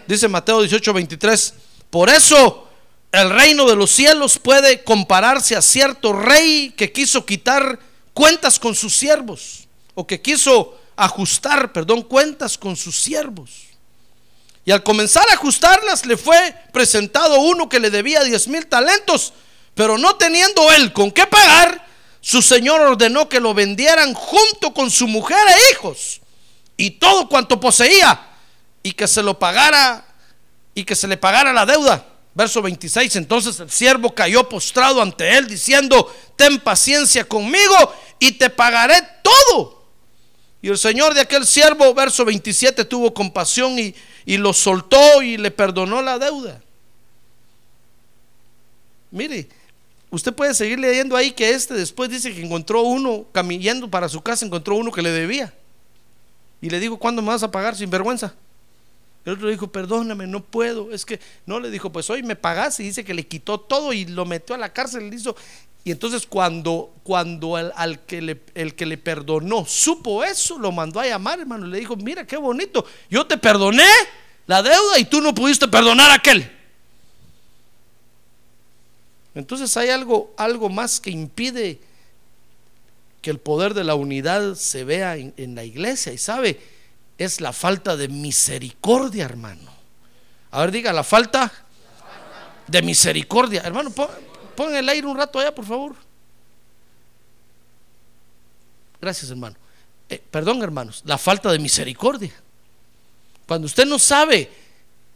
Dice 0.06 0.28
Mateo 0.28 0.60
18, 0.60 0.92
23. 0.92 1.54
Por 1.88 2.10
eso 2.10 2.68
el 3.10 3.30
reino 3.30 3.66
de 3.66 3.76
los 3.76 3.90
cielos 3.90 4.38
puede 4.38 4.82
compararse 4.84 5.56
a 5.56 5.62
cierto 5.62 6.12
rey 6.12 6.74
que 6.76 6.92
quiso 6.92 7.24
quitar 7.24 7.78
cuentas 8.12 8.58
con 8.58 8.74
sus 8.74 8.94
siervos 8.94 9.66
o 9.94 10.06
que 10.06 10.20
quiso 10.20 10.78
ajustar, 10.96 11.72
perdón, 11.72 12.02
cuentas 12.02 12.58
con 12.58 12.76
sus 12.76 12.98
siervos. 12.98 13.73
Y 14.64 14.70
al 14.70 14.82
comenzar 14.82 15.28
a 15.28 15.34
ajustarlas 15.34 16.06
le 16.06 16.16
fue 16.16 16.54
presentado 16.72 17.40
uno 17.40 17.68
que 17.68 17.80
le 17.80 17.90
debía 17.90 18.24
diez 18.24 18.48
mil 18.48 18.66
talentos, 18.66 19.32
pero 19.74 19.98
no 19.98 20.16
teniendo 20.16 20.72
él 20.72 20.92
con 20.92 21.10
qué 21.10 21.26
pagar, 21.26 21.86
su 22.20 22.40
señor 22.40 22.80
ordenó 22.80 23.28
que 23.28 23.40
lo 23.40 23.52
vendieran 23.52 24.14
junto 24.14 24.72
con 24.72 24.90
su 24.90 25.06
mujer 25.06 25.46
e 25.46 25.72
hijos 25.72 26.22
y 26.76 26.92
todo 26.92 27.28
cuanto 27.28 27.60
poseía 27.60 28.18
y 28.82 28.92
que 28.92 29.06
se 29.06 29.22
lo 29.22 29.38
pagara 29.38 30.06
y 30.74 30.84
que 30.84 30.94
se 30.94 31.06
le 31.06 31.18
pagara 31.18 31.52
la 31.52 31.66
deuda. 31.66 32.06
Verso 32.32 32.62
26, 32.62 33.14
entonces 33.16 33.60
el 33.60 33.70
siervo 33.70 34.12
cayó 34.12 34.48
postrado 34.48 35.00
ante 35.00 35.36
él 35.36 35.46
diciendo, 35.46 36.12
ten 36.34 36.58
paciencia 36.58 37.28
conmigo 37.28 37.94
y 38.18 38.32
te 38.32 38.50
pagaré 38.50 38.96
todo. 39.22 39.83
Y 40.64 40.70
el 40.70 40.78
Señor 40.78 41.12
de 41.12 41.20
aquel 41.20 41.44
siervo, 41.44 41.92
verso 41.92 42.24
27, 42.24 42.86
tuvo 42.86 43.12
compasión 43.12 43.78
y, 43.78 43.94
y 44.24 44.38
lo 44.38 44.54
soltó 44.54 45.20
y 45.20 45.36
le 45.36 45.50
perdonó 45.50 46.00
la 46.00 46.18
deuda. 46.18 46.58
Mire, 49.10 49.46
usted 50.08 50.32
puede 50.32 50.54
seguir 50.54 50.78
leyendo 50.78 51.18
ahí 51.18 51.32
que 51.32 51.50
este 51.50 51.74
después 51.74 52.08
dice 52.08 52.34
que 52.34 52.42
encontró 52.42 52.80
uno, 52.80 53.26
caminando 53.30 53.90
para 53.90 54.08
su 54.08 54.22
casa, 54.22 54.46
encontró 54.46 54.76
uno 54.76 54.90
que 54.90 55.02
le 55.02 55.10
debía. 55.10 55.52
Y 56.62 56.70
le 56.70 56.80
dijo, 56.80 56.96
¿cuándo 56.96 57.20
me 57.20 57.28
vas 57.28 57.42
a 57.42 57.50
pagar 57.50 57.76
sin 57.76 57.90
vergüenza? 57.90 58.34
El 59.26 59.34
otro 59.34 59.48
dijo, 59.50 59.68
perdóname, 59.68 60.26
no 60.26 60.42
puedo. 60.42 60.92
Es 60.92 61.04
que 61.04 61.20
no 61.44 61.60
le 61.60 61.70
dijo, 61.70 61.92
pues 61.92 62.08
hoy 62.08 62.22
me 62.22 62.36
pagaste. 62.36 62.82
Y 62.82 62.86
dice 62.86 63.04
que 63.04 63.12
le 63.12 63.26
quitó 63.26 63.60
todo 63.60 63.92
y 63.92 64.06
lo 64.06 64.24
metió 64.24 64.54
a 64.54 64.58
la 64.58 64.72
cárcel. 64.72 65.10
Le 65.10 65.16
hizo. 65.16 65.36
Y 65.84 65.90
entonces 65.90 66.26
cuando, 66.26 66.94
cuando 67.02 67.58
el, 67.58 67.70
al 67.76 68.00
que 68.06 68.22
le, 68.22 68.40
el 68.54 68.74
que 68.74 68.86
le 68.86 68.96
perdonó 68.96 69.66
supo 69.66 70.24
eso, 70.24 70.58
lo 70.58 70.72
mandó 70.72 70.98
a 70.98 71.06
llamar, 71.06 71.40
hermano. 71.40 71.66
Le 71.66 71.78
dijo, 71.78 71.94
mira 71.96 72.26
qué 72.26 72.38
bonito. 72.38 72.86
Yo 73.10 73.26
te 73.26 73.36
perdoné 73.36 73.86
la 74.46 74.62
deuda 74.62 74.98
y 74.98 75.04
tú 75.04 75.20
no 75.20 75.34
pudiste 75.34 75.68
perdonar 75.68 76.10
a 76.10 76.14
aquel. 76.14 76.50
Entonces 79.34 79.76
hay 79.76 79.90
algo, 79.90 80.32
algo 80.38 80.70
más 80.70 81.00
que 81.00 81.10
impide 81.10 81.80
que 83.20 83.30
el 83.30 83.38
poder 83.38 83.74
de 83.74 83.84
la 83.84 83.94
unidad 83.94 84.54
se 84.54 84.84
vea 84.84 85.16
en 85.16 85.54
la 85.54 85.64
iglesia. 85.64 86.12
Y 86.12 86.18
sabe, 86.18 86.60
es 87.18 87.40
la 87.40 87.52
falta 87.52 87.96
de 87.96 88.08
misericordia, 88.08 89.24
hermano. 89.24 89.70
A 90.50 90.60
ver, 90.60 90.70
diga, 90.70 90.92
la 90.92 91.04
falta 91.04 91.52
de 92.66 92.82
misericordia. 92.82 93.62
Hermano, 93.64 93.92
pon, 94.54 94.74
el 94.74 94.88
aire 94.88 95.06
un 95.06 95.16
rato 95.16 95.38
allá, 95.38 95.54
por 95.54 95.64
favor. 95.64 95.94
Gracias, 99.00 99.30
hermano. 99.30 99.56
Eh, 100.08 100.22
perdón, 100.30 100.62
hermanos, 100.62 101.02
la 101.04 101.18
falta 101.18 101.50
de 101.52 101.58
misericordia. 101.58 102.32
Cuando 103.46 103.66
usted 103.66 103.84
no 103.86 103.98
sabe 103.98 104.50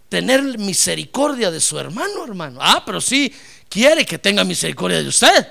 tener 0.09 0.59
misericordia 0.59 1.51
de 1.51 1.61
su 1.61 1.79
hermano, 1.79 2.25
hermano. 2.25 2.59
Ah, 2.63 2.83
pero 2.85 3.01
sí 3.01 3.33
quiere 3.69 4.05
que 4.05 4.19
tenga 4.19 4.45
misericordia 4.45 5.03
de 5.03 5.09
usted. 5.09 5.49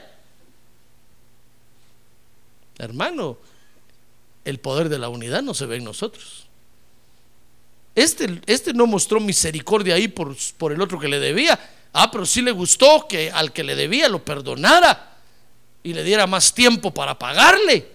Hermano, 2.78 3.38
el 4.46 4.60
poder 4.60 4.90
de 4.90 5.00
la 5.00 5.10
unidad 5.10 5.42
no 5.42 5.54
se 5.54 5.66
ve 5.66 5.78
en 5.78 5.84
nosotros. 5.84 6.48
Este, 7.96 8.42
este 8.46 8.74
no 8.74 8.86
mostró 8.86 9.20
misericordia 9.20 9.96
ahí 9.96 10.08
por, 10.08 10.36
por 10.58 10.72
el 10.72 10.82
otro 10.82 11.00
que 11.00 11.08
le 11.08 11.20
debía. 11.20 11.60
Ah, 11.94 12.12
pero 12.12 12.26
sí 12.26 12.42
le 12.42 12.52
gustó 12.52 13.08
que 13.08 13.32
al 13.32 13.52
que 13.52 13.64
le 13.64 13.76
debía 13.76 14.10
lo 14.10 14.24
perdonara 14.24 15.18
y 15.84 15.94
le 15.94 16.04
diera 16.04 16.28
más 16.28 16.54
tiempo 16.54 16.94
para 16.94 17.18
pagarle. 17.18 17.88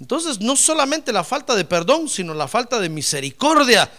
Entonces, 0.00 0.40
no 0.40 0.56
solamente 0.56 1.12
la 1.12 1.24
falta 1.24 1.54
de 1.54 1.64
perdón, 1.64 2.08
sino 2.08 2.34
la 2.34 2.48
falta 2.48 2.78
de 2.78 2.88
misericordia 2.88 3.90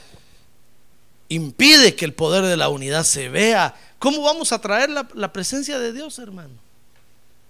impide 1.29 1.95
que 1.95 2.05
el 2.05 2.13
poder 2.13 2.45
de 2.45 2.57
la 2.57 2.69
unidad 2.69 3.03
se 3.03 3.29
vea. 3.29 3.73
¿Cómo 3.99 4.21
vamos 4.21 4.51
a 4.51 4.59
traer 4.59 4.89
la, 4.89 5.33
presencia 5.33 5.79
de 5.79 5.93
Dios, 5.93 6.19
hermano? 6.19 6.53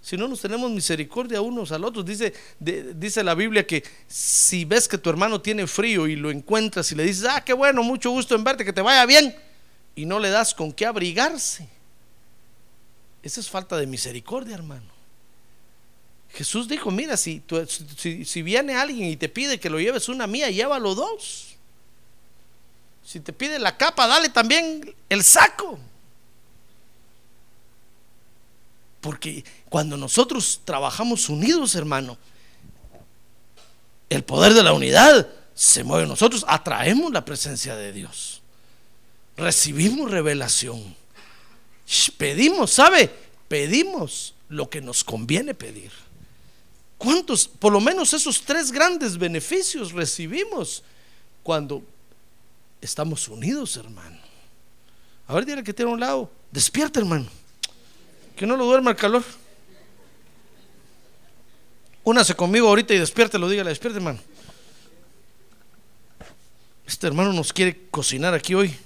Si 0.02 0.16
no 0.16 0.28
nos 0.28 0.40
tenemos 0.40 0.70
misericordia 0.70 1.42
unos 1.42 1.72
al 1.72 1.84
otros, 1.84 2.06
dice, 2.06 2.34
dice 2.60 3.24
la 3.24 3.34
Biblia 3.34 3.66
que 3.66 3.84
si 4.08 4.64
ves 4.64 4.88
que 4.88 5.00
tu 5.00 5.10
hermano 5.10 5.42
tiene 5.42 5.66
frío 5.66 6.08
y 6.08 6.16
lo 6.16 6.30
encuentras 6.30 6.92
y 6.92 6.96
le 6.96 7.04
dices, 7.04 7.26
ah, 7.30 7.44
qué 7.44 7.54
bueno, 7.54 7.82
mucho 7.82 8.12
gusto 8.12 8.36
en 8.36 8.44
verte, 8.44 8.64
que 8.64 8.72
te 8.72 8.82
vaya 8.82 9.06
bien, 9.08 9.36
y 9.96 10.06
no 10.06 10.20
le 10.20 10.30
das 10.30 10.54
con 10.54 10.72
qué 10.72 10.86
abrigarse. 10.86 11.68
Esa 13.24 13.40
es 13.40 13.50
falta 13.50 13.78
de 13.78 13.88
misericordia, 13.88 14.54
hermano. 14.56 14.96
Jesús 16.30 16.68
dijo, 16.68 16.92
mira, 16.92 17.16
si, 17.16 17.42
viene 18.44 18.76
alguien 18.76 19.10
y 19.10 19.16
te 19.16 19.30
pide 19.30 19.60
que 19.60 19.70
lo 19.70 19.80
lleves 19.80 20.10
una 20.10 20.28
mía, 20.28 20.52
llévalo 20.52 20.94
dos. 20.94 21.56
Si 23.06 23.22
te 23.22 23.32
pide 23.32 23.58
la 23.58 23.78
capa, 23.78 24.06
dale 24.06 24.30
también 24.30 24.94
el 25.08 25.24
saco. 25.24 25.80
Porque 29.00 29.46
cuando 29.70 29.96
nosotros 29.96 30.62
trabajamos 30.66 31.30
unidos, 31.30 31.74
hermano, 31.76 32.18
el 34.10 34.24
poder 34.24 34.54
de 34.54 34.64
la 34.64 34.74
unidad 34.74 35.28
se 35.54 35.84
mueve 35.86 36.04
en 36.04 36.10
nosotros, 36.10 36.44
atraemos 36.48 37.14
la 37.14 37.24
presencia 37.24 37.76
de 37.78 37.94
Dios. 37.94 38.35
Recibimos 39.38 40.12
revelación. 40.12 40.96
Pedimos, 42.18 42.72
¿sabe? 42.72 43.10
Pedimos 43.48 44.34
lo 44.50 44.70
que 44.70 44.82
nos 44.82 45.04
conviene 45.04 45.54
pedir. 45.54 45.92
¿Cuántos? 46.98 47.48
Por 47.48 47.74
lo 47.74 47.80
menos 47.80 48.14
esos 48.14 48.42
tres 48.42 48.72
grandes 48.72 49.18
beneficios 49.18 49.92
recibimos 49.92 50.84
cuando 51.44 51.84
estamos 52.82 53.28
unidos, 53.28 53.76
hermano. 53.78 54.18
A 55.28 55.34
ver, 55.34 55.46
dile 55.46 55.64
que 55.64 55.74
tiene 55.74 55.92
un 55.92 56.00
lado. 56.00 56.32
Despierta, 56.52 57.00
hermano. 57.00 57.28
Que 58.36 58.46
no 58.46 58.56
lo 58.56 58.66
duerma 58.66 58.92
el 58.92 58.98
calor. 58.98 59.24
Únase 62.04 62.36
conmigo 62.36 62.68
ahorita 62.68 62.94
y 62.94 63.00
despiértelo, 63.00 63.50
dígale, 63.50 63.70
despierte, 63.70 63.98
hermano. 63.98 64.20
Este 66.86 67.08
hermano 67.08 67.34
nos 67.34 67.52
quiere 67.52 67.88
cocinar 67.90 68.34
aquí 68.34 68.54
hoy. 68.54 68.78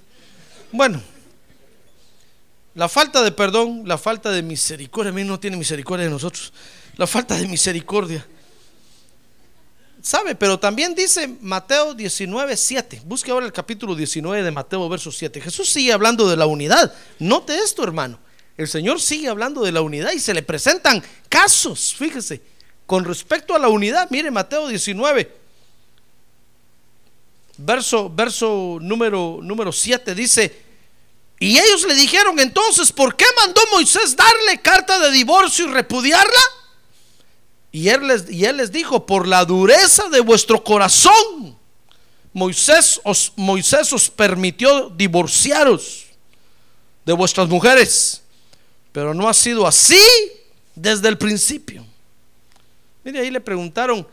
Bueno, 0.72 1.02
la 2.76 2.88
falta 2.88 3.24
de 3.24 3.32
perdón, 3.32 3.84
la 3.86 3.98
falta 3.98 4.32
de 4.32 4.44
misericordia, 4.44 5.12
a 5.12 5.16
mí 5.16 5.24
no 5.24 5.40
tiene 5.40 5.58
misericordia 5.58 6.06
de 6.06 6.12
nosotros. 6.12 6.54
La 6.96 7.08
falta 7.08 7.36
de 7.36 7.48
misericordia. 7.48 8.26
¿Sabe? 10.02 10.36
Pero 10.36 10.60
también 10.60 10.96
dice 10.96 11.28
Mateo 11.42 11.94
19, 11.94 12.56
7. 12.56 13.02
Busque 13.06 13.32
ahora 13.32 13.46
el 13.46 13.52
capítulo 13.52 13.96
19 13.96 14.44
de 14.44 14.52
Mateo, 14.52 14.88
verso 14.88 15.12
7. 15.12 15.42
Jesús 15.42 15.70
sigue 15.70 15.92
hablando 15.92 16.30
de 16.30 16.38
la 16.38 16.46
unidad. 16.46 16.94
Note 17.20 17.58
esto, 17.58 17.84
hermano. 17.84 18.20
El 18.56 18.68
Señor 18.68 19.02
sigue 19.02 19.28
hablando 19.28 19.62
de 19.64 19.72
la 19.72 19.82
unidad 19.82 20.12
y 20.12 20.20
se 20.20 20.34
le 20.34 20.44
presentan 20.44 21.04
casos, 21.28 21.96
fíjese, 21.96 22.42
con 22.86 23.06
respecto 23.06 23.56
a 23.56 23.60
la 23.60 23.70
unidad. 23.70 24.08
Mire, 24.10 24.32
Mateo 24.32 24.68
19, 24.68 25.39
verso, 27.60 28.10
verso 28.10 28.78
número, 28.82 29.40
número 29.42 29.72
7 29.72 30.16
dice, 30.16 30.64
y 31.40 31.58
ellos 31.58 31.86
le 31.88 31.94
dijeron 31.96 32.40
entonces, 32.40 32.92
¿por 32.92 33.16
qué 33.16 33.26
mandó 33.38 33.62
Moisés 33.72 34.16
darle 34.16 34.62
carta 34.62 35.00
de 35.00 35.12
divorcio 35.12 35.66
y 35.66 35.72
repudiarla? 35.72 36.40
Y 37.72 37.90
él 37.90 38.08
les, 38.08 38.30
y 38.30 38.46
él 38.46 38.58
les 38.58 38.72
dijo, 38.72 39.06
por 39.06 39.28
la 39.28 39.46
dureza 39.46 40.10
de 40.10 40.22
vuestro 40.22 40.64
corazón, 40.64 41.58
Moisés 42.34 43.00
os, 43.04 43.34
Moisés 43.36 43.92
os 43.94 44.10
permitió 44.10 44.90
divorciaros 44.90 46.06
de 47.06 47.14
vuestras 47.14 47.48
mujeres, 47.48 48.22
pero 48.92 49.14
no 49.14 49.28
ha 49.28 49.34
sido 49.34 49.68
así 49.68 50.02
desde 50.76 51.08
el 51.10 51.18
principio. 51.18 51.86
Mire, 53.04 53.20
ahí 53.20 53.32
le 53.32 53.42
preguntaron, 53.42 54.08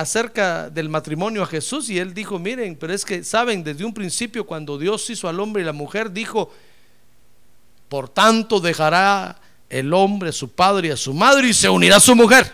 acerca 0.00 0.70
del 0.70 0.88
matrimonio 0.88 1.42
a 1.42 1.46
Jesús 1.46 1.88
y 1.90 1.98
él 1.98 2.14
dijo, 2.14 2.38
miren, 2.38 2.76
pero 2.76 2.92
es 2.92 3.04
que 3.04 3.22
saben, 3.24 3.62
desde 3.62 3.84
un 3.84 3.94
principio 3.94 4.46
cuando 4.46 4.78
Dios 4.78 5.08
hizo 5.10 5.28
al 5.28 5.40
hombre 5.40 5.62
y 5.62 5.66
la 5.66 5.72
mujer, 5.72 6.10
dijo, 6.10 6.52
por 7.88 8.08
tanto 8.08 8.60
dejará 8.60 9.40
el 9.68 9.92
hombre 9.94 10.30
a 10.30 10.32
su 10.32 10.50
padre 10.50 10.88
y 10.88 10.90
a 10.90 10.96
su 10.96 11.14
madre 11.14 11.48
y 11.48 11.54
se 11.54 11.68
unirá 11.68 11.96
a 11.96 12.00
su 12.00 12.14
mujer. 12.14 12.52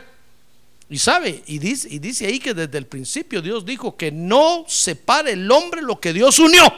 Y 0.88 0.99
sabe, 0.99 1.42
y 1.47 1.59
dice, 1.59 1.88
y 1.90 1.99
dice 1.99 2.26
ahí 2.26 2.38
que 2.38 2.55
desde 2.55 2.78
el 2.78 2.86
principio 2.86 3.42
Dios 3.42 3.64
dijo 3.64 3.97
que 3.97 4.12
no 4.12 4.64
separe 4.68 5.32
el 5.32 5.51
hombre 5.51 5.82
lo 5.82 5.99
que 5.99 6.12
Dios 6.12 6.38
unió. 6.38 6.72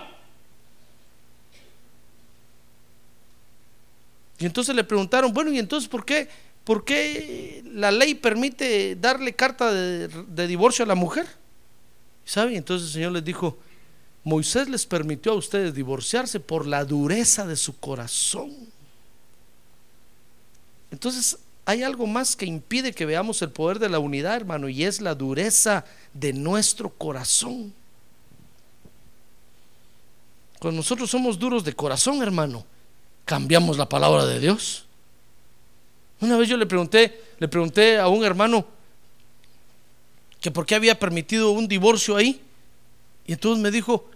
Y 4.39 4.47
entonces 4.47 4.75
le 4.75 4.85
preguntaron, 4.85 5.33
bueno, 5.33 5.53
¿y 5.53 5.59
entonces 5.59 5.89
por 5.89 6.05
qué? 6.05 6.29
¿Por 6.69 6.85
qué 6.85 7.65
la 7.73 7.91
ley 7.91 8.15
permite 8.15 8.95
darle 8.95 9.35
carta 9.35 9.73
de, 9.73 10.47
divorcio 10.47 10.85
a 10.85 10.89
la 10.89 10.95
mujer? 10.95 11.27
¿Sabe? 12.27 12.59
Entonces 12.59 12.89
el 12.89 12.93
Señor 12.93 13.13
les 13.13 13.25
dijo, 13.25 13.57
Moisés 14.23 14.69
les 14.69 14.85
permitió 14.85 15.33
a 15.33 15.37
ustedes 15.37 15.73
divorciarse 15.73 16.41
por 16.41 16.67
la 16.67 16.85
dureza 16.85 17.47
de 17.47 17.57
su 17.57 17.81
corazón. 17.81 18.53
Entonces 20.91 21.39
hay 21.65 21.83
algo 21.85 22.07
más 22.07 22.37
que 22.37 22.45
impide 22.45 22.93
que 22.93 23.07
veamos 23.07 23.41
el 23.41 23.49
poder 23.49 23.79
de 23.79 23.89
la 23.89 23.99
unidad, 23.99 24.37
hermano, 24.37 24.69
y 24.69 24.85
es 24.85 25.01
la 25.01 25.15
dureza 25.15 25.87
de 26.13 26.35
nuestro 26.35 26.91
corazón. 26.91 27.73
Cuando 30.59 30.77
nosotros 30.77 31.09
somos 31.09 31.39
duros 31.39 31.65
de 31.65 31.73
corazón, 31.73 32.23
hermano, 32.23 32.67
cambiamos 33.25 33.79
la 33.79 33.89
palabra 33.89 34.27
de 34.27 34.39
Dios. 34.39 34.85
Una 36.21 36.37
vez 36.37 36.49
yo 36.49 36.57
le 36.57 36.67
pregunté, 36.67 37.23
le 37.39 37.49
pregunté 37.49 37.99
a 37.99 38.09
un 38.09 38.25
hermano 38.25 38.67
que 40.41 40.51
por 40.51 40.67
qué 40.67 40.75
había 40.75 40.99
permitido 40.99 41.51
un 41.51 41.69
divorcio 41.69 42.17
ahí. 42.17 42.41
Y 43.27 43.33
entonces 43.33 43.63
me 43.63 43.71
dijo, 43.71 44.11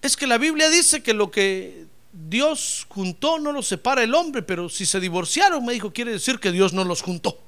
es 0.00 0.16
que 0.16 0.26
la 0.26 0.38
Biblia 0.38 0.68
dice 0.68 1.02
que 1.02 1.14
lo 1.14 1.30
que 1.30 1.86
Dios 2.12 2.86
juntó 2.88 3.38
no 3.38 3.52
lo 3.52 3.62
separa 3.62 4.02
el 4.02 4.14
hombre, 4.14 4.42
pero 4.42 4.68
si 4.68 4.86
se 4.86 5.00
divorciaron, 5.00 5.64
me 5.64 5.72
dijo, 5.72 5.92
quiere 5.92 6.12
decir 6.12 6.38
que 6.38 6.52
Dios 6.52 6.72
no 6.72 6.84
los 6.84 7.02
juntó. 7.02 7.38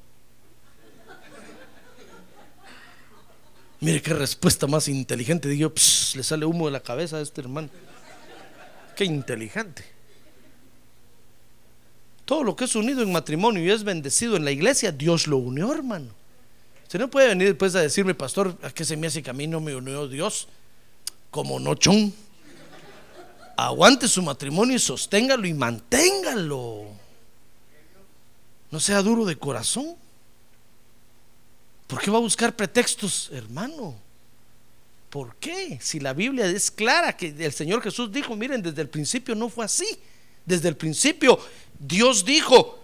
Mire 3.81 4.01
qué 4.01 4.14
respuesta 4.14 4.66
más 4.66 4.89
inteligente. 4.89 5.49
Digo, 5.49 5.72
le 6.14 6.22
sale 6.22 6.47
humo 6.47 6.66
de 6.66 6.72
la 6.72 6.81
cabeza 6.81 7.18
a 7.18 7.20
este 7.20 7.43
hermano. 7.43 7.68
Qué 8.97 9.05
inteligente. 9.05 9.93
Todo 12.25 12.43
lo 12.43 12.57
que 12.57 12.64
es 12.64 12.75
unido 12.75 13.03
en 13.03 13.12
matrimonio 13.12 13.62
y 13.62 13.70
es 13.70 13.85
bendecido 13.85 14.37
en 14.37 14.45
la 14.45 14.51
iglesia, 14.51 14.93
Dios 14.93 15.27
lo 15.27 15.37
unió, 15.37 15.72
hermano. 15.72 16.11
Usted 16.83 16.99
no 16.99 17.11
puede 17.11 17.29
venir 17.29 17.49
después 17.49 17.75
a 17.75 17.81
decirme, 17.81 18.14
pastor, 18.14 18.57
¿a 18.62 18.70
qué 18.70 18.85
se 18.85 18.97
me 18.97 19.09
hace 19.09 19.22
camino 19.22 19.61
me 19.61 19.75
unió 19.75 20.09
Dios? 20.09 20.49
Como 21.31 21.59
no 21.61 21.75
chon. 21.75 22.14
Aguante 23.57 24.09
su 24.09 24.22
matrimonio 24.22 24.77
y 24.77 24.79
sosténgalo 24.79 25.47
y 25.47 25.55
manténgalo. 25.55 26.87
No 28.70 28.81
sea 28.81 29.03
duro 29.03 29.25
de 29.25 29.37
corazón. 29.37 29.95
¿Por 31.87 32.01
qué 32.01 32.11
va 32.11 32.18
a 32.18 32.22
buscar 32.22 32.57
pretextos, 32.57 33.31
hermano? 33.33 33.95
¿Por 35.11 35.37
qué? 35.37 35.79
Si 35.81 36.01
la 36.01 36.12
Biblia 36.12 36.47
es 36.47 36.70
clara 36.70 37.16
que 37.16 37.29
el 37.39 37.53
Señor 37.53 37.83
Jesús 37.83 38.11
dijo, 38.11 38.35
miren, 38.35 38.62
desde 38.62 38.83
el 38.83 38.89
principio 38.89 39.35
no 39.35 39.49
fue 39.49 39.64
así. 39.64 39.87
Desde 40.45 40.68
el 40.68 40.77
principio 40.77 41.39
Dios 41.79 42.25
dijo 42.25 42.79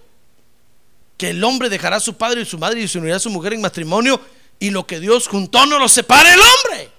que 1.17 1.31
el 1.31 1.45
hombre 1.45 1.69
dejará 1.69 1.97
a 1.97 2.01
su 2.01 2.15
padre 2.15 2.43
y 2.43 2.45
su 2.45 2.59
madre 2.59 2.81
y 2.81 2.89
se 2.89 2.99
unirá 2.99 3.17
a 3.17 3.21
su 3.21 3.31
mujer 3.31 3.53
en 3.53 3.61
matrimonio 3.61 4.21
y 4.59 4.71
lo 4.71 4.87
que 4.87 5.01
Dios 5.01 5.29
juntó 5.29 5.67
no 5.67 5.79
lo 5.79 5.89
separe 5.89 6.33
el 6.33 6.41
hombre. 6.41 6.91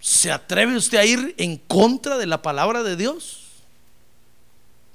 ¿Se 0.00 0.32
atreve 0.32 0.76
usted 0.76 0.98
a 0.98 1.04
ir 1.04 1.34
en 1.36 1.56
contra 1.56 2.16
de 2.16 2.26
la 2.26 2.42
palabra 2.42 2.82
de 2.82 2.96
Dios? 2.96 3.48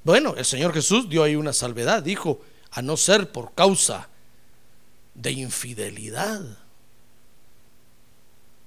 Bueno, 0.04 0.34
el 0.36 0.44
Señor 0.44 0.72
Jesús 0.72 1.08
dio 1.08 1.22
ahí 1.22 1.36
una 1.36 1.52
salvedad, 1.52 2.02
dijo, 2.02 2.40
a 2.70 2.82
no 2.82 2.96
ser 2.96 3.30
por 3.32 3.54
causa 3.54 4.08
de 5.14 5.32
infidelidad. 5.32 6.42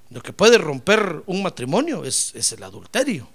Lo 0.10 0.22
que 0.22 0.34
puede 0.34 0.58
romper 0.58 1.24
un 1.28 1.44
matrimonio 1.44 2.04
es, 2.04 2.34
es 2.36 2.52
el 2.52 2.64
adulterio. 2.64 3.30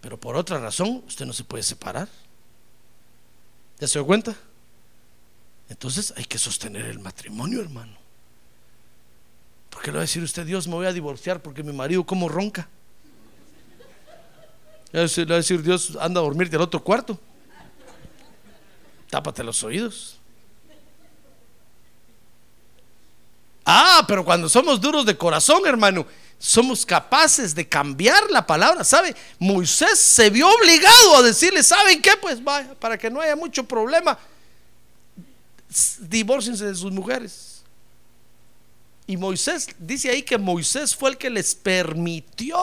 Pero 0.00 0.18
por 0.18 0.36
otra 0.36 0.58
razón, 0.58 1.02
usted 1.06 1.26
no 1.26 1.32
se 1.32 1.44
puede 1.44 1.62
separar. 1.62 2.08
¿Ya 3.78 3.86
se 3.86 3.98
dio 3.98 4.06
cuenta? 4.06 4.34
Entonces 5.68 6.12
hay 6.16 6.24
que 6.24 6.38
sostener 6.38 6.86
el 6.86 6.98
matrimonio, 6.98 7.60
hermano. 7.60 7.96
¿Por 9.70 9.82
qué 9.82 9.88
le 9.88 9.98
va 9.98 10.00
a 10.00 10.02
decir 10.02 10.22
usted, 10.22 10.44
Dios, 10.44 10.66
me 10.66 10.74
voy 10.74 10.86
a 10.86 10.92
divorciar 10.92 11.40
porque 11.40 11.62
mi 11.62 11.72
marido 11.72 12.04
como 12.04 12.28
ronca? 12.28 12.68
Le 14.92 14.98
va 14.98 15.34
a 15.34 15.38
decir, 15.38 15.62
Dios, 15.62 15.96
anda 16.00 16.20
a 16.20 16.24
dormirte 16.24 16.56
al 16.56 16.62
otro 16.62 16.82
cuarto. 16.82 17.18
Tápate 19.08 19.44
los 19.44 19.62
oídos. 19.62 20.18
Ah, 23.64 24.04
pero 24.08 24.24
cuando 24.24 24.48
somos 24.48 24.80
duros 24.80 25.06
de 25.06 25.16
corazón, 25.16 25.62
hermano, 25.66 26.06
somos 26.42 26.86
capaces 26.86 27.54
de 27.54 27.68
cambiar 27.68 28.30
la 28.30 28.44
palabra. 28.44 28.82
¿Sabe? 28.82 29.14
Moisés 29.38 29.98
se 29.98 30.30
vio 30.30 30.48
obligado 30.48 31.16
a 31.16 31.22
decirle, 31.22 31.62
¿saben 31.62 32.00
qué? 32.00 32.12
Pues 32.20 32.42
vaya, 32.42 32.74
para 32.74 32.96
que 32.96 33.10
no 33.10 33.20
haya 33.20 33.36
mucho 33.36 33.62
problema, 33.62 34.18
divorciense 36.00 36.64
de 36.64 36.74
sus 36.74 36.90
mujeres. 36.90 37.62
Y 39.06 39.18
Moisés, 39.18 39.68
dice 39.78 40.08
ahí 40.08 40.22
que 40.22 40.38
Moisés 40.38 40.96
fue 40.96 41.10
el 41.10 41.18
que 41.18 41.28
les 41.28 41.54
permitió. 41.54 42.56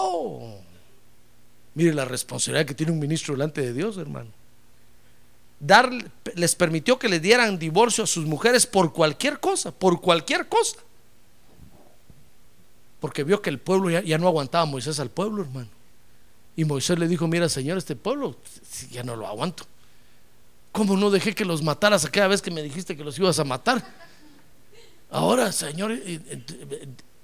Mire 1.76 1.94
la 1.94 2.06
responsabilidad 2.06 2.66
que 2.66 2.74
tiene 2.74 2.92
un 2.92 3.00
ministro 3.00 3.36
delante 3.36 3.62
de 3.62 3.74
Dios, 3.74 3.98
hermano. 3.98 4.32
Dar, 5.60 5.92
les 6.34 6.56
permitió 6.56 6.98
que 6.98 7.10
le 7.10 7.20
dieran 7.20 7.60
divorcio 7.60 8.06
a 8.06 8.08
sus 8.08 8.26
mujeres 8.26 8.66
por 8.66 8.92
cualquier 8.92 9.40
cosa, 9.40 9.72
por 9.72 10.02
cualquier 10.02 10.48
cosa. 10.48 10.78
Porque 13.00 13.24
vio 13.24 13.42
que 13.42 13.50
el 13.50 13.60
pueblo 13.60 13.90
ya, 13.90 14.18
no 14.18 14.28
aguantaba 14.28 14.64
a 14.64 14.66
Moisés 14.66 15.00
al 15.00 15.10
pueblo, 15.10 15.44
hermano. 15.44 15.70
Y 16.56 16.66
Moisés 16.66 16.98
le 16.98 17.08
dijo, 17.08 17.28
mira 17.28 17.48
Señor, 17.50 17.78
este 17.78 17.96
pueblo 17.96 18.38
ya 18.90 19.04
no 19.04 19.16
lo 19.16 19.28
aguanto. 19.28 19.66
¿Cómo 20.72 20.98
no 20.98 21.10
dejé 21.10 21.36
que 21.36 21.46
los 21.46 21.62
mataras 21.62 22.06
aquella 22.06 22.28
vez 22.28 22.42
que 22.42 22.52
me 22.52 22.64
dijiste 22.64 22.98
que 22.98 23.04
los 23.04 23.18
ibas 23.20 23.40
a 23.40 23.44
matar? 23.44 23.84
Ahora, 25.10 25.52
Señor, 25.52 25.94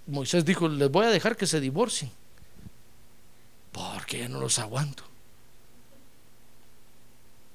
Moisés 0.07 0.45
dijo, 0.45 0.67
les 0.67 0.89
voy 0.89 1.05
a 1.05 1.09
dejar 1.09 1.35
que 1.35 1.47
se 1.47 1.59
divorcien. 1.59 2.11
Porque 3.71 4.19
ya 4.19 4.29
no 4.29 4.39
los 4.39 4.59
aguanto. 4.59 5.03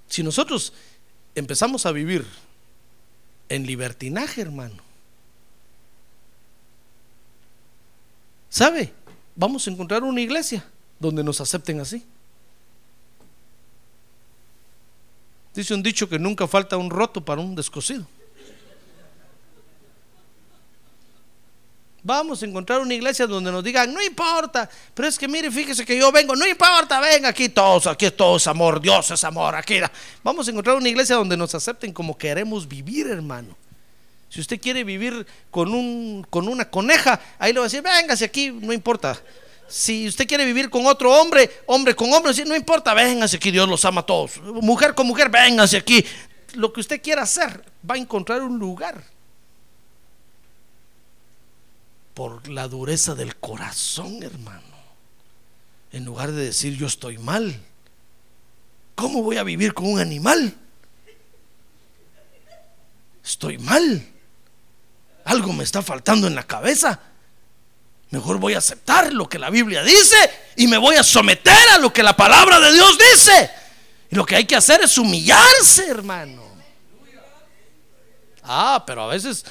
Si 0.08 0.22
nosotros 0.22 0.72
empezamos 1.34 1.86
a 1.86 1.92
vivir 1.92 2.26
en 3.48 3.66
libertinaje, 3.66 4.40
hermano, 4.40 4.87
¿sabe? 8.48 8.92
Vamos 9.34 9.66
a 9.66 9.70
encontrar 9.70 10.02
una 10.02 10.20
iglesia 10.20 10.64
donde 10.98 11.22
nos 11.22 11.40
acepten 11.40 11.80
así. 11.80 12.04
Dice 15.54 15.74
un 15.74 15.82
dicho 15.82 16.08
que 16.08 16.18
nunca 16.18 16.46
falta 16.46 16.76
un 16.76 16.90
roto 16.90 17.24
para 17.24 17.40
un 17.40 17.54
descosido. 17.54 18.06
Vamos 22.02 22.42
a 22.42 22.46
encontrar 22.46 22.80
una 22.80 22.94
iglesia 22.94 23.26
donde 23.26 23.50
nos 23.50 23.62
digan, 23.62 23.92
no 23.92 24.02
importa, 24.02 24.70
pero 24.94 25.08
es 25.08 25.18
que 25.18 25.26
mire, 25.28 25.50
fíjese 25.50 25.84
que 25.84 25.98
yo 25.98 26.10
vengo, 26.10 26.34
no 26.36 26.46
importa, 26.46 27.00
venga 27.00 27.28
aquí 27.28 27.48
todos, 27.48 27.86
aquí 27.86 28.10
todos 28.12 28.46
amor, 28.46 28.80
Dios 28.80 29.10
es 29.10 29.24
amor, 29.24 29.54
aquí. 29.56 29.80
Vamos 30.22 30.46
a 30.46 30.50
encontrar 30.50 30.76
una 30.76 30.88
iglesia 30.88 31.16
donde 31.16 31.36
nos 31.36 31.54
acepten 31.54 31.92
como 31.92 32.16
queremos 32.16 32.66
vivir, 32.66 33.08
hermano. 33.08 33.56
Si 34.28 34.40
usted 34.40 34.60
quiere 34.60 34.84
vivir 34.84 35.26
con, 35.50 35.72
un, 35.72 36.26
con 36.28 36.48
una 36.48 36.68
coneja, 36.68 37.20
ahí 37.38 37.52
le 37.52 37.60
va 37.60 37.66
a 37.66 37.68
decir, 37.68 37.82
véngase 37.82 38.26
aquí, 38.26 38.50
no 38.50 38.72
importa. 38.72 39.18
Si 39.68 40.08
usted 40.08 40.26
quiere 40.26 40.44
vivir 40.44 40.70
con 40.70 40.86
otro 40.86 41.12
hombre, 41.12 41.62
hombre 41.66 41.94
con 41.94 42.12
hombre, 42.12 42.32
no 42.44 42.56
importa, 42.56 42.94
véngase 42.94 43.36
aquí, 43.36 43.50
Dios 43.50 43.68
los 43.68 43.84
ama 43.84 44.02
a 44.02 44.06
todos. 44.06 44.40
Mujer 44.42 44.94
con 44.94 45.06
mujer, 45.06 45.30
véngase 45.30 45.76
aquí. 45.76 46.04
Lo 46.54 46.72
que 46.72 46.80
usted 46.80 47.02
quiera 47.02 47.22
hacer, 47.22 47.64
va 47.88 47.94
a 47.94 47.98
encontrar 47.98 48.42
un 48.42 48.58
lugar 48.58 49.02
por 52.14 52.48
la 52.48 52.66
dureza 52.66 53.14
del 53.14 53.36
corazón, 53.36 54.22
hermano. 54.22 54.62
En 55.92 56.04
lugar 56.04 56.32
de 56.32 56.46
decir 56.46 56.76
yo 56.76 56.86
estoy 56.86 57.16
mal, 57.16 57.58
¿cómo 58.94 59.22
voy 59.22 59.36
a 59.36 59.42
vivir 59.42 59.72
con 59.72 59.86
un 59.86 60.00
animal? 60.00 60.54
Estoy 63.22 63.58
mal. 63.58 64.06
Algo 65.28 65.52
me 65.52 65.62
está 65.62 65.82
faltando 65.82 66.26
en 66.26 66.34
la 66.34 66.42
cabeza. 66.42 66.98
Mejor 68.08 68.38
voy 68.38 68.54
a 68.54 68.58
aceptar 68.58 69.12
lo 69.12 69.28
que 69.28 69.38
la 69.38 69.50
Biblia 69.50 69.82
dice 69.82 70.16
y 70.56 70.66
me 70.66 70.78
voy 70.78 70.96
a 70.96 71.02
someter 71.02 71.68
a 71.74 71.76
lo 71.76 71.92
que 71.92 72.02
la 72.02 72.16
palabra 72.16 72.58
de 72.58 72.72
Dios 72.72 72.96
dice. 72.96 73.50
Y 74.10 74.16
lo 74.16 74.24
que 74.24 74.36
hay 74.36 74.46
que 74.46 74.56
hacer 74.56 74.80
es 74.82 74.96
humillarse, 74.96 75.86
hermano. 75.86 76.42
Ah, 78.42 78.82
pero 78.86 79.02
a 79.02 79.08
veces 79.08 79.44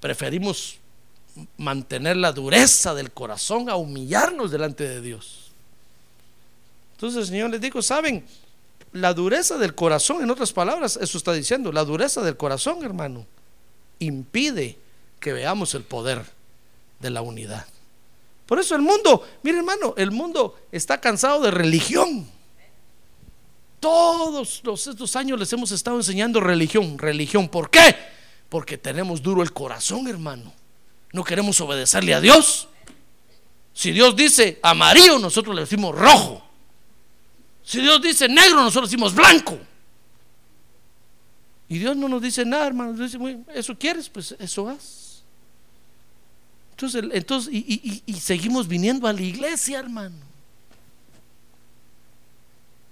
preferimos 0.00 0.78
mantener 1.58 2.16
la 2.16 2.32
dureza 2.32 2.94
del 2.94 3.12
corazón 3.12 3.68
a 3.68 3.76
humillarnos 3.76 4.50
delante 4.50 4.88
de 4.88 5.02
Dios. 5.02 5.52
Entonces 6.94 7.28
Señor 7.28 7.50
les 7.50 7.60
dijo, 7.60 7.82
¿saben? 7.82 8.24
La 8.92 9.12
dureza 9.12 9.58
del 9.58 9.74
corazón, 9.74 10.22
en 10.22 10.30
otras 10.30 10.54
palabras, 10.54 10.98
eso 10.98 11.18
está 11.18 11.34
diciendo, 11.34 11.70
la 11.70 11.84
dureza 11.84 12.22
del 12.22 12.38
corazón, 12.38 12.82
hermano, 12.82 13.26
impide 14.02 14.78
que 15.20 15.32
veamos 15.32 15.74
el 15.74 15.82
poder 15.82 16.24
de 17.00 17.10
la 17.10 17.22
unidad. 17.22 17.66
Por 18.46 18.58
eso 18.58 18.74
el 18.74 18.82
mundo, 18.82 19.26
mire 19.42 19.58
hermano, 19.58 19.94
el 19.96 20.10
mundo 20.10 20.58
está 20.70 21.00
cansado 21.00 21.40
de 21.42 21.50
religión. 21.50 22.28
Todos 23.80 24.60
los, 24.64 24.86
estos 24.86 25.16
años 25.16 25.38
les 25.38 25.52
hemos 25.52 25.72
estado 25.72 25.96
enseñando 25.96 26.40
religión, 26.40 26.98
religión. 26.98 27.48
¿Por 27.48 27.70
qué? 27.70 27.96
Porque 28.48 28.78
tenemos 28.78 29.22
duro 29.22 29.42
el 29.42 29.52
corazón, 29.52 30.06
hermano 30.08 30.52
no 31.12 31.24
queremos 31.24 31.60
obedecerle 31.60 32.14
a 32.14 32.20
Dios. 32.20 32.68
Si 33.74 33.92
Dios 33.92 34.16
dice 34.16 34.58
amarillo, 34.62 35.18
nosotros 35.18 35.54
le 35.54 35.62
decimos 35.62 35.94
rojo. 35.94 36.42
Si 37.62 37.80
Dios 37.80 38.02
dice 38.02 38.28
negro, 38.28 38.56
nosotros 38.62 38.90
decimos 38.90 39.14
blanco. 39.14 39.58
Y 41.72 41.78
Dios 41.78 41.96
no 41.96 42.06
nos 42.06 42.20
dice 42.20 42.44
nada, 42.44 42.66
hermano. 42.66 42.92
Dice, 42.92 43.16
eso 43.54 43.78
quieres, 43.78 44.06
pues 44.10 44.36
eso 44.38 44.68
haz. 44.68 45.22
Entonces, 46.72 47.02
entonces 47.14 47.50
y, 47.50 48.02
y 48.04 48.12
seguimos 48.20 48.68
viniendo 48.68 49.08
a 49.08 49.12
la 49.14 49.22
iglesia, 49.22 49.78
hermano. 49.78 50.16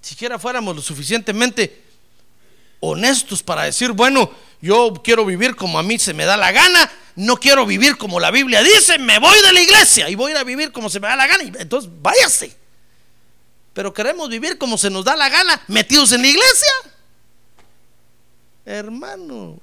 Siquiera 0.00 0.38
fuéramos 0.38 0.74
lo 0.74 0.80
suficientemente 0.80 1.84
honestos 2.80 3.42
para 3.42 3.64
decir, 3.64 3.92
bueno, 3.92 4.30
yo 4.62 4.94
quiero 5.04 5.26
vivir 5.26 5.56
como 5.56 5.78
a 5.78 5.82
mí 5.82 5.98
se 5.98 6.14
me 6.14 6.24
da 6.24 6.38
la 6.38 6.50
gana, 6.50 6.90
no 7.16 7.36
quiero 7.36 7.66
vivir 7.66 7.98
como 7.98 8.18
la 8.18 8.30
Biblia 8.30 8.62
dice, 8.62 8.98
me 8.98 9.18
voy 9.18 9.38
de 9.42 9.52
la 9.52 9.60
iglesia 9.60 10.08
y 10.08 10.14
voy 10.14 10.32
a 10.32 10.42
vivir 10.42 10.72
como 10.72 10.88
se 10.88 11.00
me 11.00 11.08
da 11.08 11.16
la 11.16 11.26
gana. 11.26 11.42
Entonces, 11.58 11.90
váyase. 12.00 12.56
Pero 13.74 13.92
queremos 13.92 14.30
vivir 14.30 14.56
como 14.56 14.78
se 14.78 14.88
nos 14.88 15.04
da 15.04 15.16
la 15.16 15.28
gana, 15.28 15.60
metidos 15.68 16.12
en 16.12 16.22
la 16.22 16.28
iglesia. 16.28 16.89
Hermano, 18.70 19.58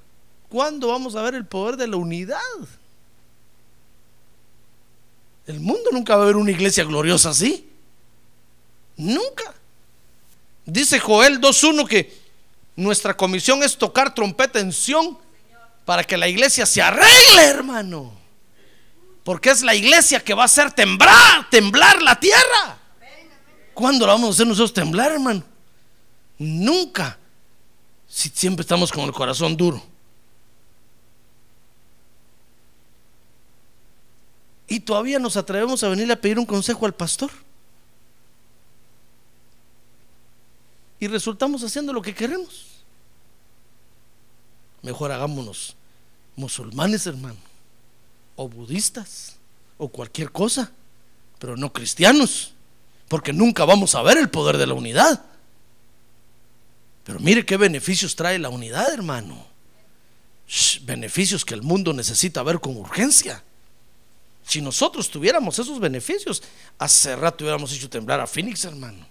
¿cuándo 0.50 0.88
vamos 0.88 1.16
a 1.16 1.22
ver 1.22 1.34
el 1.34 1.46
poder 1.46 1.78
de 1.78 1.86
la 1.86 1.96
unidad? 1.96 2.38
El 5.46 5.60
mundo 5.60 5.88
nunca 5.92 6.14
va 6.14 6.24
a 6.24 6.26
ver 6.26 6.36
una 6.36 6.50
iglesia 6.50 6.84
gloriosa 6.84 7.30
así. 7.30 7.70
Nunca. 8.98 9.54
Dice 10.66 10.98
Joel 10.98 11.40
2.1 11.40 11.88
que 11.88 12.18
nuestra 12.76 13.16
comisión 13.16 13.62
es 13.62 13.78
tocar 13.78 14.14
trompeta 14.14 14.60
en 14.60 14.74
Sion 14.74 15.16
para 15.86 16.04
que 16.04 16.18
la 16.18 16.28
iglesia 16.28 16.66
se 16.66 16.82
arregle, 16.82 17.44
hermano. 17.46 18.12
Porque 19.24 19.48
es 19.48 19.62
la 19.62 19.74
iglesia 19.74 20.22
que 20.22 20.34
va 20.34 20.42
a 20.42 20.46
hacer 20.46 20.70
temblar, 20.72 21.48
temblar 21.48 22.02
la 22.02 22.20
tierra. 22.20 22.78
¿Cuándo 23.72 24.06
la 24.06 24.12
vamos 24.12 24.28
a 24.28 24.32
hacer 24.32 24.46
nosotros 24.46 24.74
temblar, 24.74 25.12
hermano? 25.12 25.42
Nunca. 26.36 27.17
Si 28.08 28.30
siempre 28.30 28.62
estamos 28.62 28.90
con 28.90 29.04
el 29.04 29.12
corazón 29.12 29.56
duro. 29.56 29.82
Y 34.66 34.80
todavía 34.80 35.18
nos 35.18 35.36
atrevemos 35.36 35.82
a 35.82 35.88
venir 35.88 36.10
a 36.12 36.16
pedir 36.16 36.38
un 36.38 36.46
consejo 36.46 36.84
al 36.84 36.94
pastor. 36.94 37.30
Y 41.00 41.06
resultamos 41.06 41.62
haciendo 41.62 41.92
lo 41.92 42.02
que 42.02 42.14
queremos. 42.14 42.66
Mejor 44.82 45.10
hagámonos 45.12 45.74
musulmanes, 46.36 47.06
hermano, 47.06 47.38
o 48.36 48.48
budistas, 48.48 49.36
o 49.76 49.88
cualquier 49.88 50.30
cosa, 50.30 50.70
pero 51.38 51.56
no 51.56 51.72
cristianos, 51.72 52.52
porque 53.08 53.32
nunca 53.32 53.64
vamos 53.64 53.94
a 53.94 54.02
ver 54.02 54.18
el 54.18 54.30
poder 54.30 54.56
de 54.56 54.66
la 54.66 54.74
unidad. 54.74 55.24
Pero 57.08 57.20
mire 57.20 57.46
qué 57.46 57.56
beneficios 57.56 58.14
trae 58.14 58.38
la 58.38 58.50
unidad, 58.50 58.92
hermano. 58.92 59.46
beneficios 60.82 61.42
que 61.42 61.54
el 61.54 61.62
mundo 61.62 61.94
necesita 61.94 62.42
ver 62.42 62.60
con 62.60 62.76
urgencia. 62.76 63.42
Si 64.44 64.60
nosotros 64.60 65.10
tuviéramos 65.10 65.58
esos 65.58 65.80
beneficios, 65.80 66.42
hace 66.78 67.16
rato 67.16 67.44
hubiéramos 67.44 67.72
hecho 67.72 67.88
temblar 67.88 68.20
a 68.20 68.26
Phoenix, 68.26 68.62
hermano. 68.66 69.06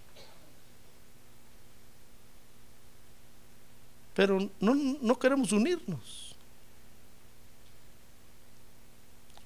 Pero 4.14 4.48
no, 4.60 4.76
no 5.02 5.18
queremos 5.18 5.52
unirnos. 5.52 6.36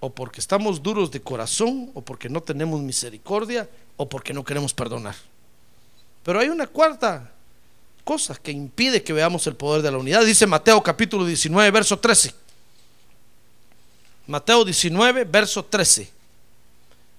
o 0.04 0.10
porque 0.10 0.42
estamos 0.42 0.82
duros 0.82 1.10
de 1.12 1.22
corazón, 1.22 1.92
o 1.94 2.02
porque 2.02 2.28
no 2.28 2.42
tenemos 2.42 2.82
misericordia, 2.82 3.70
o 3.96 4.10
porque 4.10 4.34
no 4.34 4.44
queremos 4.44 4.74
perdonar. 4.74 5.16
Pero 6.24 6.40
hay 6.40 6.50
una 6.50 6.66
cuarta 6.68 7.32
cosa 8.04 8.36
que 8.36 8.52
impide 8.52 9.04
que 9.04 9.14
veamos 9.14 9.48
el 9.48 9.56
poder 9.56 9.82
de 9.82 9.92
la 9.92 9.98
unidad. 9.98 10.26
Dice 10.26 10.48
Mateo 10.48 10.82
capítulo 10.82 11.26
19, 11.26 11.72
verso 11.72 11.98
13. 12.00 12.34
Mateo 14.28 14.64
19, 14.66 15.26
verso 15.26 15.64
13. 15.66 16.12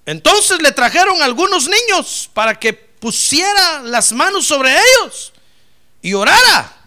Entonces 0.06 0.60
le 0.60 0.72
trajeron 0.72 1.22
algunos 1.22 1.68
niños 1.68 2.30
para 2.32 2.58
que 2.58 2.72
pusiera 2.72 3.80
las 3.82 4.12
manos 4.12 4.46
sobre 4.46 4.70
ellos 4.70 5.32
y 6.00 6.14
orara. 6.14 6.78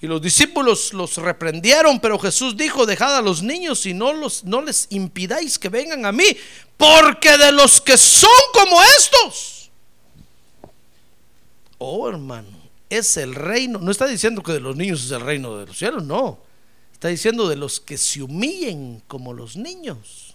Y 0.00 0.06
los 0.06 0.20
discípulos 0.20 0.92
los 0.92 1.16
reprendieron, 1.16 2.00
pero 2.00 2.18
Jesús 2.18 2.56
dijo, 2.56 2.84
dejad 2.84 3.16
a 3.16 3.22
los 3.22 3.42
niños 3.42 3.86
y 3.86 3.94
no, 3.94 4.12
los, 4.12 4.44
no 4.44 4.60
les 4.60 4.86
impidáis 4.90 5.58
que 5.58 5.68
vengan 5.68 6.04
a 6.04 6.12
mí, 6.12 6.36
porque 6.76 7.38
de 7.38 7.52
los 7.52 7.80
que 7.80 7.96
son 7.96 8.30
como 8.52 8.82
estos. 8.98 9.70
Oh 11.78 12.08
hermano, 12.08 12.65
es 12.98 13.16
el 13.16 13.34
reino. 13.34 13.78
No 13.78 13.90
está 13.90 14.06
diciendo 14.06 14.42
que 14.42 14.52
de 14.52 14.60
los 14.60 14.76
niños 14.76 15.04
es 15.04 15.10
el 15.10 15.20
reino 15.20 15.56
de 15.56 15.66
los 15.66 15.78
cielos, 15.78 16.04
no. 16.04 16.38
Está 16.92 17.08
diciendo 17.08 17.48
de 17.48 17.56
los 17.56 17.80
que 17.80 17.98
se 17.98 18.22
humillen 18.22 19.02
como 19.06 19.32
los 19.32 19.56
niños. 19.56 20.34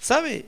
¿Sabe? 0.00 0.46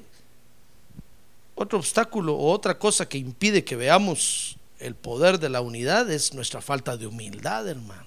Otro 1.55 1.79
obstáculo 1.79 2.35
o 2.35 2.53
otra 2.53 2.79
cosa 2.79 3.09
que 3.09 3.19
impide 3.19 3.65
que 3.65 3.77
veamos 3.77 4.57
el 4.79 4.95
poder 4.95 5.39
de 5.39 5.49
la 5.49 5.63
unidad 5.63 6.11
es 6.11 6.35
nuestra 6.35 6.61
falta 6.61 6.97
de 6.97 7.07
humildad, 7.07 7.67
hermano. 7.67 8.05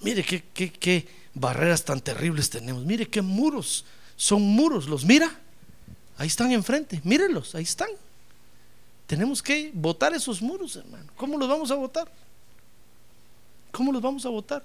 Mire 0.00 0.24
qué, 0.24 0.42
qué, 0.72 1.06
barreras 1.34 1.84
tan 1.84 2.00
terribles 2.00 2.50
tenemos. 2.50 2.84
Mire 2.84 3.06
qué 3.06 3.20
muros. 3.20 3.84
Son 4.16 4.42
muros. 4.42 4.88
¿Los 4.88 5.04
mira? 5.04 5.40
Ahí 6.18 6.26
están 6.26 6.50
enfrente, 6.50 7.00
mírenlos, 7.04 7.54
ahí 7.54 7.62
están. 7.62 7.88
Tenemos 9.06 9.40
que 9.40 9.70
votar 9.72 10.12
esos 10.12 10.42
muros, 10.42 10.76
hermano. 10.76 11.06
¿Cómo 11.16 11.38
los 11.38 11.48
vamos 11.48 11.70
a 11.70 11.76
votar? 11.76 12.08
¿Cómo 13.70 13.92
los 13.92 14.02
vamos 14.02 14.26
a 14.26 14.28
votar? 14.28 14.62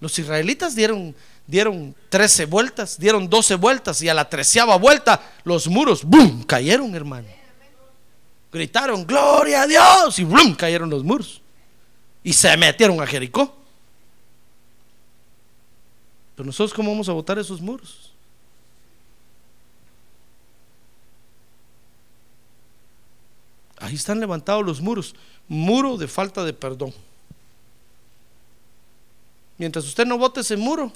Los 0.00 0.18
israelitas 0.18 0.74
dieron, 0.74 1.14
dieron 1.46 1.94
13 2.08 2.46
vueltas, 2.46 2.98
dieron 2.98 3.28
12 3.28 3.56
vueltas 3.56 4.00
y 4.00 4.08
a 4.08 4.14
la 4.14 4.28
treceava 4.28 4.76
vuelta 4.76 5.20
los 5.44 5.68
muros, 5.68 6.02
¡bum!, 6.02 6.42
cayeron, 6.44 6.94
hermano. 6.94 7.28
Gritaron, 8.50 9.06
gloria 9.06 9.62
a 9.62 9.66
Dios, 9.66 10.18
y 10.18 10.24
¡bum!, 10.24 10.54
cayeron 10.54 10.88
los 10.88 11.04
muros. 11.04 11.42
Y 12.24 12.32
se 12.32 12.56
metieron 12.56 13.00
a 13.02 13.06
Jericó. 13.06 13.54
Pero 16.34 16.46
nosotros, 16.46 16.72
¿cómo 16.72 16.90
vamos 16.90 17.10
a 17.10 17.12
votar 17.12 17.38
esos 17.38 17.60
muros? 17.60 18.09
Ahí 23.80 23.94
están 23.94 24.20
levantados 24.20 24.64
los 24.64 24.80
muros. 24.80 25.14
Muro 25.48 25.96
de 25.96 26.06
falta 26.06 26.44
de 26.44 26.52
perdón. 26.52 26.92
Mientras 29.58 29.84
usted 29.86 30.06
no 30.06 30.16
vote 30.16 30.40
ese 30.40 30.56
muro, 30.56 30.92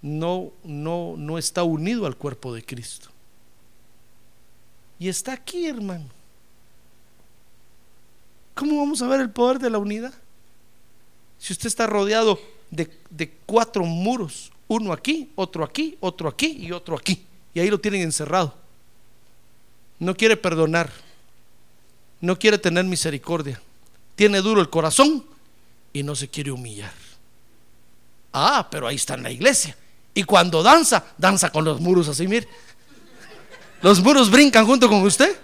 no, 0.00 0.52
no, 0.64 1.14
no 1.16 1.38
está 1.38 1.62
unido 1.62 2.06
al 2.06 2.16
cuerpo 2.16 2.54
de 2.54 2.64
Cristo. 2.64 3.08
Y 4.98 5.08
está 5.08 5.32
aquí, 5.32 5.66
hermano. 5.66 6.06
¿Cómo 8.54 8.78
vamos 8.78 9.00
a 9.02 9.08
ver 9.08 9.20
el 9.20 9.30
poder 9.30 9.58
de 9.58 9.70
la 9.70 9.78
unidad? 9.78 10.14
Si 11.38 11.52
usted 11.52 11.66
está 11.66 11.86
rodeado 11.86 12.38
de, 12.70 12.90
de, 13.10 13.30
cuatro 13.46 13.84
muros, 13.84 14.52
uno 14.68 14.92
aquí, 14.92 15.30
otro 15.34 15.64
aquí, 15.64 15.96
otro 16.00 16.28
aquí 16.28 16.56
y 16.60 16.70
otro 16.70 16.96
aquí, 16.96 17.24
y 17.54 17.60
ahí 17.60 17.68
lo 17.68 17.80
tienen 17.80 18.02
encerrado. 18.02 18.54
No 19.98 20.16
quiere 20.16 20.36
perdonar, 20.36 20.90
no 22.22 22.38
quiere 22.38 22.56
tener 22.56 22.84
misericordia, 22.84 23.60
tiene 24.14 24.40
duro 24.40 24.60
el 24.60 24.70
corazón 24.70 25.26
y 25.92 26.02
no 26.02 26.14
se 26.14 26.28
quiere 26.28 26.52
humillar. 26.52 26.94
Ah, 28.32 28.68
pero 28.70 28.86
ahí 28.86 28.96
está 28.96 29.14
en 29.14 29.24
la 29.24 29.30
iglesia. 29.30 29.76
Y 30.14 30.22
cuando 30.22 30.62
danza, 30.62 31.04
danza 31.18 31.50
con 31.50 31.64
los 31.64 31.80
muros 31.80 32.08
así, 32.08 32.26
mire. 32.26 32.48
Los 33.82 34.00
muros 34.00 34.30
brincan 34.30 34.64
junto 34.64 34.88
con 34.88 35.02
usted. 35.02 35.36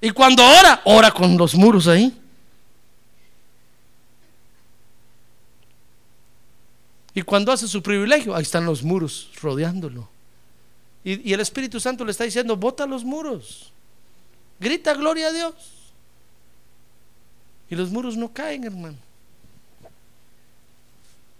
Y 0.00 0.10
cuando 0.10 0.44
ora, 0.44 0.82
ora 0.84 1.10
con 1.12 1.36
los 1.36 1.54
muros 1.54 1.86
ahí. 1.86 2.20
Y 7.14 7.22
cuando 7.22 7.52
hace 7.52 7.68
su 7.68 7.82
privilegio, 7.82 8.34
ahí 8.34 8.42
están 8.42 8.66
los 8.66 8.82
muros 8.82 9.30
rodeándolo. 9.40 10.15
Y, 11.06 11.32
el 11.32 11.38
Espíritu 11.38 11.78
Santo 11.78 12.04
le 12.04 12.10
está 12.10 12.24
diciendo, 12.24 12.56
bota 12.56 12.84
los 12.84 13.04
muros. 13.04 13.70
Grita 14.58 14.92
gloria 14.92 15.28
a 15.28 15.32
Dios. 15.32 15.54
Y 17.70 17.76
los 17.76 17.90
muros 17.90 18.16
no 18.16 18.32
caen, 18.32 18.64
hermano. 18.64 18.96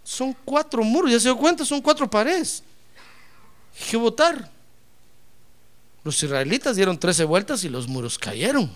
Son 0.05 0.33
cuatro 0.45 0.81
muros, 0.85 1.11
ya 1.11 1.19
se 1.19 1.25
dio 1.27 1.37
cuenta, 1.37 1.65
son 1.65 1.81
cuatro 1.81 2.09
paredes. 2.09 2.63
Hay 3.77 3.87
que 3.89 3.97
votar. 3.97 4.49
Los 6.01 6.23
israelitas 6.23 6.77
dieron 6.77 6.97
13 6.97 7.25
vueltas 7.25 7.61
y 7.65 7.69
los 7.69 7.89
muros 7.89 8.17
cayeron. 8.17 8.73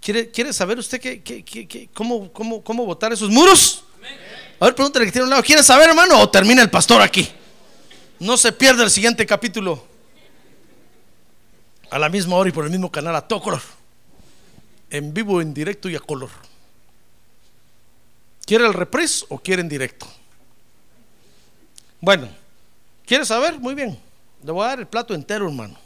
¿Quiere, 0.00 0.28
quiere 0.28 0.52
saber 0.52 0.76
usted 0.80 1.00
qué, 1.00 1.22
qué, 1.22 1.44
qué, 1.44 1.88
cómo, 1.94 2.32
cómo, 2.32 2.64
cómo 2.64 2.84
votar 2.84 3.12
esos 3.12 3.30
muros? 3.30 3.84
A 4.60 4.66
ver, 4.66 4.74
pregúntale 4.74 5.06
que 5.06 5.12
tiene 5.12 5.24
un 5.24 5.30
lado. 5.30 5.42
¿Quiere 5.42 5.62
saber, 5.62 5.88
hermano? 5.88 6.20
¿O 6.20 6.28
termina 6.28 6.60
el 6.60 6.68
pastor 6.68 7.00
aquí? 7.00 7.26
No 8.18 8.36
se 8.36 8.52
pierda 8.52 8.84
el 8.84 8.90
siguiente 8.90 9.24
capítulo. 9.24 9.82
A 11.90 11.98
la 11.98 12.10
misma 12.10 12.36
hora 12.36 12.50
y 12.50 12.52
por 12.52 12.64
el 12.64 12.70
mismo 12.70 12.92
canal, 12.92 13.16
a 13.16 13.26
todo 13.26 13.40
color. 13.40 13.62
En 14.90 15.14
vivo, 15.14 15.40
en 15.40 15.54
directo 15.54 15.88
y 15.88 15.96
a 15.96 16.00
color. 16.00 16.28
¿Quiere 18.44 18.66
el 18.66 18.74
reprise 18.74 19.24
o 19.30 19.38
quiere 19.38 19.62
en 19.62 19.68
directo? 19.68 20.06
Bueno, 21.98 22.28
¿quiere 23.06 23.24
saber? 23.24 23.58
Muy 23.58 23.74
bien. 23.74 23.98
Le 24.44 24.52
voy 24.52 24.64
a 24.64 24.68
dar 24.68 24.80
el 24.80 24.86
plato 24.86 25.14
entero, 25.14 25.46
hermano. 25.46 25.78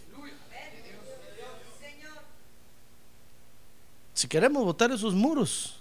Si 4.14 4.26
queremos 4.26 4.64
votar 4.64 4.90
esos 4.90 5.14
muros, 5.14 5.76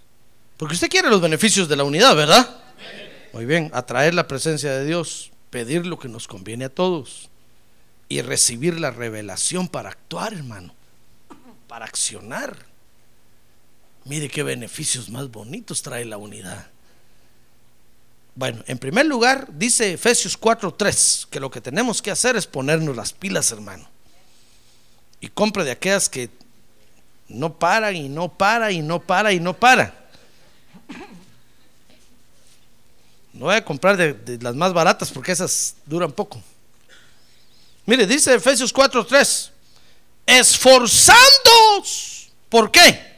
porque 0.58 0.76
usted 0.76 0.90
quiere 0.90 1.10
los 1.10 1.22
beneficios 1.22 1.68
de 1.68 1.76
la 1.76 1.84
unidad, 1.84 2.16
¿verdad? 2.16 2.63
Muy 3.34 3.46
bien, 3.46 3.72
atraer 3.74 4.14
la 4.14 4.28
presencia 4.28 4.72
de 4.72 4.86
Dios, 4.86 5.32
pedir 5.50 5.88
lo 5.88 5.98
que 5.98 6.08
nos 6.08 6.28
conviene 6.28 6.66
a 6.66 6.70
todos 6.70 7.30
y 8.08 8.22
recibir 8.22 8.80
la 8.80 8.92
revelación 8.92 9.68
para 9.68 9.90
actuar, 9.90 10.34
hermano, 10.34 10.76
para 11.68 11.86
accionar. 11.86 12.56
Mire 14.06 14.30
qué 14.30 14.44
beneficios 14.44 15.10
más 15.10 15.32
bonitos 15.32 15.82
trae 15.82 16.06
la 16.06 16.18
unidad. 16.18 16.68
Bueno, 18.36 18.64
en 18.68 18.78
primer 18.78 19.08
lugar, 19.08 19.48
dice 19.52 19.94
Efesios 19.94 20.40
4:3 20.40 21.28
que 21.32 21.40
lo 21.40 21.50
que 21.50 21.62
tenemos 21.62 22.04
que 22.04 22.12
hacer 22.12 22.36
es 22.36 22.46
ponernos 22.46 22.96
las 22.96 23.14
pilas, 23.14 23.52
hermano. 23.52 23.90
Y 25.20 25.30
compra 25.30 25.64
de 25.64 25.72
aquellas 25.72 26.08
que 26.08 26.30
no 27.30 27.58
para 27.58 27.92
y 27.94 28.10
no 28.10 28.32
para 28.32 28.72
y 28.72 28.84
no 28.84 29.00
para 29.00 29.34
y 29.34 29.40
no 29.40 29.56
para. 29.56 30.08
No 33.34 33.46
voy 33.46 33.56
a 33.56 33.66
comprar 33.66 33.98
de, 33.98 34.38
las 34.42 34.56
más 34.56 34.74
baratas 34.74 35.12
porque 35.12 35.32
esas 35.32 35.76
duran 35.86 36.12
poco. 36.12 36.42
Mire, 37.86 38.06
dice 38.06 38.36
Efesios 38.36 38.74
4:3, 38.74 39.50
esforzándoos. 40.26 42.30
¿Por 42.48 42.72
qué? 42.72 43.12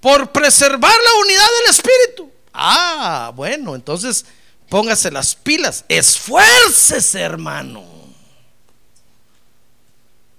Por 0.00 0.30
preservar 0.30 0.92
la 0.92 1.14
unidad 1.20 1.46
del 1.60 1.70
Espíritu. 1.70 2.30
Ah, 2.52 3.32
bueno, 3.34 3.74
entonces 3.74 4.24
póngase 4.68 5.10
las 5.10 5.34
pilas, 5.34 5.84
esfuércese, 5.88 7.20
hermano. 7.20 7.84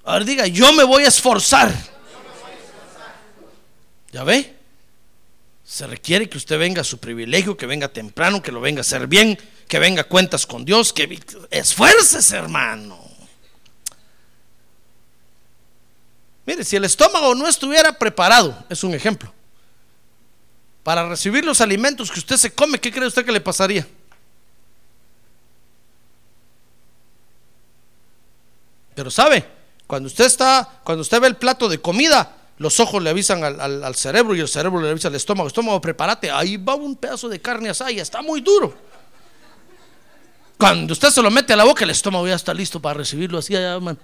Ahora 0.05 0.23
diga, 0.23 0.47
yo 0.47 0.71
me 0.71 0.83
voy 0.83 1.03
a 1.03 1.07
esforzar. 1.07 1.73
¿Ya 4.11 4.23
ve? 4.23 4.54
Se 5.75 5.85
requiere 5.85 6.29
que 6.29 6.37
usted 6.37 6.57
venga 6.57 6.79
a 6.79 6.85
su 6.85 6.99
privilegio, 6.99 7.57
que 7.57 7.65
venga 7.65 7.89
temprano, 7.89 8.41
que 8.41 8.53
lo 8.53 8.61
venga 8.61 8.79
a 8.79 8.87
hacer 8.87 9.07
bien, 9.07 9.37
que 9.67 9.77
venga 9.77 10.03
a 10.03 10.05
cuentas 10.05 10.45
con 10.45 10.63
Dios, 10.63 10.93
que 10.93 11.19
esfuércese, 11.51 12.37
hermano. 12.37 12.97
Mire, 16.45 16.63
si 16.63 16.77
el 16.77 16.85
estómago 16.85 17.35
no 17.35 17.45
estuviera 17.45 17.91
preparado, 17.91 18.57
es 18.69 18.85
un 18.85 18.93
ejemplo 18.93 19.33
para 20.81 21.09
recibir 21.09 21.43
los 21.43 21.59
alimentos 21.59 22.09
que 22.09 22.19
usted 22.19 22.37
se 22.37 22.53
come, 22.53 22.79
¿qué 22.79 22.89
cree 22.89 23.09
usted 23.09 23.25
que 23.25 23.33
le 23.33 23.41
pasaría? 23.41 23.85
Pero 28.95 29.11
sabe, 29.11 29.45
cuando 29.87 30.07
usted 30.07 30.23
está, 30.23 30.79
cuando 30.85 31.01
usted 31.01 31.19
ve 31.19 31.27
el 31.27 31.35
plato 31.35 31.67
de 31.67 31.81
comida, 31.81 32.44
los 32.57 32.79
ojos 32.79 33.03
le 33.03 33.09
avisan 33.09 33.43
al, 33.43 33.95
cerebro 33.95 34.35
y 34.35 34.39
el 34.39 34.47
cerebro 34.47 34.81
le 34.81 34.89
avisa 34.89 35.09
al 35.09 35.15
estómago, 35.15 35.47
estómago, 35.47 35.81
prepárate, 35.81 36.31
ahí 36.31 36.55
va 36.55 36.75
un 36.75 36.95
pedazo 36.95 37.27
de 37.27 37.41
carne 37.41 37.69
asada 37.69 37.91
y 37.91 37.99
está 37.99 38.21
muy 38.21 38.39
duro. 38.41 38.73
Cuando 40.57 40.93
usted 40.93 41.09
se 41.09 41.21
lo 41.21 41.29
mete 41.29 41.51
a 41.51 41.57
la 41.57 41.65
boca, 41.65 41.83
el 41.83 41.89
estómago 41.89 42.25
ya 42.27 42.35
está 42.35 42.53
listo 42.53 42.81
para 42.81 42.99
recibirlo 42.99 43.39
así 43.39 43.55
allá, 43.55 43.77
man. 43.79 43.99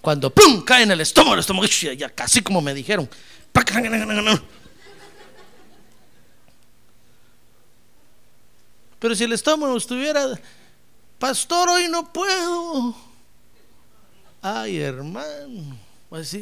Cuando 0.00 0.30
¡pum! 0.30 0.64
cae 0.64 0.82
en 0.82 0.90
el 0.90 1.00
estómago, 1.00 1.34
el 1.34 1.40
estómago, 1.40 1.66
ya 1.66 2.08
casi 2.10 2.42
como 2.42 2.60
me 2.60 2.74
dijeron. 2.74 3.08
Pero 8.98 9.14
si 9.14 9.24
el 9.24 9.32
estómago 9.32 9.76
estuviera, 9.76 10.26
pastor, 11.18 11.68
hoy 11.68 11.88
no 11.88 12.12
puedo. 12.12 12.96
Ay, 14.42 14.78
hermano. 14.78 15.89
Pues 16.10 16.34
y, 16.34 16.40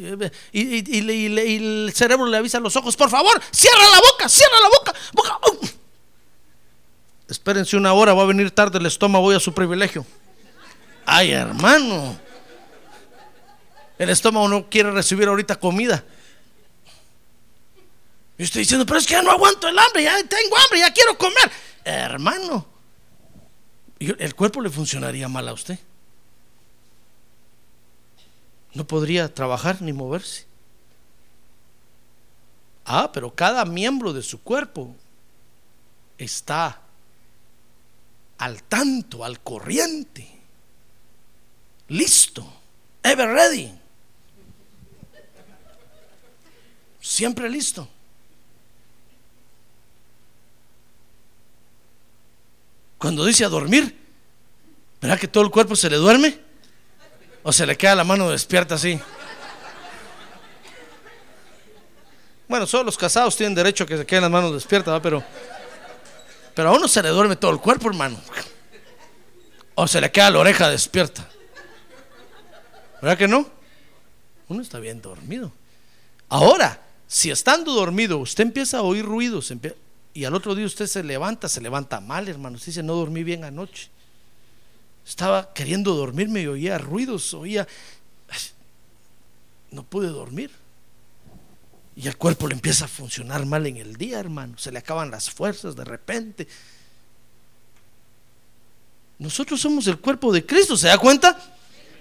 y, 0.52 1.56
el 1.56 1.92
cerebro 1.94 2.26
le 2.26 2.36
avisa 2.36 2.58
a 2.58 2.60
los 2.60 2.74
ojos, 2.74 2.96
por 2.96 3.10
favor, 3.10 3.40
cierra 3.52 3.88
la 3.92 4.00
boca, 4.00 4.28
cierra 4.28 4.56
la 4.60 4.68
boca. 4.68 4.94
boca. 5.12 5.68
Espérense 7.28 7.76
una 7.76 7.92
hora, 7.92 8.14
va 8.14 8.22
a 8.22 8.26
venir 8.26 8.50
tarde 8.50 8.78
el 8.78 8.86
estómago, 8.86 9.24
voy 9.24 9.36
a 9.36 9.40
su 9.40 9.52
privilegio. 9.52 10.04
Ay, 11.04 11.30
hermano. 11.30 12.18
El 13.98 14.10
estómago 14.10 14.48
no 14.48 14.68
quiere 14.68 14.90
recibir 14.90 15.28
ahorita 15.28 15.56
comida. 15.56 16.02
Y 18.36 18.44
estoy 18.44 18.60
diciendo, 18.60 18.86
pero 18.86 18.98
es 18.98 19.06
que 19.06 19.12
ya 19.12 19.22
no 19.22 19.30
aguanto 19.30 19.68
el 19.68 19.78
hambre, 19.78 20.02
ya 20.02 20.16
tengo 20.24 20.56
hambre, 20.56 20.80
ya 20.80 20.92
quiero 20.92 21.16
comer 21.18 21.50
hermano, 21.88 22.66
el 23.98 24.34
cuerpo 24.34 24.60
le 24.60 24.70
funcionaría 24.70 25.28
mal 25.28 25.48
a 25.48 25.52
usted. 25.52 25.78
No 28.74 28.86
podría 28.86 29.32
trabajar 29.32 29.82
ni 29.82 29.92
moverse. 29.92 30.46
Ah, 32.84 33.10
pero 33.12 33.34
cada 33.34 33.64
miembro 33.64 34.12
de 34.12 34.22
su 34.22 34.40
cuerpo 34.40 34.94
está 36.16 36.80
al 38.38 38.62
tanto, 38.62 39.24
al 39.24 39.40
corriente, 39.40 40.26
listo, 41.88 42.50
ever 43.02 43.28
ready, 43.28 43.72
siempre 47.00 47.50
listo. 47.50 47.88
Cuando 52.96 53.24
dice 53.24 53.44
a 53.44 53.48
dormir, 53.48 53.96
¿verdad 55.00 55.18
que 55.18 55.28
todo 55.28 55.44
el 55.44 55.50
cuerpo 55.50 55.76
se 55.76 55.90
le 55.90 55.96
duerme? 55.96 56.47
¿O 57.42 57.52
se 57.52 57.66
le 57.66 57.76
queda 57.76 57.94
la 57.94 58.04
mano 58.04 58.30
despierta 58.30 58.74
así? 58.74 59.00
Bueno, 62.48 62.66
solo 62.66 62.84
los 62.84 62.96
casados 62.96 63.36
tienen 63.36 63.54
derecho 63.54 63.84
a 63.84 63.86
que 63.86 63.98
se 63.98 64.06
queden 64.06 64.22
las 64.22 64.30
manos 64.30 64.52
despiertas, 64.54 64.98
pero, 65.02 65.22
pero 66.54 66.70
a 66.70 66.72
uno 66.72 66.88
se 66.88 67.02
le 67.02 67.10
duerme 67.10 67.36
todo 67.36 67.50
el 67.50 67.60
cuerpo, 67.60 67.88
hermano. 67.88 68.18
O 69.74 69.86
se 69.86 70.00
le 70.00 70.10
queda 70.10 70.30
la 70.30 70.38
oreja 70.38 70.68
despierta. 70.68 71.28
¿Verdad 73.02 73.18
que 73.18 73.28
no? 73.28 73.46
Uno 74.48 74.62
está 74.62 74.78
bien 74.80 75.00
dormido. 75.02 75.52
Ahora, 76.28 76.80
si 77.06 77.30
estando 77.30 77.72
dormido 77.72 78.18
usted 78.18 78.44
empieza 78.44 78.78
a 78.78 78.82
oír 78.82 79.04
ruidos, 79.04 79.52
y 80.14 80.24
al 80.24 80.34
otro 80.34 80.54
día 80.54 80.66
usted 80.66 80.86
se 80.86 81.02
levanta, 81.02 81.48
se 81.48 81.60
levanta 81.60 82.00
mal, 82.00 82.28
hermano. 82.28 82.56
Usted 82.56 82.68
dice, 82.68 82.82
no 82.82 82.94
dormí 82.94 83.22
bien 83.22 83.44
anoche. 83.44 83.90
Estaba 85.08 85.52
queriendo 85.54 85.94
dormirme 85.94 86.42
y 86.42 86.46
oía 86.46 86.78
ruidos, 86.78 87.32
oía... 87.32 87.66
No 89.70 89.82
pude 89.82 90.08
dormir. 90.08 90.50
Y 91.96 92.06
el 92.06 92.16
cuerpo 92.16 92.46
le 92.46 92.54
empieza 92.54 92.84
a 92.84 92.88
funcionar 92.88 93.44
mal 93.44 93.66
en 93.66 93.78
el 93.78 93.96
día, 93.96 94.20
hermano. 94.20 94.56
Se 94.58 94.70
le 94.70 94.78
acaban 94.78 95.10
las 95.10 95.30
fuerzas 95.30 95.74
de 95.74 95.84
repente. 95.84 96.46
Nosotros 99.18 99.60
somos 99.60 99.86
el 99.88 99.98
cuerpo 99.98 100.32
de 100.32 100.46
Cristo, 100.46 100.76
¿se 100.76 100.86
da 100.86 100.96
cuenta? 100.96 101.36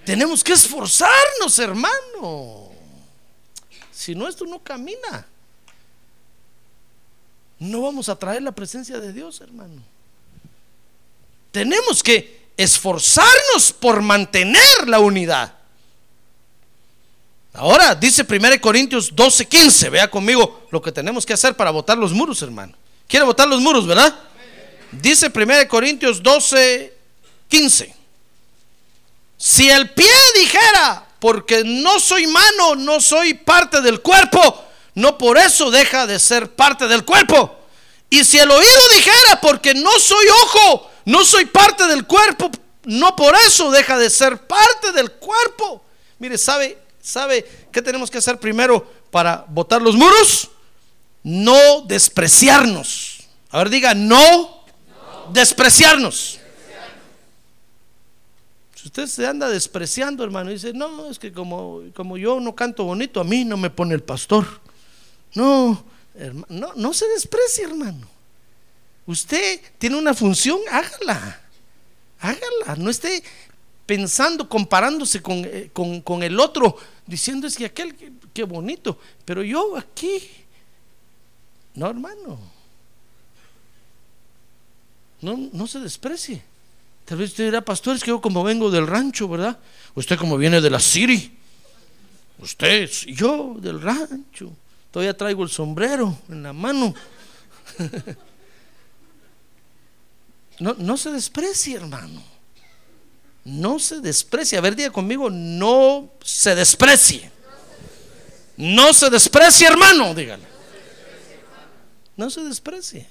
Tenemos 0.05 0.43
que 0.43 0.53
esforzarnos, 0.53 1.57
hermano. 1.59 2.69
Si 3.91 4.13
no, 4.13 4.27
esto 4.27 4.45
no 4.45 4.59
camina 4.59 5.25
no 7.59 7.81
vamos 7.81 8.09
a 8.09 8.17
traer 8.17 8.41
la 8.43 8.51
presencia 8.51 8.99
de 8.99 9.13
Dios, 9.13 9.41
hermano. 9.41 9.81
Tenemos 11.51 12.03
que 12.03 12.36
esforzarnos 12.57 13.71
por 13.79 14.01
mantener 14.01 14.87
la 14.87 14.99
unidad. 14.99 15.53
Ahora 17.53 17.95
dice 17.95 18.25
1 18.27 18.61
Corintios 18.61 19.15
12, 19.15 19.47
15. 19.47 19.89
Vea 19.89 20.09
conmigo 20.09 20.67
lo 20.71 20.81
que 20.81 20.91
tenemos 20.91 21.25
que 21.25 21.33
hacer 21.33 21.55
para 21.55 21.71
botar 21.71 21.97
los 21.97 22.11
muros, 22.11 22.41
hermano. 22.41 22.73
¿Quiere 23.07 23.25
botar 23.25 23.47
los 23.47 23.61
muros, 23.61 23.87
verdad? 23.87 24.13
Dice 24.91 25.31
1 25.33 25.67
Corintios 25.67 26.21
12, 26.21 26.93
15. 27.47 27.95
Si 29.37 29.69
el 29.69 29.91
pie 29.91 30.09
dijera, 30.35 31.07
porque 31.19 31.63
no 31.63 31.99
soy 31.99 32.27
mano, 32.27 32.75
no 32.75 32.99
soy 32.99 33.33
parte 33.35 33.81
del 33.81 34.01
cuerpo, 34.01 34.65
no 34.95 35.17
por 35.17 35.37
eso 35.37 35.71
deja 35.71 36.07
de 36.07 36.19
ser 36.19 36.55
parte 36.55 36.87
del 36.87 37.05
cuerpo. 37.05 37.55
Y 38.09 38.23
si 38.23 38.37
el 38.39 38.49
oído 38.49 38.81
dijera, 38.95 39.41
porque 39.41 39.73
no 39.73 39.99
soy 39.99 40.25
ojo, 40.27 40.86
no 41.07 41.23
soy 41.23 41.45
parte 41.45 41.87
del 41.87 42.05
cuerpo, 42.05 42.51
no 42.83 43.15
por 43.15 43.33
eso 43.33 43.71
deja 43.71 43.97
de 43.97 44.09
ser 44.09 44.45
parte 44.45 44.91
del 44.91 45.09
cuerpo. 45.13 45.81
Mire, 46.19 46.37
¿sabe, 46.37 46.77
sabe 47.01 47.49
qué 47.71 47.81
tenemos 47.81 48.11
que 48.11 48.17
hacer 48.17 48.37
primero 48.37 48.85
para 49.09 49.45
botar 49.47 49.81
los 49.81 49.95
muros? 49.95 50.49
No 51.23 51.83
despreciarnos. 51.87 53.19
A 53.51 53.59
ver, 53.59 53.69
diga, 53.69 53.93
no, 53.93 54.65
despreciarnos. 55.31 56.39
Si 58.75 58.87
usted 58.87 59.07
se 59.07 59.25
anda 59.25 59.47
despreciando, 59.47 60.25
hermano, 60.25 60.51
y 60.51 60.55
dice, 60.55 60.73
no, 60.73 61.09
es 61.09 61.19
que 61.19 61.31
como, 61.31 61.83
como 61.95 62.17
yo 62.17 62.41
no 62.41 62.53
canto 62.53 62.83
bonito, 62.83 63.21
a 63.21 63.23
mí 63.23 63.45
no 63.45 63.55
me 63.55 63.69
pone 63.69 63.95
el 63.95 64.03
pastor. 64.03 64.45
No, 65.35 65.85
no, 66.49 66.73
no 66.75 66.93
se 66.93 67.07
desprecie, 67.07 67.63
hermano. 67.63 68.16
Usted 69.07 69.61
tiene 69.79 69.97
una 69.97 70.13
función, 70.13 70.59
hágala. 70.69 71.41
Hágala. 72.19 72.75
No 72.77 72.89
esté 72.89 73.23
pensando, 73.85 74.47
comparándose 74.47 75.21
con, 75.21 75.43
eh, 75.45 75.71
el 76.21 76.39
otro, 76.39 76.77
diciendo 77.05 77.47
es 77.47 77.55
que 77.55 77.65
aquel, 77.65 77.95
qué 78.33 78.43
bonito, 78.43 78.99
pero 79.23 79.41
yo 79.41 79.77
aquí. 79.77 80.21
No, 81.73 81.89
hermano. 81.89 82.37
No, 85.21 85.49
no 85.53 85.67
se 85.67 85.79
desprecie. 85.79 86.43
Tal 87.05 87.17
vez 87.17 87.31
usted 87.31 87.45
dirá, 87.45 87.61
pastor, 87.61 87.95
es 87.95 88.03
que 88.03 88.09
yo 88.09 88.19
como 88.19 88.43
vengo 88.43 88.69
del 88.69 88.85
rancho, 88.85 89.29
¿verdad? 89.29 89.57
Usted 89.95 90.17
como 90.17 90.37
viene 90.37 90.59
de 90.59 90.69
la 90.69 90.81
Siri. 90.81 91.31
Usted, 92.39 92.89
yo 93.07 93.55
del 93.57 93.81
rancho. 93.81 94.51
Todavía 94.91 95.15
traigo 95.15 95.43
el 95.43 95.49
sombrero 95.49 96.17
en 96.27 96.43
la 96.43 96.51
mano. 96.51 96.93
No, 100.59 100.73
no 100.77 100.97
se 100.97 101.11
desprecie, 101.11 101.75
hermano. 101.75 102.23
No 103.45 103.79
se 103.79 104.01
desprecie. 104.01 104.57
A 104.57 104.61
ver, 104.61 104.75
diga 104.75 104.91
conmigo, 104.91 105.29
no 105.29 106.11
se 106.21 106.55
desprecie. 106.55 107.31
No 108.57 108.93
se 108.93 109.09
desprecie, 109.09 109.67
hermano, 109.67 110.13
dígale. 110.13 110.43
No 112.15 112.29
se 112.29 112.41
desprecie. 112.41 113.07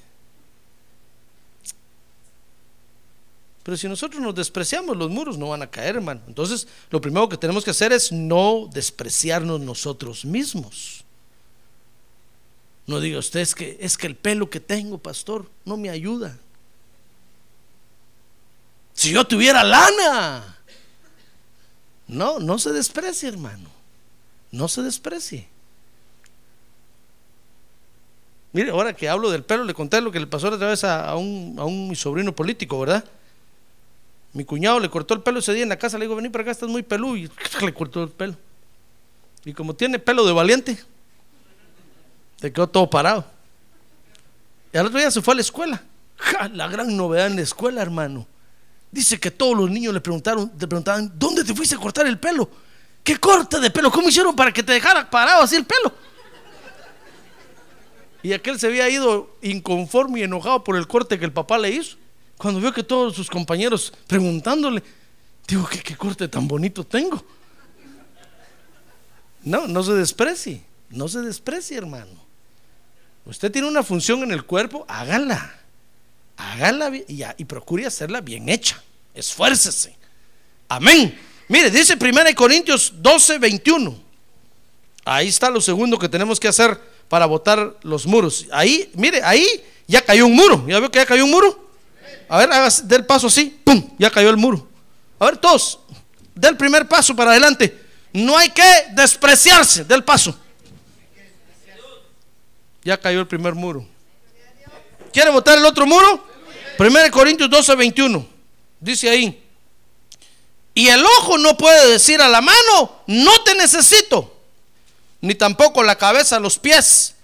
Pero 3.63 3.77
si 3.77 3.89
nosotros 3.89 4.23
nos 4.23 4.35
despreciamos, 4.35 4.97
los 4.97 5.11
muros 5.11 5.39
no 5.39 5.49
van 5.49 5.63
a 5.63 5.71
caer, 5.71 5.97
hermano. 5.97 6.21
Entonces, 6.29 6.69
lo 6.91 7.01
primero 7.01 7.29
que 7.29 7.37
tenemos 7.37 7.65
que 7.65 7.71
hacer 7.71 7.93
es 7.93 8.13
no 8.13 8.69
despreciarnos 8.73 9.61
nosotros 9.61 10.25
mismos. 10.25 11.05
No 12.87 13.01
diga 13.01 13.19
usted 13.19 13.41
es 13.41 13.55
que 13.55 13.77
es 13.81 13.99
que 13.99 14.07
el 14.07 14.15
pelo 14.15 14.51
que 14.51 14.61
tengo, 14.61 14.99
pastor, 14.99 15.51
no 15.65 15.77
me 15.77 15.91
ayuda. 15.91 16.39
Si 18.97 19.13
yo 19.13 19.25
tuviera 19.27 19.63
lana. 19.63 20.57
No, 22.09 22.39
no 22.39 22.59
se 22.59 22.73
desprecie, 22.73 23.29
hermano. 23.29 23.69
No 24.51 24.69
se 24.69 24.83
desprecie. 24.83 25.49
Mire, 28.53 28.71
ahora 28.71 28.95
que 28.95 29.09
hablo 29.09 29.31
del 29.31 29.45
pelo, 29.45 29.65
le 29.65 29.75
conté 29.75 30.01
lo 30.01 30.11
que 30.11 30.19
le 30.19 30.27
pasó 30.27 30.49
otra 30.49 30.69
vez 30.69 30.83
a, 30.83 31.15
un, 31.15 31.57
a 31.59 31.65
un 31.65 31.89
mi 31.89 31.95
sobrino 31.95 32.35
político, 32.35 32.81
¿verdad? 32.81 33.05
Mi 34.33 34.45
cuñado 34.45 34.81
le 34.81 34.89
cortó 34.89 35.13
el 35.13 35.21
pelo 35.21 35.41
ese 35.41 35.53
día 35.53 35.63
en 35.63 35.69
la 35.69 35.79
casa, 35.79 35.99
le 35.99 36.07
digo, 36.07 36.17
vení 36.17 36.31
para 36.31 36.43
acá, 36.43 36.53
estás 36.53 36.69
muy 36.69 36.83
peludo, 36.83 37.17
y 37.17 37.31
le 37.61 37.75
cortó 37.75 38.03
el 38.03 38.09
pelo. 38.09 38.35
Y 39.45 39.53
como 39.53 39.75
tiene 39.75 39.99
pelo 39.99 40.25
de 40.25 40.33
valiente, 40.33 40.79
se 42.41 42.51
quedó 42.51 42.67
todo 42.67 42.89
parado. 42.89 43.27
Y 44.73 44.79
al 44.79 44.87
otro 44.87 44.99
día 44.99 45.11
se 45.11 45.21
fue 45.21 45.33
a 45.33 45.37
la 45.37 45.43
escuela. 45.43 45.83
la 46.53 46.69
gran 46.69 46.97
novedad 46.97 47.27
en 47.27 47.37
la 47.37 47.43
escuela, 47.43 47.83
hermano. 47.83 48.27
Dice 48.97 49.21
que 49.21 49.31
todos 49.31 49.55
los 49.55 49.69
niños 49.69 49.93
le 49.93 50.01
preguntaron, 50.01 50.51
le 50.59 50.67
preguntaban, 50.67 51.13
¿dónde 51.19 51.45
te 51.45 51.55
fuiste 51.55 51.75
a 51.75 51.79
cortar 51.79 52.07
el 52.07 52.19
pelo? 52.19 52.49
¿Qué 53.05 53.19
corte 53.19 53.61
de 53.61 53.71
pelo? 53.71 53.91
¿Cómo 53.91 54.09
hicieron 54.09 54.35
para 54.35 54.51
que 54.51 54.63
te 54.63 54.73
dejara 54.73 55.11
parado 55.11 55.43
así 55.43 55.55
el 55.55 55.67
pelo? 55.67 55.93
Y 58.23 58.33
aquel 58.33 58.59
se 58.59 58.69
había 58.69 58.89
ido 58.89 59.37
inconforme 59.43 60.21
y 60.21 60.23
enojado 60.23 60.65
por 60.65 60.77
el 60.77 60.87
corte 60.87 61.19
que 61.19 61.27
el 61.27 61.33
papá 61.35 61.59
le 61.59 61.73
hizo. 61.73 61.99
Cuando 62.39 62.59
vio 62.59 62.73
que 62.73 62.83
todos 62.83 63.15
sus 63.15 63.29
compañeros 63.29 63.93
preguntándole, 64.07 64.83
digo, 65.47 65.69
¿qué, 65.69 65.81
qué 65.81 65.95
corte 65.95 66.27
tan 66.27 66.49
bonito 66.49 66.83
tengo? 66.83 67.23
No, 69.43 69.69
no 69.69 69.83
se 69.83 69.93
desprecie, 69.93 70.65
no 70.89 71.07
se 71.07 71.21
desprecie, 71.21 71.77
hermano. 71.77 72.25
Usted 73.27 73.53
tiene 73.53 73.69
una 73.69 73.83
función 73.83 74.23
en 74.23 74.33
el 74.33 74.47
cuerpo, 74.47 74.87
hágala. 74.89 75.55
Hágala 76.39 76.97
y, 76.97 77.23
y 77.37 77.45
procure 77.45 77.85
hacerla 77.85 78.23
bien 78.23 78.49
hecha. 78.49 78.83
Esfuércese. 79.17 79.97
Amén. 80.69 81.19
Mire, 81.49 81.71
dice 81.71 81.97
1 82.01 82.35
Corintios 82.37 82.93
12, 82.97 83.39
21. 83.39 83.99
Ahí 85.05 85.29
está 85.29 85.49
lo 85.49 85.61
segundo 85.61 85.99
que 85.99 86.09
tenemos 86.09 86.39
que 86.39 86.49
hacer 86.49 86.79
para 87.09 87.27
botar 87.27 87.77
los 87.83 88.07
muros. 88.07 88.47
Ahí, 88.53 88.91
mire, 88.95 89.23
ahí 89.23 89.65
ya 89.87 90.03
cayó 90.03 90.27
un 90.27 90.35
muro. 90.35 90.65
¿Ya 90.69 90.81
veo 90.81 90.91
que 90.91 90.99
ya 90.99 91.07
cayó 91.07 91.25
un 91.25 91.31
muro? 91.31 91.71
A 92.29 92.39
ver, 92.39 92.53
haga 92.53 92.69
del 92.85 93.07
paso 93.07 93.29
así. 93.29 93.59
¡Pum! 93.65 93.89
Ya 93.99 94.11
cayó 94.11 94.29
el 94.31 94.37
muro. 94.37 94.69
A 95.19 95.27
ver, 95.27 95.39
todos, 95.39 95.79
del 96.35 96.57
primer 96.57 96.87
paso 96.87 97.17
para 97.17 97.31
adelante. 97.31 97.85
No 98.13 98.37
hay 98.37 98.51
que 98.51 98.87
despreciarse 98.93 99.85
del 99.85 100.05
paso. 100.05 100.37
Ya 102.83 103.01
cayó 103.01 103.21
el 103.21 103.27
primer 103.27 103.55
muro. 103.55 103.87
¿Quiere 105.13 105.31
votar 105.31 105.57
el 105.57 105.65
otro 105.65 105.87
muro? 105.87 106.27
1 106.79 106.91
Corintios 107.11 107.49
12, 107.49 107.75
21. 107.75 108.36
Dice 108.81 109.09
ahí. 109.09 109.43
Y 110.75 110.89
el 110.89 111.05
ojo 111.05 111.39
no 111.39 111.57
puede 111.57 111.93
decir 111.93 112.21
a 112.21 112.29
la 112.29 112.41
mano, 112.43 113.03
no 113.07 113.43
te 113.45 113.55
necesito. 113.55 114.37
Ni 115.23 115.35
tampoco 115.35 115.83
la 115.83 115.97
cabeza, 115.97 116.39
los 116.39 116.59
pies, 116.59 117.15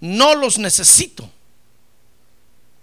no 0.00 0.34
los 0.34 0.58
necesito. 0.58 1.30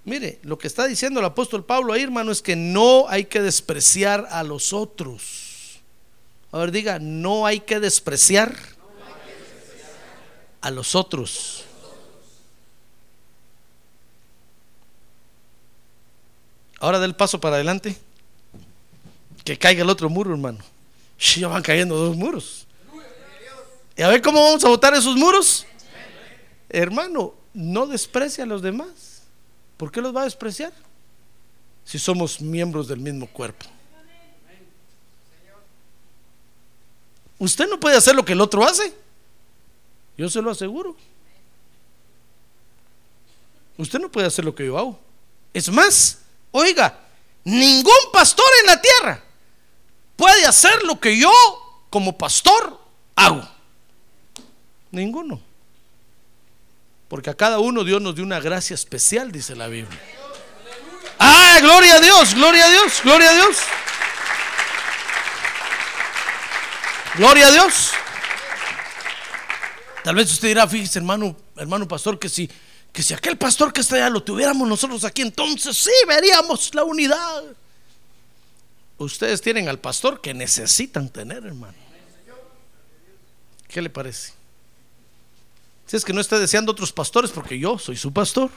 Mire, 0.06 0.40
lo 0.44 0.58
que 0.58 0.68
está 0.68 0.86
diciendo 0.86 1.20
el 1.20 1.26
apóstol 1.26 1.66
Pablo 1.66 1.92
ahí, 1.92 2.04
hermano, 2.04 2.32
es 2.32 2.42
que 2.42 2.56
no 2.56 3.08
hay 3.10 3.26
que 3.26 3.42
despreciar 3.42 4.28
a 4.30 4.44
los 4.44 4.72
otros. 4.72 5.82
A 6.52 6.60
ver, 6.60 6.72
diga, 6.72 7.00
no 7.00 7.46
hay 7.46 7.60
que 7.60 7.80
despreciar 7.80 8.56
a 10.62 10.72
los 10.72 10.96
otros. 10.96 11.66
Ahora 16.80 17.00
da 17.00 17.06
el 17.06 17.16
paso 17.16 17.40
para 17.40 17.56
adelante. 17.56 17.96
Que 19.44 19.58
caiga 19.58 19.84
el 19.84 19.90
otro 19.90 20.10
muro, 20.10 20.32
hermano. 20.32 20.60
Ya 21.18 21.48
van 21.48 21.64
cayendo 21.64 21.96
dos 21.96 22.16
muros. 22.16 22.68
Y 23.98 24.02
a 24.02 24.10
ver 24.10 24.22
cómo 24.22 24.44
vamos 24.44 24.64
a 24.66 24.70
botar 24.70 24.94
esos 24.94 25.16
muros. 25.16 25.66
Hermano, 26.70 27.34
no 27.54 27.88
desprecia 27.88 28.44
a 28.44 28.48
los 28.48 28.62
demás. 28.62 29.24
¿Por 29.78 29.92
qué 29.92 30.02
los 30.02 30.16
va 30.16 30.22
a 30.22 30.26
despreciar? 30.26 30.74
Si 31.86 32.00
somos 32.00 32.42
miembros 32.42 32.88
del 32.88 33.00
mismo 33.00 33.28
cuerpo. 33.28 33.66
Usted 37.38 37.70
no 37.70 37.80
puede 37.80 37.98
hacer 37.98 38.16
lo 38.16 38.26
que 38.26 38.34
el 38.34 38.42
otro 38.42 38.64
hace. 38.64 38.94
Yo 40.18 40.30
se 40.30 40.42
lo 40.42 40.52
aseguro. 40.52 40.96
Usted 43.78 44.00
no 44.00 44.10
puede 44.10 44.28
hacer 44.28 44.46
lo 44.46 44.56
que 44.56 44.66
yo 44.66 44.78
hago. 44.78 45.00
Es 45.54 45.70
más, 45.70 46.20
oiga, 46.56 46.98
ningún 47.44 48.12
pastor 48.14 48.46
en 48.62 48.68
la 48.68 48.82
tierra 48.82 49.24
puede 50.16 50.46
hacer 50.46 50.84
lo 50.84 51.00
que 51.00 51.18
yo 51.18 51.32
como 51.90 52.18
pastor 52.18 52.80
hago. 53.16 53.48
Ninguno. 54.92 55.42
Porque 57.10 57.30
a 57.30 57.36
cada 57.36 57.60
uno 57.60 57.84
Dios 57.84 58.02
nos 58.02 58.16
dio 58.16 58.24
una 58.24 58.40
gracia 58.40 58.74
especial, 58.74 59.32
dice 59.32 59.56
la 59.56 59.68
Biblia. 59.68 60.00
Ah, 61.20 61.60
gloria 61.62 61.96
a 61.96 62.00
Dios, 62.00 62.34
gloria 62.34 62.66
a 62.66 62.70
Dios, 62.70 63.02
gloria 63.04 63.30
a 63.30 63.34
Dios. 63.34 63.58
Gloria 67.16 67.48
a 67.48 67.52
Dios. 67.52 67.92
Tal 70.04 70.16
vez 70.16 70.32
usted 70.32 70.50
dirá, 70.50 70.68
fíjese 70.68 71.00
hermano, 71.00 71.36
hermano 71.58 71.88
pastor, 71.88 72.20
que 72.20 72.30
si, 72.30 72.50
que 72.96 73.04
si 73.04 73.14
aquel 73.14 73.38
pastor 73.38 73.74
que 73.74 73.82
está 73.82 73.98
allá 73.98 74.10
lo 74.10 74.24
tuviéramos 74.24 74.66
nosotros 74.66 75.04
aquí, 75.04 75.22
entonces 75.22 75.76
sí 75.76 75.92
veríamos 76.08 76.74
la 76.74 76.86
unidad. 76.86 77.44
Ustedes 78.98 79.42
tienen 79.42 79.68
al 79.68 79.80
pastor 79.80 80.22
que 80.22 80.34
necesitan 80.34 81.10
tener, 81.10 81.46
hermano. 81.46 81.76
¿Qué 83.68 83.82
le 83.82 83.90
parece? 83.90 84.32
Si 85.86 85.98
es 85.98 86.06
que 86.06 86.14
no 86.14 86.22
está 86.22 86.40
deseando 86.40 86.72
otros 86.72 86.94
pastores, 86.94 87.32
porque 87.32 87.60
yo 87.60 87.78
soy 87.78 87.98
su 87.98 88.14
pastor. 88.14 88.50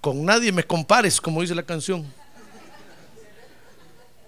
Con 0.00 0.24
nadie 0.24 0.50
me 0.50 0.64
compares, 0.64 1.20
como 1.20 1.42
dice 1.42 1.54
la 1.54 1.62
canción. 1.62 2.12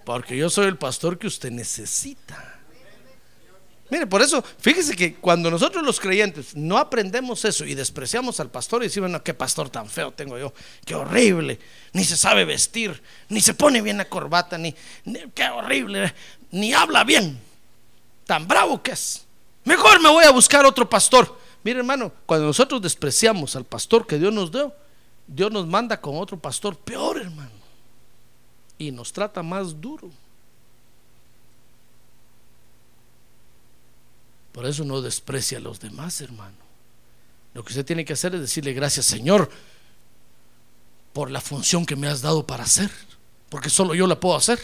Porque 0.05 0.37
yo 0.37 0.49
soy 0.49 0.67
el 0.67 0.77
pastor 0.77 1.19
que 1.19 1.27
usted 1.27 1.51
necesita. 1.51 2.56
Mire, 3.89 4.05
por 4.05 4.21
eso, 4.21 4.43
fíjese 4.59 4.95
que 4.95 5.15
cuando 5.15 5.49
nosotros 5.49 5.83
los 5.83 5.99
creyentes 5.99 6.55
no 6.55 6.77
aprendemos 6.77 7.45
eso 7.45 7.65
y 7.65 7.73
despreciamos 7.73 8.39
al 8.41 8.49
pastor 8.49 8.81
y 8.81 8.87
decimos, 8.87 9.09
no, 9.09 9.23
qué 9.23 9.33
pastor 9.33 9.69
tan 9.69 9.87
feo 9.89 10.11
tengo 10.11 10.37
yo, 10.37 10.53
qué 10.85 10.93
horrible, 10.93 11.57
ni 11.93 12.03
se 12.03 12.17
sabe 12.17 12.43
vestir, 12.43 13.01
ni 13.29 13.39
se 13.39 13.53
pone 13.53 13.81
bien 13.81 13.97
la 13.97 14.09
corbata, 14.09 14.57
ni, 14.57 14.75
ni 15.05 15.19
qué 15.33 15.47
horrible, 15.47 16.13
ni 16.51 16.73
habla 16.73 17.05
bien, 17.05 17.39
tan 18.25 18.45
bravo 18.45 18.83
que 18.83 18.91
es. 18.91 19.25
Mejor 19.63 20.01
me 20.01 20.09
voy 20.09 20.25
a 20.25 20.31
buscar 20.31 20.65
otro 20.65 20.89
pastor. 20.89 21.37
Mire, 21.63 21.79
hermano, 21.79 22.11
cuando 22.25 22.47
nosotros 22.47 22.81
despreciamos 22.81 23.55
al 23.55 23.65
pastor 23.65 24.05
que 24.05 24.17
Dios 24.17 24.33
nos 24.33 24.51
dio, 24.51 24.73
Dios 25.27 25.51
nos 25.51 25.65
manda 25.65 25.99
con 25.99 26.17
otro 26.17 26.37
pastor 26.37 26.77
peor, 26.77 27.17
hermano. 27.17 27.51
Y 28.77 28.91
nos 28.91 29.11
trata 29.11 29.43
más 29.43 29.79
duro. 29.79 30.09
Por 34.57 34.65
eso 34.65 34.83
no 34.83 35.03
desprecia 35.03 35.59
a 35.59 35.61
los 35.61 35.79
demás, 35.79 36.19
hermano. 36.19 36.57
Lo 37.53 37.63
que 37.63 37.73
usted 37.73 37.85
tiene 37.85 38.03
que 38.03 38.13
hacer 38.13 38.33
es 38.33 38.41
decirle 38.41 38.73
gracias, 38.73 39.05
Señor, 39.05 39.51
por 41.13 41.29
la 41.29 41.41
función 41.41 41.85
que 41.85 41.95
me 41.95 42.07
has 42.07 42.23
dado 42.23 42.47
para 42.47 42.63
hacer, 42.63 42.89
porque 43.49 43.69
solo 43.69 43.93
yo 43.93 44.07
la 44.07 44.19
puedo 44.19 44.35
hacer. 44.35 44.59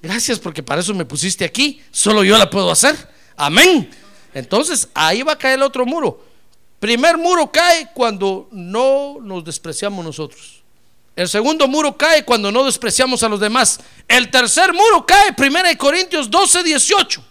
Gracias 0.00 0.38
porque 0.38 0.62
para 0.62 0.80
eso 0.80 0.94
me 0.94 1.04
pusiste 1.04 1.44
aquí, 1.44 1.82
solo 1.90 2.24
yo 2.24 2.38
la 2.38 2.48
puedo 2.48 2.70
hacer. 2.70 2.96
Amén. 3.36 3.90
Entonces 4.32 4.88
ahí 4.94 5.20
va 5.20 5.32
a 5.32 5.38
caer 5.38 5.56
el 5.56 5.64
otro 5.64 5.84
muro. 5.84 6.24
Primer 6.80 7.18
muro 7.18 7.52
cae 7.52 7.90
cuando 7.92 8.48
no 8.52 9.18
nos 9.20 9.44
despreciamos 9.44 10.02
nosotros. 10.02 10.62
El 11.14 11.28
segundo 11.28 11.68
muro 11.68 11.94
cae 11.94 12.24
cuando 12.24 12.50
no 12.50 12.64
despreciamos 12.64 13.22
a 13.22 13.28
los 13.28 13.38
demás. 13.38 13.80
El 14.08 14.30
tercer 14.30 14.72
muro 14.72 15.04
cae, 15.04 15.34
1 15.38 15.76
Corintios 15.76 16.30
12, 16.30 16.62
18. 16.62 17.27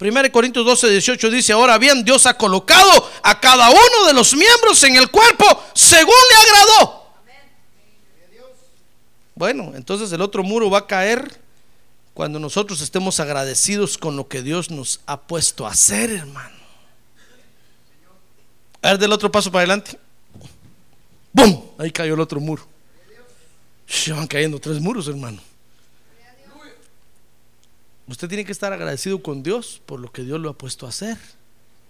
1 0.00 0.32
Corintios 0.32 0.64
12, 0.64 0.90
18 0.90 1.30
dice, 1.30 1.52
ahora 1.52 1.76
bien, 1.76 2.04
Dios 2.04 2.26
ha 2.26 2.34
colocado 2.34 3.10
a 3.22 3.40
cada 3.40 3.68
uno 3.68 4.06
de 4.06 4.12
los 4.12 4.34
miembros 4.34 4.82
en 4.84 4.96
el 4.96 5.10
cuerpo 5.10 5.44
según 5.74 6.14
le 6.30 6.48
agradó. 6.48 6.98
Bueno, 9.34 9.72
entonces 9.74 10.10
el 10.12 10.20
otro 10.20 10.42
muro 10.42 10.70
va 10.70 10.78
a 10.78 10.86
caer 10.86 11.40
cuando 12.14 12.40
nosotros 12.40 12.80
estemos 12.80 13.20
agradecidos 13.20 13.98
con 13.98 14.16
lo 14.16 14.26
que 14.26 14.42
Dios 14.42 14.70
nos 14.70 15.00
ha 15.06 15.20
puesto 15.20 15.66
a 15.66 15.70
hacer, 15.70 16.10
hermano. 16.10 16.56
A 18.82 18.90
ver, 18.90 18.98
del 18.98 19.12
otro 19.12 19.30
paso 19.30 19.50
para 19.50 19.60
adelante. 19.60 19.98
¡Bum! 21.32 21.62
Ahí 21.78 21.90
cayó 21.92 22.14
el 22.14 22.20
otro 22.20 22.40
muro. 22.40 22.66
Se 23.86 24.12
van 24.12 24.26
cayendo 24.26 24.58
tres 24.58 24.80
muros, 24.80 25.08
hermano. 25.08 25.40
Usted 28.08 28.26
tiene 28.26 28.44
que 28.44 28.52
estar 28.52 28.72
agradecido 28.72 29.22
con 29.22 29.42
Dios 29.42 29.82
por 29.84 30.00
lo 30.00 30.10
que 30.10 30.22
Dios 30.22 30.40
lo 30.40 30.48
ha 30.48 30.54
puesto 30.54 30.86
a 30.86 30.88
hacer. 30.88 31.18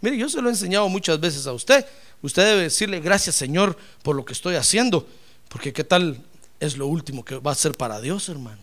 Mire, 0.00 0.16
yo 0.16 0.28
se 0.28 0.42
lo 0.42 0.48
he 0.48 0.52
enseñado 0.52 0.88
muchas 0.88 1.18
veces 1.20 1.46
a 1.46 1.52
usted. 1.52 1.86
Usted 2.22 2.44
debe 2.44 2.62
decirle 2.62 3.00
gracias, 3.00 3.36
Señor, 3.36 3.76
por 4.02 4.16
lo 4.16 4.24
que 4.24 4.32
estoy 4.32 4.56
haciendo. 4.56 5.06
Porque 5.48 5.72
qué 5.72 5.84
tal 5.84 6.20
es 6.58 6.76
lo 6.76 6.88
último 6.88 7.24
que 7.24 7.36
va 7.36 7.52
a 7.52 7.54
ser 7.54 7.72
para 7.72 8.00
Dios, 8.00 8.28
hermano. 8.28 8.62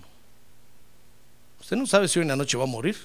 Usted 1.61 1.77
no 1.77 1.87
sabe 1.87 2.07
si 2.07 2.19
hoy 2.19 2.23
en 2.23 2.29
la 2.29 2.35
noche 2.35 2.57
va 2.57 2.65
a 2.65 2.67
morir. 2.67 2.97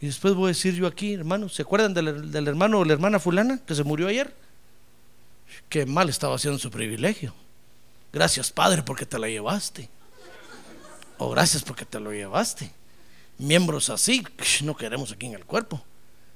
Y 0.00 0.06
después 0.06 0.34
voy 0.34 0.46
a 0.46 0.48
decir 0.48 0.74
yo 0.74 0.86
aquí, 0.86 1.14
hermano, 1.14 1.48
¿se 1.48 1.62
acuerdan 1.62 1.94
del, 1.94 2.32
del, 2.32 2.48
hermano 2.48 2.80
o 2.80 2.84
la 2.84 2.92
hermana 2.92 3.20
fulana 3.20 3.60
que 3.64 3.74
se 3.74 3.84
murió 3.84 4.08
ayer? 4.08 4.34
Qué 5.68 5.86
mal 5.86 6.08
estaba 6.08 6.34
haciendo 6.36 6.58
su 6.58 6.70
privilegio. 6.70 7.34
Gracias, 8.12 8.50
Padre, 8.50 8.82
porque 8.82 9.06
te 9.06 9.18
la 9.18 9.28
llevaste. 9.28 9.88
O 11.20 11.28
gracias 11.28 11.62
porque 11.62 11.84
te 11.84 12.00
lo 12.00 12.12
llevaste. 12.12 12.72
Miembros 13.36 13.90
así 13.90 14.24
no 14.62 14.74
queremos 14.74 15.12
aquí 15.12 15.26
en 15.26 15.34
el 15.34 15.44
cuerpo. 15.44 15.80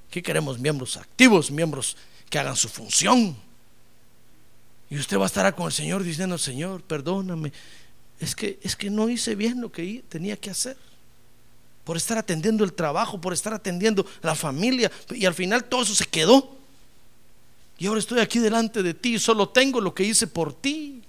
Aquí 0.07 0.21
queremos 0.21 0.59
miembros 0.59 0.95
activos, 0.95 1.49
miembros 1.49 1.97
que 2.29 2.37
hagan 2.37 2.55
su 2.55 2.69
función. 2.69 3.35
Y 4.87 4.99
usted 4.99 5.17
va 5.17 5.23
a 5.23 5.25
estar 5.25 5.55
con 5.55 5.65
el 5.65 5.71
Señor 5.71 6.03
diciendo, 6.03 6.37
Señor, 6.37 6.83
perdóname, 6.83 7.51
es 8.19 8.35
que, 8.35 8.59
es 8.61 8.75
que 8.75 8.91
no 8.91 9.09
hice 9.09 9.33
bien 9.33 9.59
lo 9.59 9.71
que 9.71 10.03
tenía 10.07 10.37
que 10.37 10.51
hacer. 10.51 10.77
Por 11.83 11.97
estar 11.97 12.19
atendiendo 12.19 12.63
el 12.63 12.73
trabajo, 12.73 13.19
por 13.19 13.33
estar 13.33 13.55
atendiendo 13.55 14.05
la 14.21 14.35
familia. 14.35 14.91
Y 15.09 15.25
al 15.25 15.33
final 15.33 15.63
todo 15.63 15.81
eso 15.81 15.95
se 15.95 16.05
quedó. 16.05 16.55
Y 17.79 17.87
ahora 17.87 17.99
estoy 17.99 18.19
aquí 18.19 18.37
delante 18.37 18.83
de 18.83 18.93
ti 18.93 19.15
y 19.15 19.19
solo 19.19 19.49
tengo 19.49 19.81
lo 19.81 19.95
que 19.95 20.03
hice 20.03 20.27
por 20.27 20.53
ti. 20.53 21.01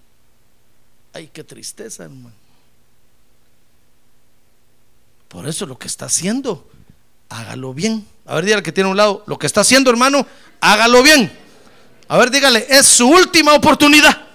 Ay, 1.13 1.29
qué 1.31 1.45
tristeza, 1.45 2.05
hermano. 2.05 2.46
Por 5.29 5.49
eso 5.49 5.67
lo 5.67 5.79
que 5.79 5.87
está 5.87 6.07
haciendo, 6.07 6.69
hágalo 7.29 7.75
bien. 7.75 8.07
A 8.25 8.37
ver, 8.37 8.45
dígale 8.45 8.63
que 8.63 8.73
tiene 8.73 8.91
un 8.91 8.97
lado, 8.97 9.25
lo 9.27 9.39
que 9.39 9.47
está 9.47 9.61
haciendo, 9.63 9.91
hermano, 9.91 10.27
hágalo 10.61 11.03
bien. 11.03 11.33
A 12.09 12.17
ver, 12.17 12.31
dígale, 12.31 12.67
es 12.69 12.87
su 12.87 13.09
última 13.09 13.55
oportunidad. 13.55 14.27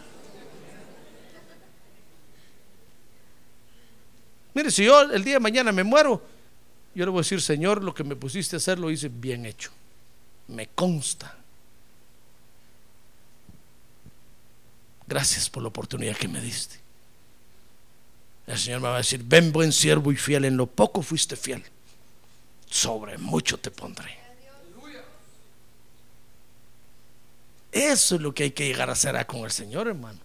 Mire, 4.53 4.69
si 4.69 4.83
yo 4.83 5.01
el 5.01 5.23
día 5.23 5.35
de 5.35 5.39
mañana 5.39 5.71
me 5.71 5.83
muero, 5.83 6.21
yo 6.93 7.05
le 7.05 7.11
voy 7.11 7.19
a 7.19 7.23
decir, 7.23 7.41
Señor, 7.41 7.83
lo 7.83 7.93
que 7.93 8.03
me 8.03 8.17
pusiste 8.17 8.55
a 8.55 8.57
hacer 8.57 8.77
lo 8.77 8.91
hice 8.91 9.07
bien 9.07 9.45
hecho. 9.45 9.71
Me 10.49 10.67
consta. 10.67 11.37
Gracias 15.07 15.49
por 15.49 15.63
la 15.63 15.69
oportunidad 15.69 16.17
que 16.17 16.27
me 16.27 16.41
diste. 16.41 16.80
El 18.47 18.57
Señor 18.57 18.81
me 18.81 18.87
va 18.87 18.95
a 18.95 18.97
decir, 18.97 19.21
ven 19.23 19.51
buen 19.51 19.71
siervo 19.71 20.11
y 20.11 20.17
fiel, 20.17 20.45
en 20.45 20.57
lo 20.57 20.67
poco 20.67 21.01
fuiste 21.01 21.35
fiel, 21.35 21.63
sobre 22.69 23.17
mucho 23.17 23.57
te 23.57 23.71
pondré. 23.71 24.19
Eso 27.71 28.15
es 28.15 28.21
lo 28.21 28.33
que 28.33 28.43
hay 28.43 28.51
que 28.51 28.67
llegar 28.67 28.89
a 28.89 28.93
hacer 28.93 29.25
con 29.25 29.41
el 29.41 29.51
Señor, 29.51 29.87
hermano. 29.87 30.19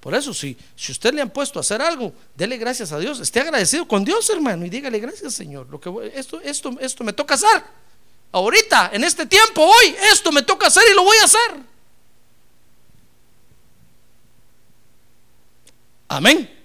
Por 0.00 0.14
eso, 0.14 0.34
si, 0.34 0.54
si 0.76 0.92
usted 0.92 1.14
le 1.14 1.22
han 1.22 1.30
puesto 1.30 1.58
a 1.58 1.60
hacer 1.60 1.80
algo, 1.80 2.12
dele 2.34 2.58
gracias 2.58 2.92
a 2.92 2.98
Dios. 2.98 3.20
Esté 3.20 3.40
agradecido 3.40 3.88
con 3.88 4.04
Dios, 4.04 4.28
hermano, 4.28 4.66
y 4.66 4.68
dígale 4.68 4.98
gracias, 4.98 5.32
Señor. 5.32 5.66
Lo 5.70 5.80
que 5.80 5.90
esto, 6.14 6.40
esto, 6.42 6.76
esto 6.78 7.04
me 7.04 7.14
toca 7.14 7.36
hacer. 7.36 7.64
Ahorita, 8.30 8.90
en 8.92 9.02
este 9.02 9.24
tiempo, 9.24 9.62
hoy, 9.62 9.96
esto 10.12 10.30
me 10.30 10.42
toca 10.42 10.66
hacer 10.66 10.82
y 10.92 10.94
lo 10.94 11.04
voy 11.04 11.16
a 11.16 11.24
hacer. 11.24 11.74
Amén. 16.08 16.63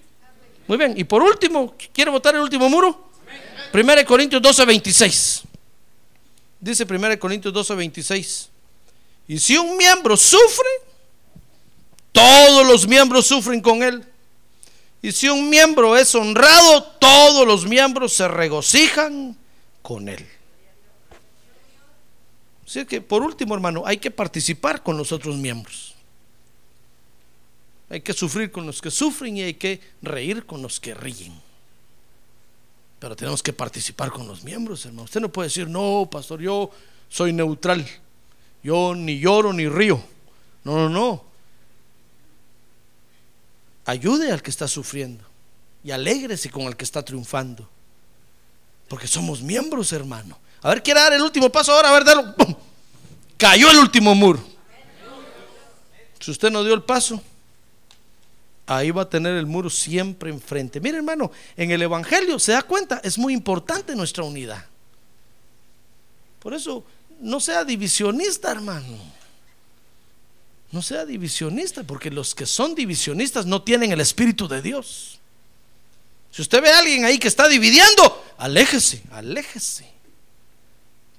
Muy 0.70 0.78
bien. 0.78 0.94
Y 0.96 1.04
por 1.04 1.24
último, 1.24 1.74
¿quiere 1.92 2.12
votar 2.12 2.36
el 2.36 2.42
último 2.42 2.70
muro? 2.70 3.10
1 3.74 4.06
Corintios 4.06 4.40
12, 4.40 4.66
26. 4.66 5.42
Dice 6.60 6.86
1 6.88 7.20
Corintios 7.20 7.52
12, 7.52 7.74
26. 7.74 8.50
Y 9.30 9.40
si 9.40 9.58
un 9.58 9.76
miembro 9.76 10.16
sufre, 10.16 10.70
todos 12.12 12.68
los 12.68 12.88
miembros 12.88 13.26
sufren 13.26 13.62
con 13.62 13.82
él. 13.82 14.06
Y 15.02 15.12
si 15.12 15.28
un 15.28 15.50
miembro 15.50 15.98
es 15.98 16.14
honrado, 16.14 16.84
todos 17.00 17.48
los 17.48 17.66
miembros 17.66 18.14
se 18.14 18.28
regocijan 18.28 19.36
con 19.82 20.08
él. 20.08 20.24
Así 22.68 22.86
que, 22.86 23.02
por 23.02 23.24
último, 23.24 23.56
hermano, 23.56 23.82
hay 23.88 23.98
que 23.98 24.12
participar 24.12 24.84
con 24.84 24.98
los 24.98 25.12
otros 25.12 25.36
miembros. 25.36 25.89
Hay 27.90 28.02
que 28.02 28.14
sufrir 28.14 28.52
con 28.52 28.66
los 28.66 28.82
que 28.82 28.92
sufren 28.92 29.38
y 29.38 29.42
hay 29.42 29.56
que 29.56 29.82
reír 30.02 30.46
con 30.46 30.62
los 30.62 30.80
que 30.80 30.94
ríen. 30.94 31.34
Pero 33.00 33.16
tenemos 33.16 33.42
que 33.42 33.54
participar 33.54 34.12
con 34.12 34.28
los 34.28 34.44
miembros, 34.44 34.86
hermano. 34.86 35.04
Usted 35.04 35.22
no 35.22 35.30
puede 35.30 35.48
decir, 35.48 35.68
no, 35.68 36.08
pastor, 36.12 36.42
yo 36.42 36.70
soy 37.08 37.34
neutral. 37.34 37.88
Yo 38.62 38.94
ni 38.94 39.20
lloro 39.20 39.54
ni 39.54 39.68
río. 39.68 40.04
No, 40.64 40.76
no, 40.76 40.90
no. 40.90 41.24
Ayude 43.86 44.32
al 44.32 44.42
que 44.42 44.52
está 44.52 44.68
sufriendo 44.68 45.24
y 45.84 45.92
alégrese 45.92 46.52
con 46.52 46.64
el 46.64 46.76
que 46.76 46.84
está 46.84 47.04
triunfando. 47.04 47.68
Porque 48.88 49.08
somos 49.08 49.42
miembros, 49.42 49.94
hermano. 49.94 50.38
A 50.62 50.70
ver, 50.70 50.84
quiere 50.84 51.00
dar 51.00 51.14
el 51.14 51.22
último 51.22 51.50
paso 51.50 51.72
ahora, 51.72 51.90
a 51.90 51.94
ver, 51.94 52.04
dalo. 52.04 52.36
Cayó 53.38 53.72
el 53.72 53.78
último 53.78 54.14
muro. 54.14 54.44
Si 56.20 56.32
usted 56.32 56.52
no 56.52 56.64
dio 56.64 56.74
el 56.74 56.84
paso, 56.84 57.22
ahí 58.70 58.92
va 58.92 59.02
a 59.02 59.10
tener 59.10 59.36
el 59.36 59.48
muro 59.48 59.70
siempre 59.70 60.30
enfrente. 60.30 60.80
Mire, 60.80 60.98
hermano, 60.98 61.32
en 61.58 61.72
el 61.72 61.82
Evangelio 61.82 62.38
se 62.38 62.52
da 62.52 62.62
cuenta, 62.62 63.02
es 63.04 63.18
muy 63.18 63.34
importante 63.34 63.96
nuestra 63.96 64.24
unidad. 64.24 64.64
Por 66.40 66.54
eso, 66.54 66.86
no 67.20 67.40
sea 67.40 67.66
divisionista, 67.66 68.52
hermano. 68.52 68.96
No 70.72 70.84
sea 70.84 71.04
divisionista, 71.04 71.84
porque 71.84 72.12
los 72.12 72.36
que 72.36 72.46
son 72.46 72.76
divisionistas 72.76 73.48
no 73.48 73.64
tienen 73.64 73.92
el 73.92 74.02
Espíritu 74.02 74.48
de 74.48 74.62
Dios. 74.62 75.20
Si 76.32 76.44
usted 76.44 76.62
ve 76.62 76.70
a 76.70 76.78
alguien 76.78 77.06
ahí 77.06 77.18
que 77.18 77.28
está 77.28 77.48
dividiendo, 77.48 78.24
aléjese, 78.38 79.02
aléjese, 79.10 79.90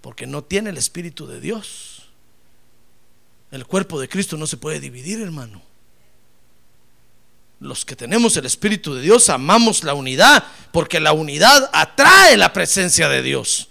porque 0.01 0.29
no 0.29 0.45
tiene 0.45 0.71
el 0.71 0.79
Espíritu 0.79 1.27
de 1.27 1.41
Dios. 1.41 2.05
El 3.51 3.67
cuerpo 3.67 4.01
de 4.01 4.09
Cristo 4.09 4.37
no 4.37 4.47
se 4.47 4.57
puede 4.57 4.79
dividir, 4.79 5.21
hermano. 5.21 5.70
Los 7.61 7.85
que 7.85 7.95
tenemos 7.95 8.37
el 8.39 8.47
Espíritu 8.47 8.95
de 8.95 9.03
Dios 9.03 9.29
amamos 9.29 9.85
la 9.85 9.93
unidad, 9.93 10.45
porque 10.73 10.99
la 10.99 11.13
unidad 11.13 11.69
atrae 11.75 12.39
la 12.39 12.55
presencia 12.55 13.09
de 13.11 13.23
Dios. 13.23 13.69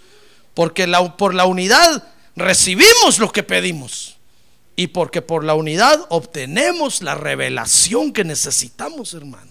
Porque 0.54 0.86
por 1.18 1.34
la 1.34 1.44
unidad 1.44 2.04
recibimos 2.36 3.18
lo 3.18 3.32
que 3.32 3.42
pedimos 3.42 4.16
y 4.76 4.88
porque 4.88 5.22
por 5.22 5.44
la 5.44 5.54
unidad 5.54 6.06
obtenemos 6.08 7.02
la 7.02 7.14
revelación 7.14 8.12
que 8.12 8.24
necesitamos, 8.24 9.12
hermano. 9.12 9.50